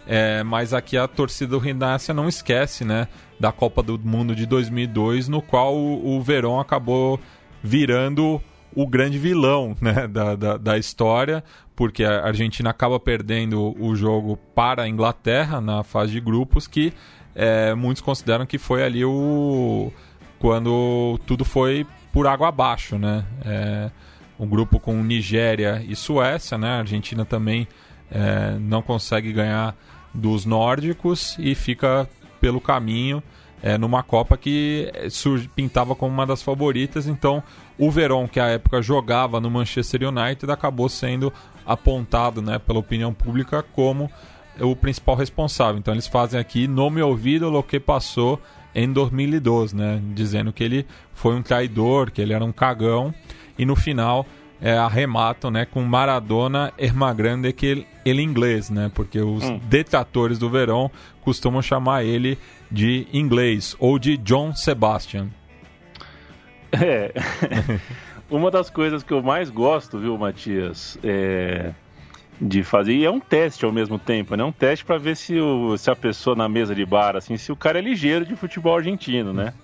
É, 0.07 0.43
mas 0.45 0.73
aqui 0.73 0.97
a 0.97 1.09
torcida 1.09 1.51
do 1.51 1.59
Rinácia 1.59 2.15
não 2.15 2.29
esquece, 2.29 2.85
né? 2.85 3.09
Da 3.41 3.51
Copa 3.51 3.83
do 3.83 3.99
Mundo 3.99 4.35
de 4.35 4.47
2002, 4.47 5.29
no 5.29 5.43
qual 5.43 5.75
o, 5.75 6.17
o 6.17 6.23
Verón 6.23 6.61
acabou 6.61 7.19
virando 7.63 8.41
o 8.75 8.87
grande 8.87 9.19
vilão 9.19 9.75
né, 9.81 10.07
da, 10.07 10.37
da, 10.37 10.57
da, 10.57 10.79
história, 10.79 11.43
porque 11.75 12.05
a 12.05 12.27
Argentina 12.27 12.71
acaba 12.71 13.01
perdendo 13.01 13.75
o 13.83 13.97
jogo 13.97 14.37
para 14.55 14.83
a 14.83 14.89
Inglaterra 14.89 15.61
na 15.61 15.83
fase 15.83 16.13
de 16.13 16.21
grupos, 16.21 16.67
que 16.67 16.93
é, 17.35 17.75
muitos 17.75 18.03
consideram 18.03 18.47
que 18.47 18.59
foi 18.59 18.85
ali 18.85 19.05
o 19.05 19.91
quando 20.39 21.19
tudo 21.27 21.45
foi 21.45 21.87
por 22.13 22.27
água 22.27 22.49
abaixo, 22.49 22.99
né? 22.99 23.25
É, 23.45 23.91
um 24.39 24.47
grupo 24.47 24.79
com 24.79 25.03
Nigéria 25.03 25.83
e 25.87 25.97
Suécia, 25.97 26.59
né? 26.59 26.69
A 26.69 26.79
Argentina 26.79 27.25
também 27.25 27.67
é, 28.11 28.57
não 28.61 28.83
consegue 28.83 29.33
ganhar 29.33 29.75
dos 30.17 30.45
nórdicos 30.45 31.37
e 31.39 31.55
fica 31.55 32.09
pelo 32.41 32.61
caminho 32.61 33.23
é, 33.63 33.77
numa 33.79 34.03
Copa 34.03 34.37
que 34.37 34.91
pintava 35.55 35.95
como 35.95 36.13
uma 36.13 36.27
das 36.27 36.43
favoritas. 36.43 37.07
Então, 37.07 37.43
o 37.79 37.91
Verón, 37.91 38.27
que 38.27 38.41
à 38.41 38.47
época 38.49 38.83
jogava 38.83 39.41
no 39.41 39.51
Manchester 39.51 40.03
United, 40.09 40.51
acabou 40.51 40.89
sendo 40.89 41.33
apontado 41.65 42.41
né, 42.41 42.59
pela 42.59 42.79
opinião 42.79 43.13
pública 43.13 43.63
como 43.63 44.11
o 44.61 44.75
principal 44.75 45.17
responsável. 45.17 45.79
Então, 45.79 45.93
eles 45.93 46.07
fazem 46.07 46.39
aqui 46.41 46.67
nome 46.67 47.03
ouvido 47.03 47.53
o 47.53 47.63
que 47.63 47.79
passou 47.79 48.41
em 48.75 48.93
2012, 48.93 49.75
né, 49.75 50.01
dizendo 50.15 50.53
que 50.53 50.63
ele 50.63 50.87
foi 51.15 51.35
um 51.35 51.43
traidor, 51.43 52.11
que 52.11 52.21
ele 52.21 52.33
era 52.33 52.45
um 52.45 52.53
cagão. 52.53 53.13
E 53.59 53.65
no 53.65 53.75
final 53.75 54.27
é, 54.61 54.77
arrematam 54.77 55.51
né, 55.51 55.65
com 55.65 55.83
Maradona 55.83 56.73
é 56.79 56.91
mais 56.91 57.17
grande 57.17 57.53
que 57.53 57.87
ele 58.05 58.23
inglês, 58.23 58.71
né? 58.71 58.91
Porque 58.95 59.21
os 59.21 59.45
hum. 59.45 59.61
detratores 59.65 60.39
do 60.39 60.49
Verão 60.49 60.91
costumam 61.23 61.61
chamar 61.61 62.05
ele 62.05 62.39
de 62.71 63.07
inglês 63.13 63.77
ou 63.79 63.99
de 63.99 64.17
John 64.17 64.55
Sebastian. 64.55 65.29
É. 66.73 67.13
Uma 68.31 68.51
das 68.51 68.71
coisas 68.71 69.03
que 69.03 69.13
eu 69.13 69.23
mais 69.23 69.51
gosto, 69.51 69.99
viu, 69.99 70.19
Matias, 70.19 70.99
é 71.05 71.73
de 72.41 72.63
fazer. 72.63 72.95
E 72.95 73.05
é 73.05 73.11
um 73.11 73.21
teste 73.21 73.65
ao 73.65 73.73
mesmo 73.73 73.99
tempo, 73.99 74.37
né? 74.37 74.45
Um 74.45 74.53
teste 74.53 74.85
para 74.85 74.99
ver 74.99 75.17
se, 75.17 75.39
o, 75.39 75.77
se 75.77 75.91
a 75.91 75.97
pessoa 75.97 76.37
na 76.37 76.49
mesa 76.49 76.75
de 76.75 76.85
bar, 76.85 77.17
assim, 77.17 77.37
se 77.37 77.51
o 77.51 77.57
cara 77.57 77.79
é 77.79 77.83
ligeiro 77.83 78.25
de 78.25 78.37
futebol 78.37 78.77
argentino, 78.77 79.33
né? 79.33 79.55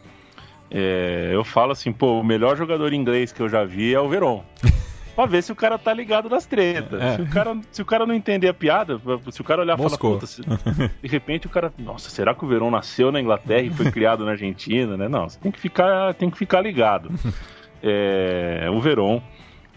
É, 0.74 1.30
eu 1.32 1.44
falo 1.44 1.72
assim, 1.72 1.92
pô, 1.92 2.18
o 2.18 2.24
melhor 2.24 2.56
jogador 2.56 2.94
inglês 2.94 3.30
que 3.30 3.40
eu 3.40 3.48
já 3.48 3.62
vi 3.62 3.92
é 3.92 4.00
o 4.00 4.08
Verón. 4.08 4.42
pra 5.14 5.26
ver 5.26 5.42
se 5.42 5.52
o 5.52 5.54
cara 5.54 5.78
tá 5.78 5.92
ligado 5.92 6.30
nas 6.30 6.46
tretas. 6.46 7.00
É. 7.00 7.16
Se, 7.16 7.22
o 7.22 7.28
cara, 7.28 7.58
se 7.70 7.82
o 7.82 7.84
cara 7.84 8.06
não 8.06 8.14
entender 8.14 8.48
a 8.48 8.54
piada, 8.54 8.98
se 9.30 9.40
o 9.40 9.44
cara 9.44 9.60
olhar 9.60 9.78
e 9.78 9.82
falar, 9.82 9.98
puta, 9.98 10.26
se, 10.26 10.40
de 10.40 11.08
repente 11.08 11.46
o 11.46 11.50
cara, 11.50 11.70
nossa, 11.78 12.08
será 12.08 12.34
que 12.34 12.42
o 12.42 12.48
Verón 12.48 12.70
nasceu 12.70 13.12
na 13.12 13.20
Inglaterra 13.20 13.62
e 13.62 13.70
foi 13.70 13.90
criado 13.92 14.24
na 14.24 14.30
Argentina, 14.30 14.96
né? 14.96 15.08
Não, 15.08 15.28
você 15.28 15.38
tem 15.38 15.52
que 15.52 15.60
ficar, 15.60 16.14
tem 16.14 16.30
que 16.30 16.38
ficar 16.38 16.60
ligado. 16.60 17.10
É, 17.84 18.68
o 18.70 18.80
Verón, 18.80 19.20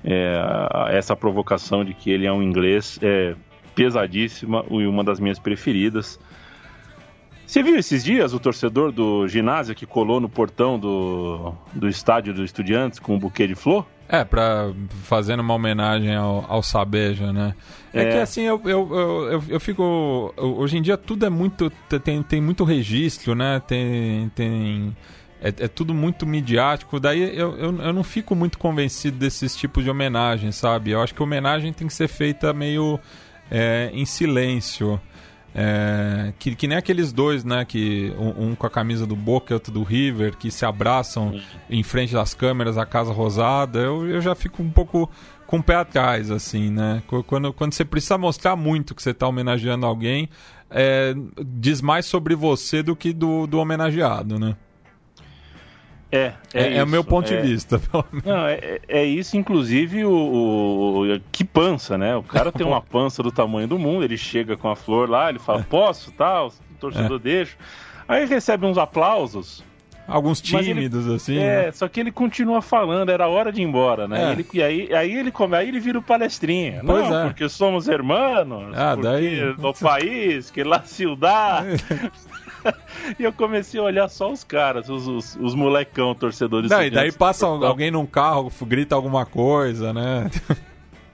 é, 0.04 0.40
essa 0.92 1.16
provocação 1.16 1.84
de 1.84 1.96
que 1.96 2.12
ele 2.12 2.28
é 2.28 2.32
um 2.32 2.44
inglês 2.44 3.00
é 3.02 3.34
pesadíssima 3.74 4.64
e 4.70 4.86
uma 4.86 5.04
das 5.04 5.20
minhas 5.20 5.40
preferidas. 5.40 6.20
Você 7.46 7.62
viu 7.62 7.78
esses 7.78 8.04
dias 8.04 8.34
o 8.34 8.40
torcedor 8.40 8.92
do 8.92 9.28
ginásio 9.28 9.76
que 9.76 9.86
colou 9.86 10.20
no 10.20 10.28
portão 10.28 10.80
do, 10.80 11.54
do 11.74 11.88
estádio 11.88 12.34
do 12.34 12.44
Estudiantes 12.44 13.00
com 13.00 13.16
um 13.16 13.20
buquê 13.20 13.48
de 13.48 13.56
flor? 13.56 13.86
É, 14.08 14.24
pra 14.24 14.72
fazendo 15.04 15.40
uma 15.40 15.54
homenagem 15.54 16.16
ao, 16.16 16.46
ao 16.48 16.62
Sabeja, 16.62 17.34
né? 17.34 17.56
É, 17.94 18.04
é 18.04 18.12
que 18.12 18.18
assim, 18.18 18.44
eu, 18.44 18.62
eu, 18.66 18.94
eu, 19.32 19.44
eu, 19.50 19.60
fico. 19.60 20.34
Hoje 20.38 20.78
em 20.78 20.82
dia 20.82 20.98
tudo 20.98 21.26
é 21.26 21.30
muito. 21.30 21.72
Tem, 22.04 22.22
tem 22.22 22.42
muito 22.42 22.64
registro, 22.64 23.34
né? 23.34 23.62
Tem. 23.66 24.30
tem 24.36 24.96
é, 25.42 25.50
é 25.50 25.68
tudo 25.68 25.94
muito 25.94 26.26
midiático, 26.26 27.00
daí 27.00 27.22
eu, 27.38 27.56
eu, 27.58 27.82
eu 27.82 27.94
não 27.94 28.04
fico 28.04 28.34
muito 28.34 28.58
convencido 28.58 29.18
desses 29.18 29.56
tipos 29.56 29.84
de 29.84 29.90
homenagem, 29.90 30.52
sabe? 30.52 30.92
Eu 30.92 31.02
acho 31.02 31.14
que 31.14 31.22
homenagem 31.22 31.72
tem 31.74 31.88
que 31.88 31.94
ser 31.94 32.08
feita 32.08 32.52
meio 32.54 33.00
é, 33.52 33.92
em 33.94 34.06
silêncio. 34.06 35.00
É, 35.58 36.34
que, 36.38 36.54
que 36.54 36.68
nem 36.68 36.78
aqueles 36.78 37.14
dois, 37.14 37.46
né? 37.46 37.64
Que 37.64 38.14
um, 38.20 38.48
um, 38.48 38.56
com 38.56 38.68
a 38.68 38.70
camisa 38.70 39.08
do 39.08 39.16
Boca 39.16 39.54
e 39.54 39.56
outro 39.56 39.72
do 39.72 39.84
River, 39.84 40.36
que 40.36 40.52
se 40.52 40.66
abraçam 40.66 41.40
em 41.70 41.82
frente 41.82 42.14
das 42.14 42.34
câmeras 42.34 42.76
da 42.76 42.86
Casa 42.86 43.14
Rosada. 43.14 43.80
Eu, 43.80 44.06
eu 44.06 44.20
já 44.20 44.36
fico 44.36 44.62
um 44.62 44.70
pouco 44.70 45.10
com 45.48 45.60
o 45.60 45.64
pé 45.64 45.76
atrás, 45.76 46.30
assim, 46.30 46.70
né? 46.70 47.02
Quando, 47.26 47.54
quando 47.54 47.74
você 47.74 47.86
precisa 47.86 48.18
mostrar 48.18 48.58
muito 48.58 48.94
que 48.94 49.02
você 49.02 49.12
está 49.12 49.28
homenageando 49.28 49.86
alguém, 49.86 50.30
é, 50.70 51.16
diz 51.46 51.82
mais 51.82 52.06
sobre 52.06 52.36
você 52.36 52.84
do 52.84 52.94
que 52.94 53.14
do, 53.14 53.48
do 53.48 53.58
homenageado, 53.60 54.38
né? 54.38 54.58
É, 56.12 56.34
é, 56.54 56.64
é, 56.64 56.78
é, 56.78 56.84
o 56.84 56.88
meu 56.88 57.04
ponto 57.04 57.32
é, 57.34 57.42
de 57.42 57.48
vista. 57.48 57.82
Não, 58.24 58.48
é, 58.48 58.80
é 58.88 59.04
isso, 59.04 59.36
inclusive, 59.38 60.06
o, 60.06 60.12
o, 60.12 61.20
Que 61.32 61.44
pança, 61.44 61.98
né? 61.98 62.16
O 62.16 62.24
cara 62.24 62.52
tem 62.52 62.66
uma 62.66 62.80
pança 62.82 63.22
do 63.22 63.32
tamanho 63.32 63.68
do 63.68 63.78
mundo, 63.78 64.04
ele 64.04 64.18
chega 64.18 64.56
com 64.56 64.70
a 64.70 64.76
flor 64.76 65.10
lá, 65.10 65.30
ele 65.30 65.40
fala, 65.40 65.64
posso, 65.64 66.12
tal, 66.12 66.50
tá? 66.50 66.56
o 66.56 66.76
torcedor 66.80 67.20
é. 67.20 67.24
deixa. 67.24 67.58
Aí 68.08 68.26
recebe 68.26 68.66
uns 68.66 68.78
aplausos. 68.78 69.64
Alguns 70.08 70.40
tímidos, 70.40 71.08
ele, 71.08 71.16
assim. 71.16 71.38
É, 71.38 71.66
né? 71.66 71.72
só 71.72 71.88
que 71.88 72.00
ele 72.00 72.12
continua 72.12 72.62
falando, 72.62 73.10
era 73.10 73.28
hora 73.28 73.52
de 73.52 73.62
ir 73.62 73.64
embora, 73.64 74.08
né? 74.08 74.30
É. 74.30 74.32
Ele, 74.34 74.46
e 74.54 74.62
aí, 74.62 74.94
aí 74.94 75.16
ele 75.16 75.32
come, 75.32 75.58
aí 75.58 75.68
ele 75.68 75.80
vira 75.80 75.98
o 75.98 76.02
palestrinha. 76.02 76.84
Pois 76.86 77.10
Não, 77.10 77.22
é. 77.22 77.24
porque 77.26 77.50
somos 77.50 77.88
irmãos, 77.88 78.72
ah, 78.76 78.92
porque 78.94 79.08
daí... 79.08 79.56
no 79.58 79.74
país, 79.82 80.52
que 80.52 80.64
lá 80.64 80.84
cidade. 80.84 81.84
e 83.20 83.24
eu 83.24 83.34
comecei 83.34 83.80
a 83.80 83.84
olhar 83.84 84.10
só 84.10 84.32
os 84.32 84.44
caras, 84.44 84.90
os, 84.90 85.08
os, 85.08 85.36
os 85.36 85.56
molecão 85.56 86.14
torcedores. 86.16 86.70
Não, 86.70 86.84
e 86.84 86.90
daí 86.90 87.12
passa 87.12 87.46
alguém 87.46 87.92
num 87.92 88.06
carro, 88.06 88.52
grita 88.62 88.96
alguma 88.96 89.26
coisa, 89.26 89.94
né? 89.94 90.30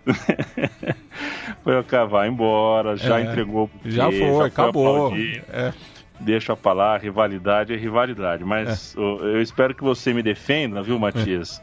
foi 1.63 1.79
o 1.79 1.83
cara, 1.83 2.05
vai 2.05 2.27
embora, 2.27 2.95
já 2.97 3.19
é, 3.19 3.23
entregou 3.23 3.69
Já 3.85 4.05
foi, 4.05 4.37
já 4.37 4.45
acabou. 4.45 5.13
É. 5.15 5.73
Deixa 6.19 6.55
pra 6.55 6.73
lá, 6.73 6.97
rivalidade 6.97 7.73
é 7.73 7.77
rivalidade. 7.77 8.43
Mas 8.43 8.95
é. 8.95 8.99
eu, 8.99 9.19
eu 9.35 9.41
espero 9.41 9.73
que 9.73 9.83
você 9.83 10.13
me 10.13 10.21
defenda, 10.21 10.81
viu, 10.81 10.99
Matias? 10.99 11.61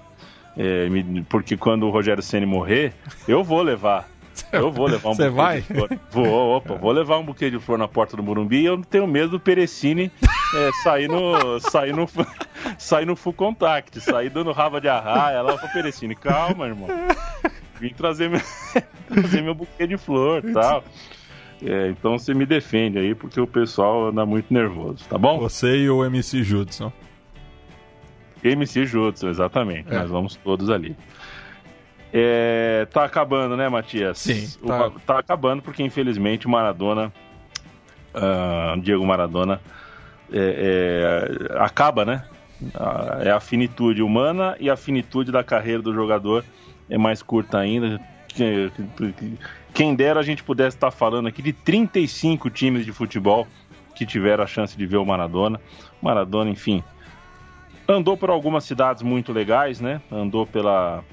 É, 0.57 0.89
me, 0.89 1.23
porque 1.23 1.57
quando 1.57 1.85
o 1.87 1.91
Rogério 1.91 2.23
Ceni 2.23 2.45
morrer, 2.45 2.93
eu 3.29 3.45
vou 3.45 3.63
levar 3.63 4.09
eu 4.53 4.71
vou 4.71 4.87
levar 4.87 5.11
um 5.11 5.15
Você 5.15 5.29
vai? 5.29 5.65
Vou, 6.11 6.57
opa, 6.57 6.75
vou 6.75 6.93
levar 6.93 7.19
um 7.19 7.25
buquê 7.25 7.51
de 7.51 7.59
flor 7.59 7.79
na 7.79 7.89
porta 7.89 8.17
do 8.17 8.23
Morumbi 8.23 8.61
e 8.61 8.67
eu 8.67 8.77
não 8.77 8.85
tenho 8.85 9.07
medo 9.07 9.31
do 9.31 9.41
Perecini 9.41 10.11
é, 10.55 10.71
sair 10.83 11.09
no. 11.09 11.61
sair 11.61 11.95
no. 11.95 12.07
sair 12.79 13.05
no 13.05 13.17
full 13.17 13.33
contact, 13.33 14.01
sair 14.01 14.31
dando 14.31 14.53
raba 14.53 14.81
de 14.81 14.89
arraia 14.89 15.43
lá 15.43 15.57
pro 15.57 15.69
Perecini. 15.69 16.15
Calma, 16.15 16.67
irmão. 16.67 16.89
Vim 17.81 17.91
trazer 17.91 18.29
meu, 18.29 18.41
trazer 19.09 19.43
meu 19.43 19.55
buquê 19.55 19.87
de 19.87 19.97
flor 19.97 20.45
e 20.45 20.53
tal. 20.53 20.85
É, 21.63 21.89
então 21.89 22.19
você 22.19 22.33
me 22.35 22.47
defende 22.47 22.99
aí, 22.99 23.15
porque 23.15 23.41
o 23.41 23.47
pessoal 23.47 24.09
anda 24.09 24.25
muito 24.25 24.53
nervoso, 24.53 25.05
tá 25.09 25.19
bom? 25.19 25.39
Você 25.41 25.77
e 25.77 25.91
o 25.91 26.05
MC 26.05 26.43
Judson. 26.43 26.93
MC 28.43 28.87
Judson, 28.87 29.29
exatamente. 29.29 29.93
É. 29.93 29.99
Nós 29.99 30.11
vamos 30.11 30.37
todos 30.37 30.71
ali. 30.71 30.97
É, 32.13 32.87
tá 32.91 33.05
acabando, 33.05 33.57
né, 33.57 33.69
Matias? 33.69 34.19
Sim. 34.19 34.49
Tá, 34.67 34.91
tá 35.07 35.19
acabando 35.19 35.63
porque, 35.63 35.83
infelizmente, 35.83 36.47
o 36.47 36.51
Maradona, 36.51 37.13
uh, 38.15 38.81
Diego 38.81 39.05
Maradona, 39.05 39.61
é, 40.33 41.51
é, 41.51 41.59
acaba, 41.59 42.05
né? 42.05 42.25
É 43.25 43.31
a 43.31 43.39
finitude 43.39 44.03
humana 44.03 44.57
e 44.59 44.69
a 44.69 44.77
finitude 44.77 45.31
da 45.31 45.45
carreira 45.45 45.81
do 45.81 45.95
jogador 45.95 46.45
é 46.91 46.99
mais 46.99 47.23
curta 47.23 47.59
ainda. 47.59 48.01
Quem 49.73 49.95
dera 49.95 50.21
a 50.21 50.23
gente 50.23 50.43
pudesse 50.43 50.77
estar 50.77 50.91
falando 50.91 51.29
aqui 51.29 51.41
de 51.41 51.53
35 51.53 52.51
times 52.51 52.85
de 52.85 52.93
futebol 52.93 53.47
que 53.95 54.05
tiveram 54.05 54.45
a 54.45 54.47
chance 54.47 54.77
de 54.77 54.87
ver 54.87 54.97
o 54.97 55.05
Maradona. 55.05 55.61
Maradona, 56.03 56.51
enfim, 56.51 56.83
andou 57.87 58.17
por 58.17 58.29
algumas 58.29 58.65
cidades 58.65 59.03
muito 59.03 59.33
legais, 59.33 59.81
né? 59.81 60.01
Andou 60.11 60.47
pela 60.47 61.05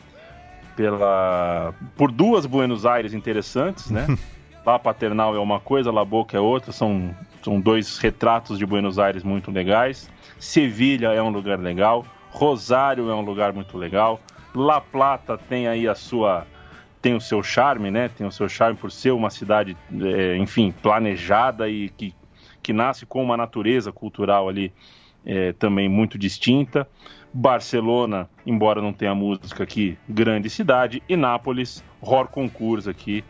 pela 0.76 1.74
por 1.96 2.12
duas 2.12 2.46
Buenos 2.46 2.86
Aires 2.86 3.14
interessantes, 3.14 3.90
né? 3.90 4.06
La 4.66 4.80
Paternal 4.80 5.36
é 5.36 5.40
uma 5.40 5.60
coisa, 5.60 5.92
La 5.92 6.04
Boca 6.04 6.36
é 6.36 6.40
outra, 6.40 6.72
são, 6.72 7.16
são 7.44 7.62
dois 7.62 8.00
retratos 8.00 8.58
de 8.58 8.66
Buenos 8.66 8.98
Aires 8.98 9.24
muito 9.24 9.52
legais. 9.52 10.10
Sevilha 10.40 11.14
é 11.14 11.22
um 11.22 11.30
lugar 11.30 11.60
legal, 11.60 12.04
Rosário 12.32 13.10
é 13.10 13.14
um 13.14 13.22
lugar 13.22 13.54
muito 13.54 13.78
legal, 13.78 14.20
La 14.56 14.82
Plata 14.82 15.38
tem 15.38 15.68
aí 15.68 15.88
a 15.88 15.94
sua 15.94 16.48
tem 17.06 17.14
o 17.14 17.22
seu 17.22 17.44
charme, 17.44 17.92
né? 17.92 18.10
Tem 18.10 18.26
o 18.26 18.32
seu 18.32 18.50
charme 18.50 18.76
por 18.76 18.92
ser 18.92 19.12
uma 19.12 19.30
cidade, 19.30 19.78
é, 20.02 20.38
enfim, 20.38 20.74
planejada 20.82 21.70
e 21.70 21.90
que, 21.90 22.16
que 22.64 22.74
nasce 22.74 23.06
com 23.06 23.24
uma 23.24 23.38
natureza 23.38 23.92
cultural 23.92 24.50
ali 24.50 24.74
é, 25.24 25.54
também 25.54 25.88
muito 25.88 26.18
distinta. 26.18 26.88
Barcelona, 27.38 28.30
embora 28.46 28.82
não 28.82 28.94
tenha 28.94 29.14
música 29.14 29.62
aqui, 29.62 29.98
grande 30.08 30.50
cidade. 30.50 31.04
E 31.10 31.18
Nápoles, 31.18 31.84
Ror 32.02 32.30
Concurso 32.30 32.90
aqui, 32.90 33.26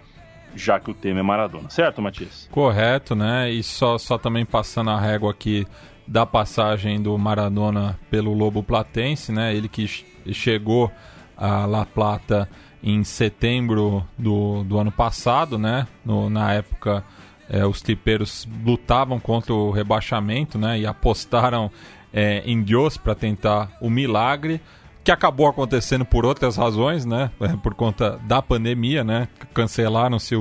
já 0.55 0.79
que 0.79 0.91
o 0.91 0.93
tema 0.93 1.21
é 1.21 1.23
Maradona. 1.23 1.71
Certo, 1.71 2.03
Matias? 2.03 2.47
Correto, 2.51 3.15
né? 3.15 3.49
E 3.49 3.63
só, 3.63 3.97
só 3.97 4.19
também 4.19 4.45
passando 4.45 4.91
a 4.91 4.99
régua 4.99 5.31
aqui 5.31 5.65
da 6.07 6.23
passagem 6.23 7.01
do 7.01 7.17
Maradona 7.17 7.99
pelo 8.11 8.31
Lobo 8.31 8.61
Platense, 8.61 9.31
né? 9.31 9.55
Ele 9.55 9.67
que 9.67 9.87
chegou 10.31 10.91
a 11.35 11.65
La 11.65 11.83
Plata 11.83 12.47
em 12.83 13.03
setembro 13.03 14.05
do, 14.15 14.63
do 14.65 14.77
ano 14.77 14.91
passado, 14.91 15.57
né? 15.57 15.87
No, 16.05 16.29
na 16.29 16.53
época, 16.53 17.03
é, 17.49 17.65
os 17.65 17.81
tripeiros 17.81 18.47
lutavam 18.63 19.19
contra 19.19 19.51
o 19.51 19.71
rebaixamento, 19.71 20.59
né? 20.59 20.79
E 20.79 20.85
apostaram 20.85 21.71
é, 22.15 22.41
em 22.45 22.63
Deus 22.63 22.95
para 22.95 23.13
tentar 23.13 23.69
o 23.81 23.89
milagre. 23.89 24.61
que 25.03 25.11
acabou 25.11 25.45
acontecendo 25.47 26.03
por 26.03 26.25
outras 26.25 26.55
razões, 26.57 27.05
né? 27.05 27.29
É, 27.39 27.49
por 27.57 27.75
conta 27.75 28.17
da 28.23 28.41
pandemia, 28.41 29.03
né? 29.03 29.27
Cancelaram-se 29.53 30.35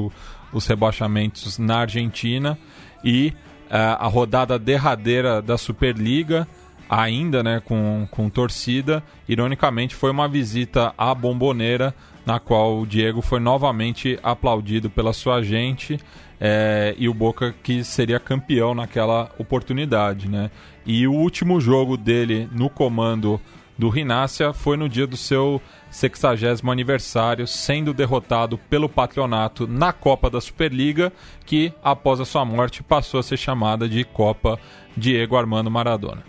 os 0.52 0.66
rebaixamentos 0.66 1.58
na 1.58 1.80
Argentina 1.80 2.56
e 3.04 3.34
uh, 3.66 3.98
a 3.98 4.06
rodada 4.06 4.58
derradeira 4.58 5.42
da 5.42 5.58
Superliga 5.58 6.48
ainda 6.88 7.42
né, 7.42 7.60
com, 7.64 8.06
com 8.10 8.30
torcida. 8.30 9.02
Ironicamente, 9.28 9.94
foi 9.94 10.10
uma 10.10 10.28
visita 10.28 10.94
à 10.96 11.14
Bomboneira, 11.14 11.94
na 12.24 12.38
qual 12.38 12.80
o 12.80 12.86
Diego 12.86 13.20
foi 13.20 13.40
novamente 13.40 14.18
aplaudido 14.22 14.88
pela 14.88 15.12
sua 15.12 15.42
gente 15.42 15.98
é, 16.40 16.94
e 16.98 17.08
o 17.08 17.14
Boca 17.14 17.54
que 17.62 17.84
seria 17.84 18.18
campeão 18.18 18.74
naquela 18.74 19.30
oportunidade. 19.38 20.28
Né? 20.28 20.50
E 20.86 21.06
o 21.06 21.12
último 21.12 21.60
jogo 21.60 21.96
dele 21.96 22.48
no 22.52 22.68
comando 22.68 23.40
do 23.76 23.88
Rinácia 23.88 24.52
foi 24.52 24.76
no 24.76 24.88
dia 24.88 25.06
do 25.06 25.16
seu 25.16 25.60
60 25.90 26.70
aniversário, 26.70 27.46
sendo 27.46 27.92
derrotado 27.92 28.58
pelo 28.58 28.88
Patronato 28.88 29.66
na 29.66 29.92
Copa 29.92 30.30
da 30.30 30.40
Superliga, 30.40 31.12
que 31.44 31.72
após 31.82 32.20
a 32.20 32.24
sua 32.24 32.44
morte 32.44 32.82
passou 32.82 33.20
a 33.20 33.22
ser 33.22 33.36
chamada 33.36 33.88
de 33.88 34.04
Copa 34.04 34.58
Diego 34.96 35.36
Armando 35.36 35.70
Maradona. 35.70 36.22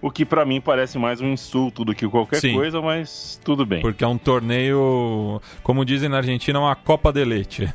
O 0.00 0.10
que 0.10 0.24
para 0.24 0.44
mim 0.46 0.60
parece 0.60 0.96
mais 0.96 1.20
um 1.20 1.32
insulto 1.32 1.84
do 1.84 1.94
que 1.94 2.06
qualquer 2.06 2.40
Sim. 2.40 2.54
coisa, 2.54 2.80
mas 2.80 3.40
tudo 3.44 3.66
bem. 3.66 3.80
Porque 3.80 4.04
é 4.04 4.06
um 4.06 4.16
torneio, 4.16 5.42
como 5.62 5.84
dizem 5.84 6.08
na 6.08 6.18
Argentina, 6.18 6.60
uma 6.60 6.76
Copa 6.76 7.12
de 7.12 7.24
Leite. 7.24 7.74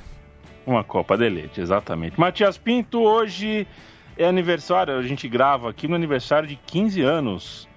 Uma 0.65 0.83
Copa 0.83 1.17
de 1.17 1.29
Leite, 1.29 1.61
exatamente. 1.61 2.19
Matias 2.19 2.57
Pinto, 2.57 3.01
hoje 3.01 3.67
é 4.17 4.25
aniversário, 4.25 4.97
a 4.97 5.03
gente 5.03 5.27
grava 5.27 5.69
aqui 5.69 5.87
no 5.87 5.95
aniversário 5.95 6.47
de 6.47 6.55
15 6.55 7.01
anos 7.01 7.67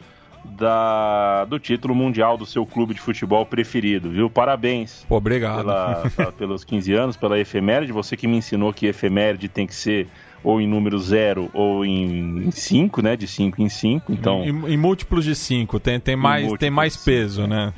da, 0.45 1.45
do 1.47 1.59
título 1.59 1.95
mundial 1.95 2.37
do 2.37 2.47
seu 2.47 2.64
clube 2.64 2.95
de 2.95 3.01
futebol 3.01 3.45
preferido, 3.45 4.11
viu? 4.11 4.30
Parabéns. 4.30 5.05
Pô, 5.09 5.16
obrigado. 5.16 5.59
Pela, 5.59 6.32
pelos 6.39 6.64
15 6.64 6.93
anos, 6.93 7.16
pela 7.16 7.39
efeméride. 7.39 7.93
Você 7.93 8.16
que 8.16 8.28
me 8.28 8.37
ensinou 8.37 8.72
que 8.72 8.87
efeméride 8.87 9.49
tem 9.49 9.66
que 9.66 9.74
ser 9.74 10.07
ou 10.45 10.61
em 10.61 10.66
número 10.66 10.99
zero 10.99 11.51
ou 11.53 11.84
em 11.84 12.51
5, 12.53 13.03
né? 13.03 13.16
De 13.16 13.26
5 13.26 13.61
em 13.61 13.68
5. 13.68 14.12
Então... 14.12 14.45
Em, 14.45 14.74
em, 14.74 14.76
múltiplos 14.76 15.24
de 15.24 15.34
5, 15.34 15.80
tem, 15.80 15.99
tem, 15.99 16.14
mais, 16.14 16.53
tem 16.53 16.70
mais 16.70 16.97
peso, 16.97 17.47
né? 17.47 17.72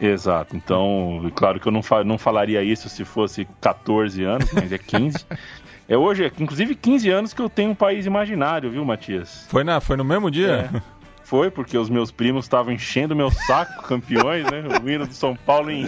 Exato. 0.00 0.56
Então, 0.56 1.30
claro 1.34 1.58
que 1.58 1.66
eu 1.66 1.72
não, 1.72 1.82
não 2.04 2.18
falaria 2.18 2.62
isso 2.62 2.88
se 2.88 3.04
fosse 3.04 3.46
14 3.60 4.22
anos, 4.22 4.52
mas 4.52 4.72
é 4.72 4.78
15. 4.78 5.26
é 5.88 5.96
hoje, 5.96 6.24
é, 6.24 6.32
inclusive, 6.38 6.74
15 6.74 7.10
anos 7.10 7.34
que 7.34 7.42
eu 7.42 7.48
tenho 7.48 7.70
um 7.70 7.74
país 7.74 8.06
imaginário, 8.06 8.70
viu, 8.70 8.84
Matias? 8.84 9.46
Foi, 9.48 9.64
na, 9.64 9.80
foi 9.80 9.96
no 9.96 10.04
mesmo 10.04 10.30
dia? 10.30 10.70
É. 10.72 10.98
Foi, 11.24 11.50
porque 11.50 11.76
os 11.76 11.90
meus 11.90 12.10
primos 12.10 12.46
estavam 12.46 12.72
enchendo 12.72 13.14
meu 13.14 13.30
saco, 13.30 13.82
campeões, 13.82 14.44
né? 14.44 14.64
O 14.82 14.88
hino 14.88 15.06
do 15.06 15.12
São 15.12 15.36
Paulo 15.36 15.70
em, 15.70 15.84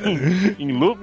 em 0.58 0.72
loop. 0.72 1.00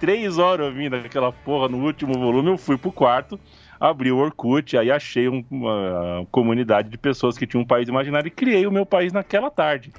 Três 0.00 0.38
horas 0.38 0.66
ouvindo 0.66 0.96
aquela 0.96 1.30
porra 1.30 1.68
no 1.68 1.78
último 1.84 2.14
volume, 2.14 2.48
eu 2.50 2.58
fui 2.58 2.76
pro 2.76 2.90
quarto, 2.90 3.38
abri 3.80 4.12
o 4.12 4.18
Orkut, 4.18 4.76
aí 4.76 4.90
achei 4.90 5.26
uma 5.26 6.26
comunidade 6.30 6.90
de 6.90 6.98
pessoas 6.98 7.38
que 7.38 7.46
tinham 7.46 7.62
um 7.62 7.66
país 7.66 7.88
imaginário 7.88 8.28
e 8.28 8.30
criei 8.30 8.66
o 8.66 8.70
meu 8.70 8.84
país 8.84 9.12
naquela 9.12 9.50
tarde 9.50 9.90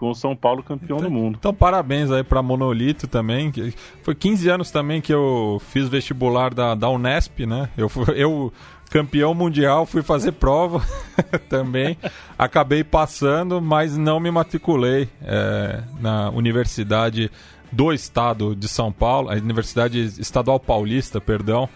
com 0.00 0.10
o 0.10 0.14
São 0.14 0.34
Paulo 0.34 0.62
campeão 0.62 0.96
então, 0.96 1.10
do 1.10 1.14
mundo. 1.14 1.36
Então, 1.38 1.52
parabéns 1.52 2.10
aí 2.10 2.24
para 2.24 2.42
Monolito 2.42 3.06
também. 3.06 3.50
Que 3.50 3.74
foi 4.02 4.14
15 4.14 4.48
anos 4.48 4.70
também 4.70 4.98
que 4.98 5.12
eu 5.12 5.60
fiz 5.68 5.88
vestibular 5.88 6.54
da, 6.54 6.74
da 6.74 6.88
Unesp, 6.88 7.40
né? 7.40 7.68
Eu, 7.76 7.90
eu 8.16 8.50
campeão 8.88 9.34
mundial, 9.34 9.84
fui 9.84 10.02
fazer 10.02 10.32
prova 10.32 10.82
também. 11.50 11.98
Acabei 12.38 12.82
passando, 12.82 13.60
mas 13.60 13.96
não 13.96 14.18
me 14.18 14.30
matriculei 14.30 15.06
é, 15.22 15.82
na 16.00 16.30
Universidade 16.30 17.30
do 17.70 17.92
Estado 17.92 18.56
de 18.56 18.66
São 18.68 18.90
Paulo, 18.90 19.30
a 19.30 19.34
Universidade 19.34 20.00
Estadual 20.18 20.58
Paulista, 20.58 21.20
perdão, 21.20 21.68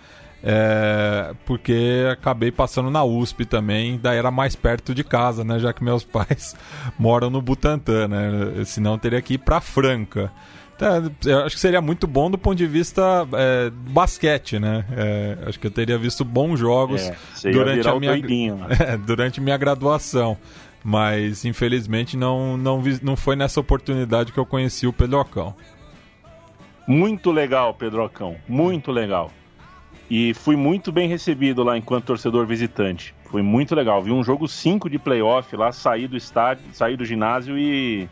é, 0.47 1.35
porque 1.47 2.05
acabei 2.13 2.53
passando 2.53 2.91
na 2.91 3.03
USP 3.03 3.47
também, 3.47 3.99
daí 4.01 4.19
era 4.19 4.31
mais 4.31 4.55
perto 4.55 4.95
de 4.95 5.03
casa, 5.03 5.43
né, 5.43 5.59
já 5.59 5.73
que 5.73 5.83
meus 5.83 6.05
pais 6.05 6.55
moram 6.99 7.31
no 7.31 7.41
Butantã, 7.41 8.07
né, 8.07 8.63
senão 8.67 8.99
teria 8.99 9.23
que 9.23 9.35
ir 9.35 9.39
para 9.39 9.59
Franca. 9.63 10.31
Então, 10.77 11.11
eu 11.25 11.45
acho 11.45 11.55
que 11.55 11.61
seria 11.61 11.81
muito 11.81 12.07
bom 12.07 12.31
do 12.31 12.37
ponto 12.37 12.57
de 12.57 12.67
vista 12.67 13.27
é, 13.33 13.71
basquete, 13.71 14.59
né? 14.59 14.85
É, 14.91 15.39
acho 15.47 15.59
que 15.59 15.69
eu 15.69 15.71
teria 15.71 15.97
visto 15.97 16.25
bons 16.25 16.59
jogos 16.59 17.01
é, 17.01 17.17
durante 17.53 17.89
a 17.89 17.95
minha 17.95 18.17
né? 18.17 18.97
durante 19.07 19.41
minha 19.41 19.57
graduação, 19.57 20.37
mas 20.83 21.45
infelizmente 21.45 22.17
não 22.17 22.57
não 22.57 22.83
vi, 22.83 22.99
não 23.05 23.15
foi 23.15 23.37
nessa 23.37 23.61
oportunidade 23.61 24.33
que 24.33 24.39
eu 24.39 24.45
conheci 24.45 24.85
o 24.85 24.93
Pedrocão. 24.93 25.55
Muito 26.89 27.31
legal, 27.31 27.73
Pedrocão, 27.73 28.37
muito 28.49 28.91
legal. 28.91 29.31
E 30.11 30.35
fui 30.35 30.55
muito 30.55 30.93
bem 30.93 31.09
recebido 31.09 31.63
lá 31.63 31.79
enquanto 31.79 32.05
torcedor 32.05 32.47
visitante. 32.47 33.15
Foi 33.25 33.43
muito 33.43 33.75
legal. 33.75 34.03
Vi 34.03 34.13
um 34.13 34.23
jogo 34.23 34.47
5 34.47 34.89
de 34.91 34.99
playoff 34.99 35.57
lá, 35.57 35.73
sair 35.73 36.07
do 36.07 36.17
estádio, 36.17 36.65
sair 36.73 36.97
do 36.97 37.05
ginásio 37.05 37.59
e 37.59 38.09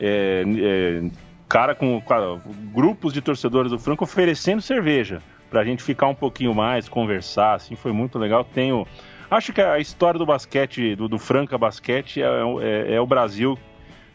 é, 0.00 0.42
é, 0.44 1.10
cara 1.48 1.74
com, 1.74 2.00
com 2.00 2.40
grupos 2.72 3.12
de 3.12 3.20
torcedores 3.20 3.70
do 3.70 3.78
Franco 3.78 4.04
oferecendo 4.04 4.60
cerveja 4.60 5.22
pra 5.48 5.64
gente 5.64 5.82
ficar 5.82 6.08
um 6.08 6.14
pouquinho 6.14 6.54
mais, 6.54 6.88
conversar, 6.88 7.54
assim, 7.54 7.76
foi 7.76 7.92
muito 7.92 8.18
legal. 8.18 8.42
Tenho. 8.42 8.86
Acho 9.30 9.52
que 9.52 9.60
a 9.60 9.78
história 9.78 10.18
do 10.18 10.24
basquete, 10.24 10.96
do, 10.96 11.08
do 11.08 11.18
Franca 11.18 11.58
Basquete, 11.58 12.22
é, 12.22 12.26
é, 12.62 12.94
é, 12.94 13.00
o 13.00 13.06
Brasil. 13.06 13.58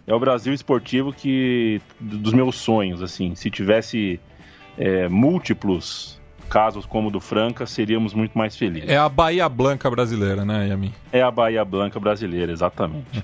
É 0.07 0.13
o 0.13 0.19
Brasil 0.19 0.53
esportivo 0.53 1.13
que. 1.13 1.79
dos 1.99 2.33
meus 2.33 2.55
sonhos, 2.55 3.03
assim. 3.03 3.35
Se 3.35 3.51
tivesse 3.51 4.19
é, 4.77 5.07
múltiplos 5.07 6.16
casos 6.47 6.85
como 6.85 7.09
o 7.09 7.11
do 7.11 7.19
Franca, 7.19 7.65
seríamos 7.65 8.13
muito 8.13 8.37
mais 8.37 8.55
felizes. 8.55 8.89
É 8.89 8.97
a 8.97 9.07
Bahia 9.07 9.47
Blanca 9.47 9.89
brasileira, 9.89 10.43
né, 10.43 10.67
Yamin? 10.67 10.93
É 11.11 11.21
a 11.21 11.29
Bahia 11.29 11.63
Blanca 11.63 11.99
brasileira, 11.99 12.51
exatamente. 12.51 13.23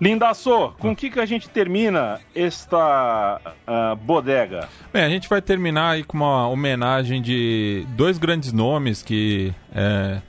Lindaço, 0.00 0.72
com 0.78 0.92
o 0.92 0.96
que, 0.96 1.10
que 1.10 1.20
a 1.20 1.26
gente 1.26 1.50
termina 1.50 2.20
esta 2.34 3.38
uh, 3.68 3.94
bodega? 3.96 4.66
Bem, 4.90 5.04
a 5.04 5.10
gente 5.10 5.28
vai 5.28 5.42
terminar 5.42 5.90
aí 5.90 6.04
com 6.04 6.16
uma 6.16 6.48
homenagem 6.48 7.20
de 7.20 7.84
dois 7.90 8.16
grandes 8.16 8.50
nomes 8.50 9.02
que, 9.02 9.52
é, 9.74 10.22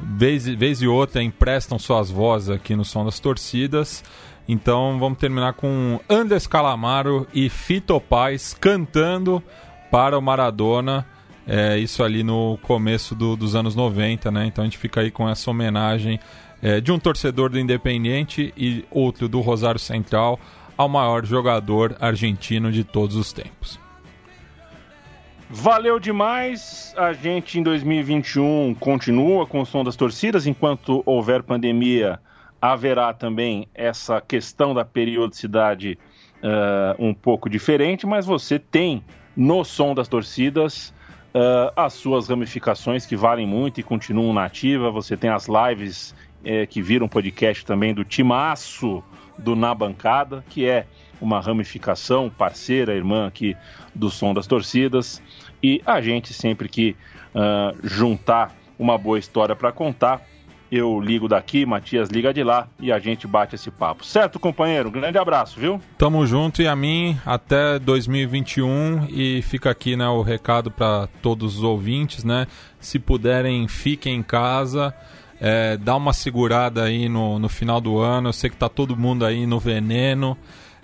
vez, 0.00 0.48
vez 0.48 0.82
e 0.82 0.88
outra, 0.88 1.22
emprestam 1.22 1.78
suas 1.78 2.10
vozes 2.10 2.50
aqui 2.50 2.74
no 2.74 2.84
Som 2.84 3.04
das 3.04 3.20
Torcidas. 3.20 4.02
Então 4.48 4.98
vamos 4.98 5.18
terminar 5.18 5.52
com 5.52 6.00
Andes 6.10 6.48
Calamaro 6.48 7.28
e 7.32 7.48
Fito 7.48 8.00
Paz 8.00 8.54
cantando 8.54 9.40
para 9.88 10.18
o 10.18 10.22
Maradona. 10.22 11.06
É, 11.46 11.78
isso 11.78 12.02
ali 12.02 12.24
no 12.24 12.58
começo 12.62 13.14
do, 13.14 13.36
dos 13.36 13.54
anos 13.54 13.76
90, 13.76 14.30
né? 14.30 14.46
Então 14.46 14.62
a 14.62 14.66
gente 14.66 14.78
fica 14.78 15.00
aí 15.00 15.10
com 15.10 15.28
essa 15.28 15.50
homenagem 15.50 16.18
é, 16.60 16.80
de 16.80 16.90
um 16.90 16.98
torcedor 16.98 17.50
do 17.50 17.58
Independiente 17.58 18.52
e 18.56 18.84
outro 18.90 19.28
do 19.28 19.40
Rosário 19.40 19.78
Central 19.78 20.40
ao 20.76 20.88
maior 20.88 21.24
jogador 21.24 21.96
argentino 22.00 22.72
de 22.72 22.82
todos 22.82 23.16
os 23.16 23.32
tempos. 23.32 23.78
Valeu 25.48 26.00
demais. 26.00 26.92
A 26.96 27.12
gente 27.12 27.58
em 27.58 27.62
2021 27.62 28.74
continua 28.74 29.46
com 29.46 29.60
o 29.60 29.66
som 29.66 29.84
das 29.84 29.94
torcidas. 29.94 30.46
Enquanto 30.46 31.02
houver 31.06 31.44
pandemia, 31.44 32.18
haverá 32.60 33.12
também 33.12 33.68
essa 33.72 34.20
questão 34.20 34.74
da 34.74 34.84
periodicidade 34.84 35.96
uh, 36.42 37.02
um 37.02 37.14
pouco 37.14 37.48
diferente, 37.48 38.06
mas 38.06 38.26
você 38.26 38.58
tem 38.58 39.04
no 39.36 39.64
som 39.64 39.94
das 39.94 40.08
torcidas 40.08 40.92
uh, 41.36 41.70
as 41.76 41.92
suas 41.92 42.28
ramificações 42.28 43.04
que 43.04 43.14
valem 43.14 43.46
muito 43.46 43.78
e 43.78 43.82
continuam 43.82 44.32
na 44.32 44.46
ativa. 44.46 44.90
Você 44.90 45.16
tem 45.16 45.28
as 45.28 45.46
lives 45.46 46.14
é, 46.42 46.64
que 46.64 46.80
vira 46.80 47.04
um 47.04 47.08
podcast 47.08 47.64
também 47.64 47.92
do 47.92 48.04
Timaço 48.04 49.04
do 49.36 49.54
Na 49.54 49.74
Bancada, 49.74 50.42
que 50.48 50.66
é 50.66 50.86
uma 51.20 51.40
ramificação, 51.40 52.30
parceira, 52.30 52.94
irmã 52.94 53.26
aqui 53.26 53.54
do 53.94 54.10
Som 54.10 54.32
das 54.32 54.46
Torcidas. 54.46 55.22
E 55.62 55.82
a 55.84 56.00
gente 56.00 56.32
sempre 56.32 56.68
que 56.68 56.96
uh, 57.34 57.76
juntar 57.86 58.54
uma 58.78 58.96
boa 58.96 59.18
história 59.18 59.54
para 59.54 59.72
contar, 59.72 60.22
eu 60.70 61.00
ligo 61.00 61.28
daqui, 61.28 61.64
Matias 61.64 62.08
liga 62.08 62.32
de 62.32 62.42
lá 62.42 62.66
e 62.80 62.90
a 62.90 62.98
gente 62.98 63.26
bate 63.26 63.54
esse 63.54 63.70
papo. 63.70 64.04
Certo, 64.04 64.38
companheiro? 64.38 64.90
Grande 64.90 65.18
abraço, 65.18 65.60
viu? 65.60 65.80
Tamo 65.96 66.26
junto 66.26 66.62
e 66.62 66.66
a 66.66 66.74
mim 66.74 67.16
até 67.24 67.78
2021 67.78 69.06
e 69.10 69.42
fica 69.42 69.70
aqui 69.70 69.96
né, 69.96 70.08
o 70.08 70.22
recado 70.22 70.70
para 70.70 71.08
todos 71.22 71.58
os 71.58 71.62
ouvintes, 71.62 72.24
né? 72.24 72.46
Se 72.80 72.98
puderem, 72.98 73.66
fiquem 73.68 74.16
em 74.16 74.22
casa. 74.22 74.94
É, 75.40 75.76
dá 75.76 75.94
uma 75.94 76.12
segurada 76.12 76.84
aí 76.84 77.08
no, 77.08 77.38
no 77.38 77.48
final 77.48 77.80
do 77.80 77.98
ano. 77.98 78.28
Eu 78.28 78.32
sei 78.32 78.50
que 78.50 78.56
tá 78.56 78.68
todo 78.68 78.96
mundo 78.96 79.24
aí 79.24 79.46
no 79.46 79.60
veneno, 79.60 80.36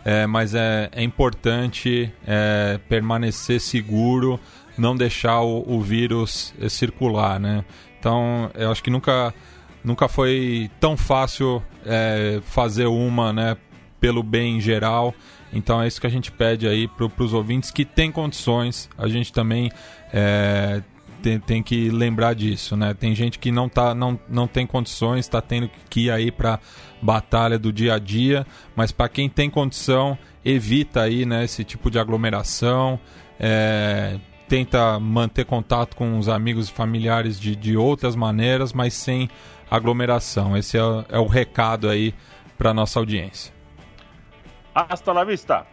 é, 0.05 0.27
mas 0.27 0.55
é, 0.55 0.89
é 0.93 1.03
importante 1.03 2.13
é, 2.27 2.79
permanecer 2.89 3.61
seguro, 3.61 4.39
não 4.77 4.97
deixar 4.97 5.41
o, 5.41 5.65
o 5.67 5.81
vírus 5.81 6.55
é, 6.61 6.69
circular, 6.69 7.41
né? 7.41 7.65
Então, 7.99 8.51
eu 8.55 8.71
acho 8.71 8.83
que 8.83 8.91
nunca 8.91 9.33
nunca 9.85 10.09
foi 10.09 10.71
tão 10.81 10.97
fácil 10.97 11.63
é, 11.85 12.41
fazer 12.45 12.87
uma, 12.87 13.33
né, 13.33 13.57
pelo 14.01 14.23
bem 14.23 14.57
em 14.57 14.61
geral. 14.61 15.15
Então 15.53 15.83
é 15.83 15.87
isso 15.87 16.01
que 16.01 16.07
a 16.07 16.11
gente 16.11 16.33
pede 16.33 16.67
aí 16.67 16.89
para 16.89 17.25
os 17.25 17.35
ouvintes 17.35 17.71
que 17.71 17.85
têm 17.85 18.11
condições. 18.11 18.89
A 18.97 19.07
gente 19.07 19.33
também 19.33 19.71
é, 20.13 20.83
tem, 21.23 21.39
tem, 21.39 21.63
que 21.63 21.91
lembrar 21.91 22.35
disso, 22.35 22.77
né? 22.77 22.95
Tem 22.95 23.15
gente 23.15 23.39
que 23.39 23.53
não, 23.53 23.69
tá, 23.69 23.95
não, 23.95 24.19
não 24.29 24.47
tem 24.47 24.67
condições, 24.67 25.21
está 25.21 25.41
tendo 25.41 25.71
que 25.89 26.07
ir 26.07 26.11
aí 26.11 26.31
para 26.31 26.59
batalha 27.01 27.59
do 27.59 27.73
dia 27.73 27.95
a 27.95 27.99
dia, 27.99 28.47
mas 28.75 28.93
para 28.93 29.09
quem 29.09 29.29
tem 29.29 29.51
condição, 29.51 30.17
evita 30.45 31.03
aí, 31.03 31.27
né, 31.27 31.45
esse 31.45 31.65
tipo 31.65 31.91
de 31.91 31.99
aglomeração. 31.99 32.99
É, 33.39 34.19
tenta 34.49 35.01
manter 35.01 35.47
contato 35.47 35.97
com 35.97 36.19
os 36.19 36.29
amigos 36.29 36.69
e 36.69 36.73
familiares 36.73 37.41
de, 37.41 37.57
de 37.57 37.75
outras 37.77 38.15
maneiras, 38.15 38.73
mas 38.73 38.93
sem 38.93 39.31
aglomeração. 39.73 40.57
Esse 40.57 40.77
é, 40.77 40.83
é 41.09 41.19
o 41.19 41.27
recado 41.27 41.89
aí 41.89 42.15
para 42.59 42.75
nossa 42.75 42.99
audiência. 42.99 43.53
Hasta 44.75 45.13
la 45.13 45.25
vista. 45.25 45.67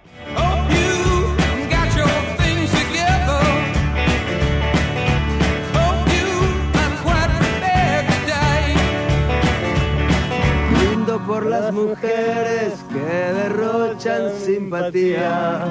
Brindo 10.72 11.20
por 11.26 11.46
las 11.46 11.74
mujeres 11.74 12.86
que 12.90 13.34
derrochan 13.34 14.32
simpatía. 14.40 15.66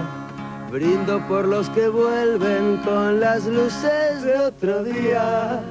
Brindo 0.71 1.21
por 1.29 1.47
los 1.47 1.69
que 1.71 1.89
vuelven 1.89 2.79
con 2.85 3.21
las 3.21 3.47
luces 3.47 4.23
de 4.23 4.39
otro 4.39 4.85
día. 4.85 5.63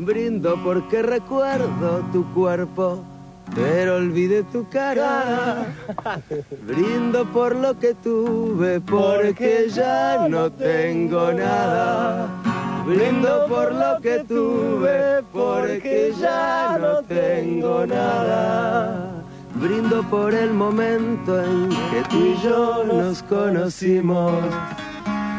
Brindo 0.00 0.58
porque 0.64 1.02
recuerdo 1.02 2.02
tu 2.12 2.24
cuerpo 2.32 3.04
pero 3.54 3.96
olvidé 3.96 4.42
tu 4.44 4.68
cara. 4.68 5.66
Brindo 6.66 7.24
por 7.32 7.54
lo 7.56 7.78
que 7.78 7.94
tuve, 7.94 8.80
porque 8.80 9.68
ya 9.68 10.28
no 10.28 10.50
tengo 10.50 11.32
nada. 11.32 12.28
Brindo 12.86 13.46
por 13.48 13.72
lo 13.72 14.00
que 14.00 14.24
tuve, 14.24 15.22
porque 15.32 16.12
ya 16.18 16.78
no 16.80 17.02
tengo 17.02 17.86
nada. 17.86 19.22
Brindo 19.54 20.02
por 20.04 20.32
el 20.32 20.52
momento 20.52 21.42
en 21.42 21.68
que 21.68 22.02
tú 22.08 22.24
y 22.24 22.36
yo 22.42 22.84
nos 22.84 23.22
conocimos 23.24 24.32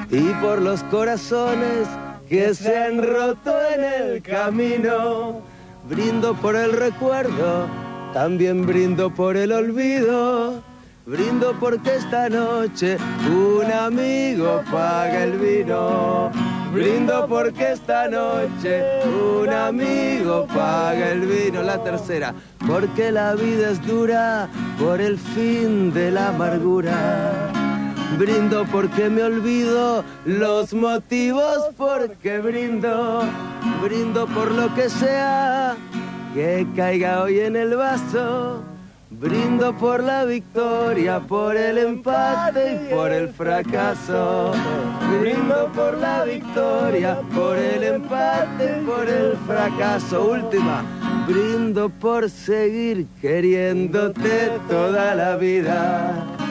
y 0.10 0.34
por 0.42 0.62
los 0.62 0.84
corazones 0.84 1.88
que 2.28 2.54
se 2.54 2.78
han 2.78 3.02
roto 3.02 3.61
en 3.84 4.12
el 4.14 4.22
camino. 4.22 5.42
Brindo 5.90 6.34
por 6.36 6.56
el 6.56 6.74
recuerdo 6.74 7.68
también 8.14 8.66
brindo 8.66 9.10
por 9.10 9.38
el 9.38 9.52
olvido, 9.52 10.62
brindo 11.06 11.56
porque 11.60 11.96
esta 11.96 12.28
noche 12.30 12.98
un 13.30 13.72
amigo 13.72 14.62
paga 14.72 15.24
el 15.24 15.38
vino. 15.38 16.32
Brindo 16.74 17.28
porque 17.28 17.74
esta 17.74 18.08
noche 18.08 18.84
un 19.06 19.50
amigo 19.50 20.48
paga 20.48 21.12
el 21.12 21.22
vino. 21.22 21.62
La 21.62 21.84
tercera, 21.84 22.34
porque 22.66 23.12
la 23.12 23.36
vida 23.36 23.72
es 23.72 23.86
dura 23.86 24.48
por 24.80 25.02
el 25.02 25.18
fin 25.18 25.94
de 25.94 26.12
la 26.12 26.30
amargura. 26.30 27.61
Brindo 28.18 28.66
porque 28.72 29.10
me 29.10 29.24
olvido 29.24 30.04
los 30.26 30.74
motivos 30.74 31.70
porque 31.78 32.40
brindo. 32.40 33.24
Brindo 33.82 34.28
por 34.28 34.52
lo 34.52 34.74
que 34.76 34.90
sea 34.90 35.76
que 36.34 36.68
caiga 36.76 37.24
hoy 37.24 37.40
en 37.40 37.56
el 37.56 37.76
vaso. 37.76 38.64
Brindo 39.10 39.76
por 39.78 40.04
la 40.04 40.24
victoria, 40.24 41.20
por 41.20 41.58
el 41.58 41.78
empate 41.78 42.88
y 42.90 42.94
por 42.94 43.12
el 43.12 43.30
fracaso. 43.30 44.54
Brindo 45.20 45.70
por 45.76 45.98
la 45.98 46.24
victoria, 46.24 47.20
por 47.34 47.58
el 47.58 47.84
empate 47.84 48.80
y 48.82 48.86
por 48.86 49.10
el 49.10 49.36
fracaso. 49.46 50.32
Última, 50.32 50.84
brindo 51.28 51.90
por 51.90 52.30
seguir 52.30 53.06
queriéndote 53.22 54.52
toda 54.70 55.14
la 55.14 55.36
vida. 55.36 56.51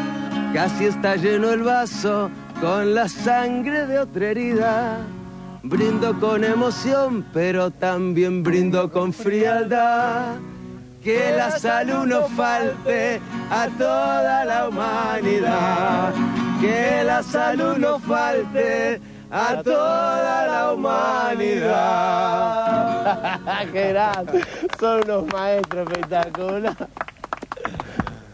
Casi 0.52 0.86
está 0.86 1.14
lleno 1.16 1.50
el 1.52 1.62
vaso 1.62 2.28
con 2.60 2.94
la 2.94 3.08
sangre 3.08 3.86
de 3.86 4.00
otra 4.00 4.30
herida. 4.30 4.98
Brindo 5.62 6.18
con 6.18 6.42
emoción, 6.42 7.24
pero 7.32 7.70
también 7.70 8.42
brindo 8.42 8.90
con 8.90 9.12
frialdad. 9.12 10.34
Que 11.04 11.32
la 11.36 11.52
salud 11.52 12.04
no 12.06 12.28
falte 12.28 13.20
a 13.50 13.68
toda 13.78 14.44
la 14.44 14.68
humanidad. 14.68 16.12
Que 16.60 17.04
la 17.04 17.22
salud 17.22 17.76
no 17.78 17.98
falte 18.00 19.00
a 19.30 19.62
toda 19.62 20.46
la 20.46 20.72
humanidad. 20.72 21.70
¡Qué! 23.72 23.96
Son 24.78 25.02
unos 25.04 25.32
maestros 25.32 25.88
espectaculares. 25.92 26.76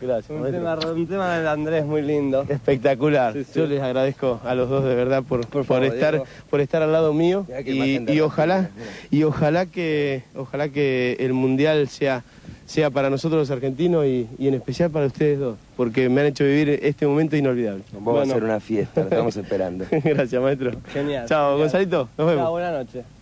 Gracias. 0.00 0.30
Un 0.30 0.50
tema, 0.50 0.78
un 0.94 1.06
tema 1.06 1.38
de 1.38 1.48
Andrés 1.48 1.84
muy 1.84 2.02
lindo. 2.02 2.44
Espectacular. 2.48 3.32
Sí, 3.32 3.44
sí. 3.44 3.52
Yo 3.60 3.66
les 3.66 3.82
agradezco 3.82 4.40
a 4.44 4.54
los 4.54 4.68
dos 4.68 4.84
de 4.84 4.94
verdad 4.94 5.22
por, 5.22 5.46
por, 5.46 5.84
estar 5.84 6.12
Diego. 6.12 6.26
por 6.50 6.60
estar 6.60 6.82
al 6.82 6.92
lado 6.92 7.12
mío 7.12 7.46
y, 7.64 7.98
la 7.98 8.24
ojalá 8.24 8.70
y 9.10 9.22
ojalá 9.22 9.66
que 9.66 10.22
ojalá 10.34 10.68
que 10.68 11.16
el 11.20 11.32
mundial 11.32 11.88
sea 11.88 12.24
sea 12.66 12.90
para 12.90 13.08
nosotros 13.08 13.38
los 13.38 13.50
argentinos 13.50 14.04
y, 14.06 14.28
y 14.38 14.48
en 14.48 14.54
especial 14.54 14.90
para 14.90 15.06
ustedes 15.06 15.38
dos, 15.38 15.56
porque 15.76 16.08
me 16.08 16.20
han 16.20 16.26
hecho 16.26 16.44
vivir 16.44 16.80
este 16.82 17.06
momento 17.06 17.36
inolvidable. 17.36 17.84
Vamos 17.92 18.18
a 18.18 18.22
hacer 18.22 18.42
una 18.44 18.60
fiesta, 18.60 19.02
lo 19.02 19.08
estamos 19.08 19.36
esperando. 19.36 19.86
Gracias, 19.90 20.42
maestro. 20.42 20.72
Genial. 20.92 21.26
Chao, 21.28 21.50
Genial. 21.50 21.58
Gonzalito. 21.58 22.08
Nos 22.18 22.26
vemos. 22.26 22.42
Chao, 22.42 22.50
buenas 22.50 22.72
noches. 22.72 23.15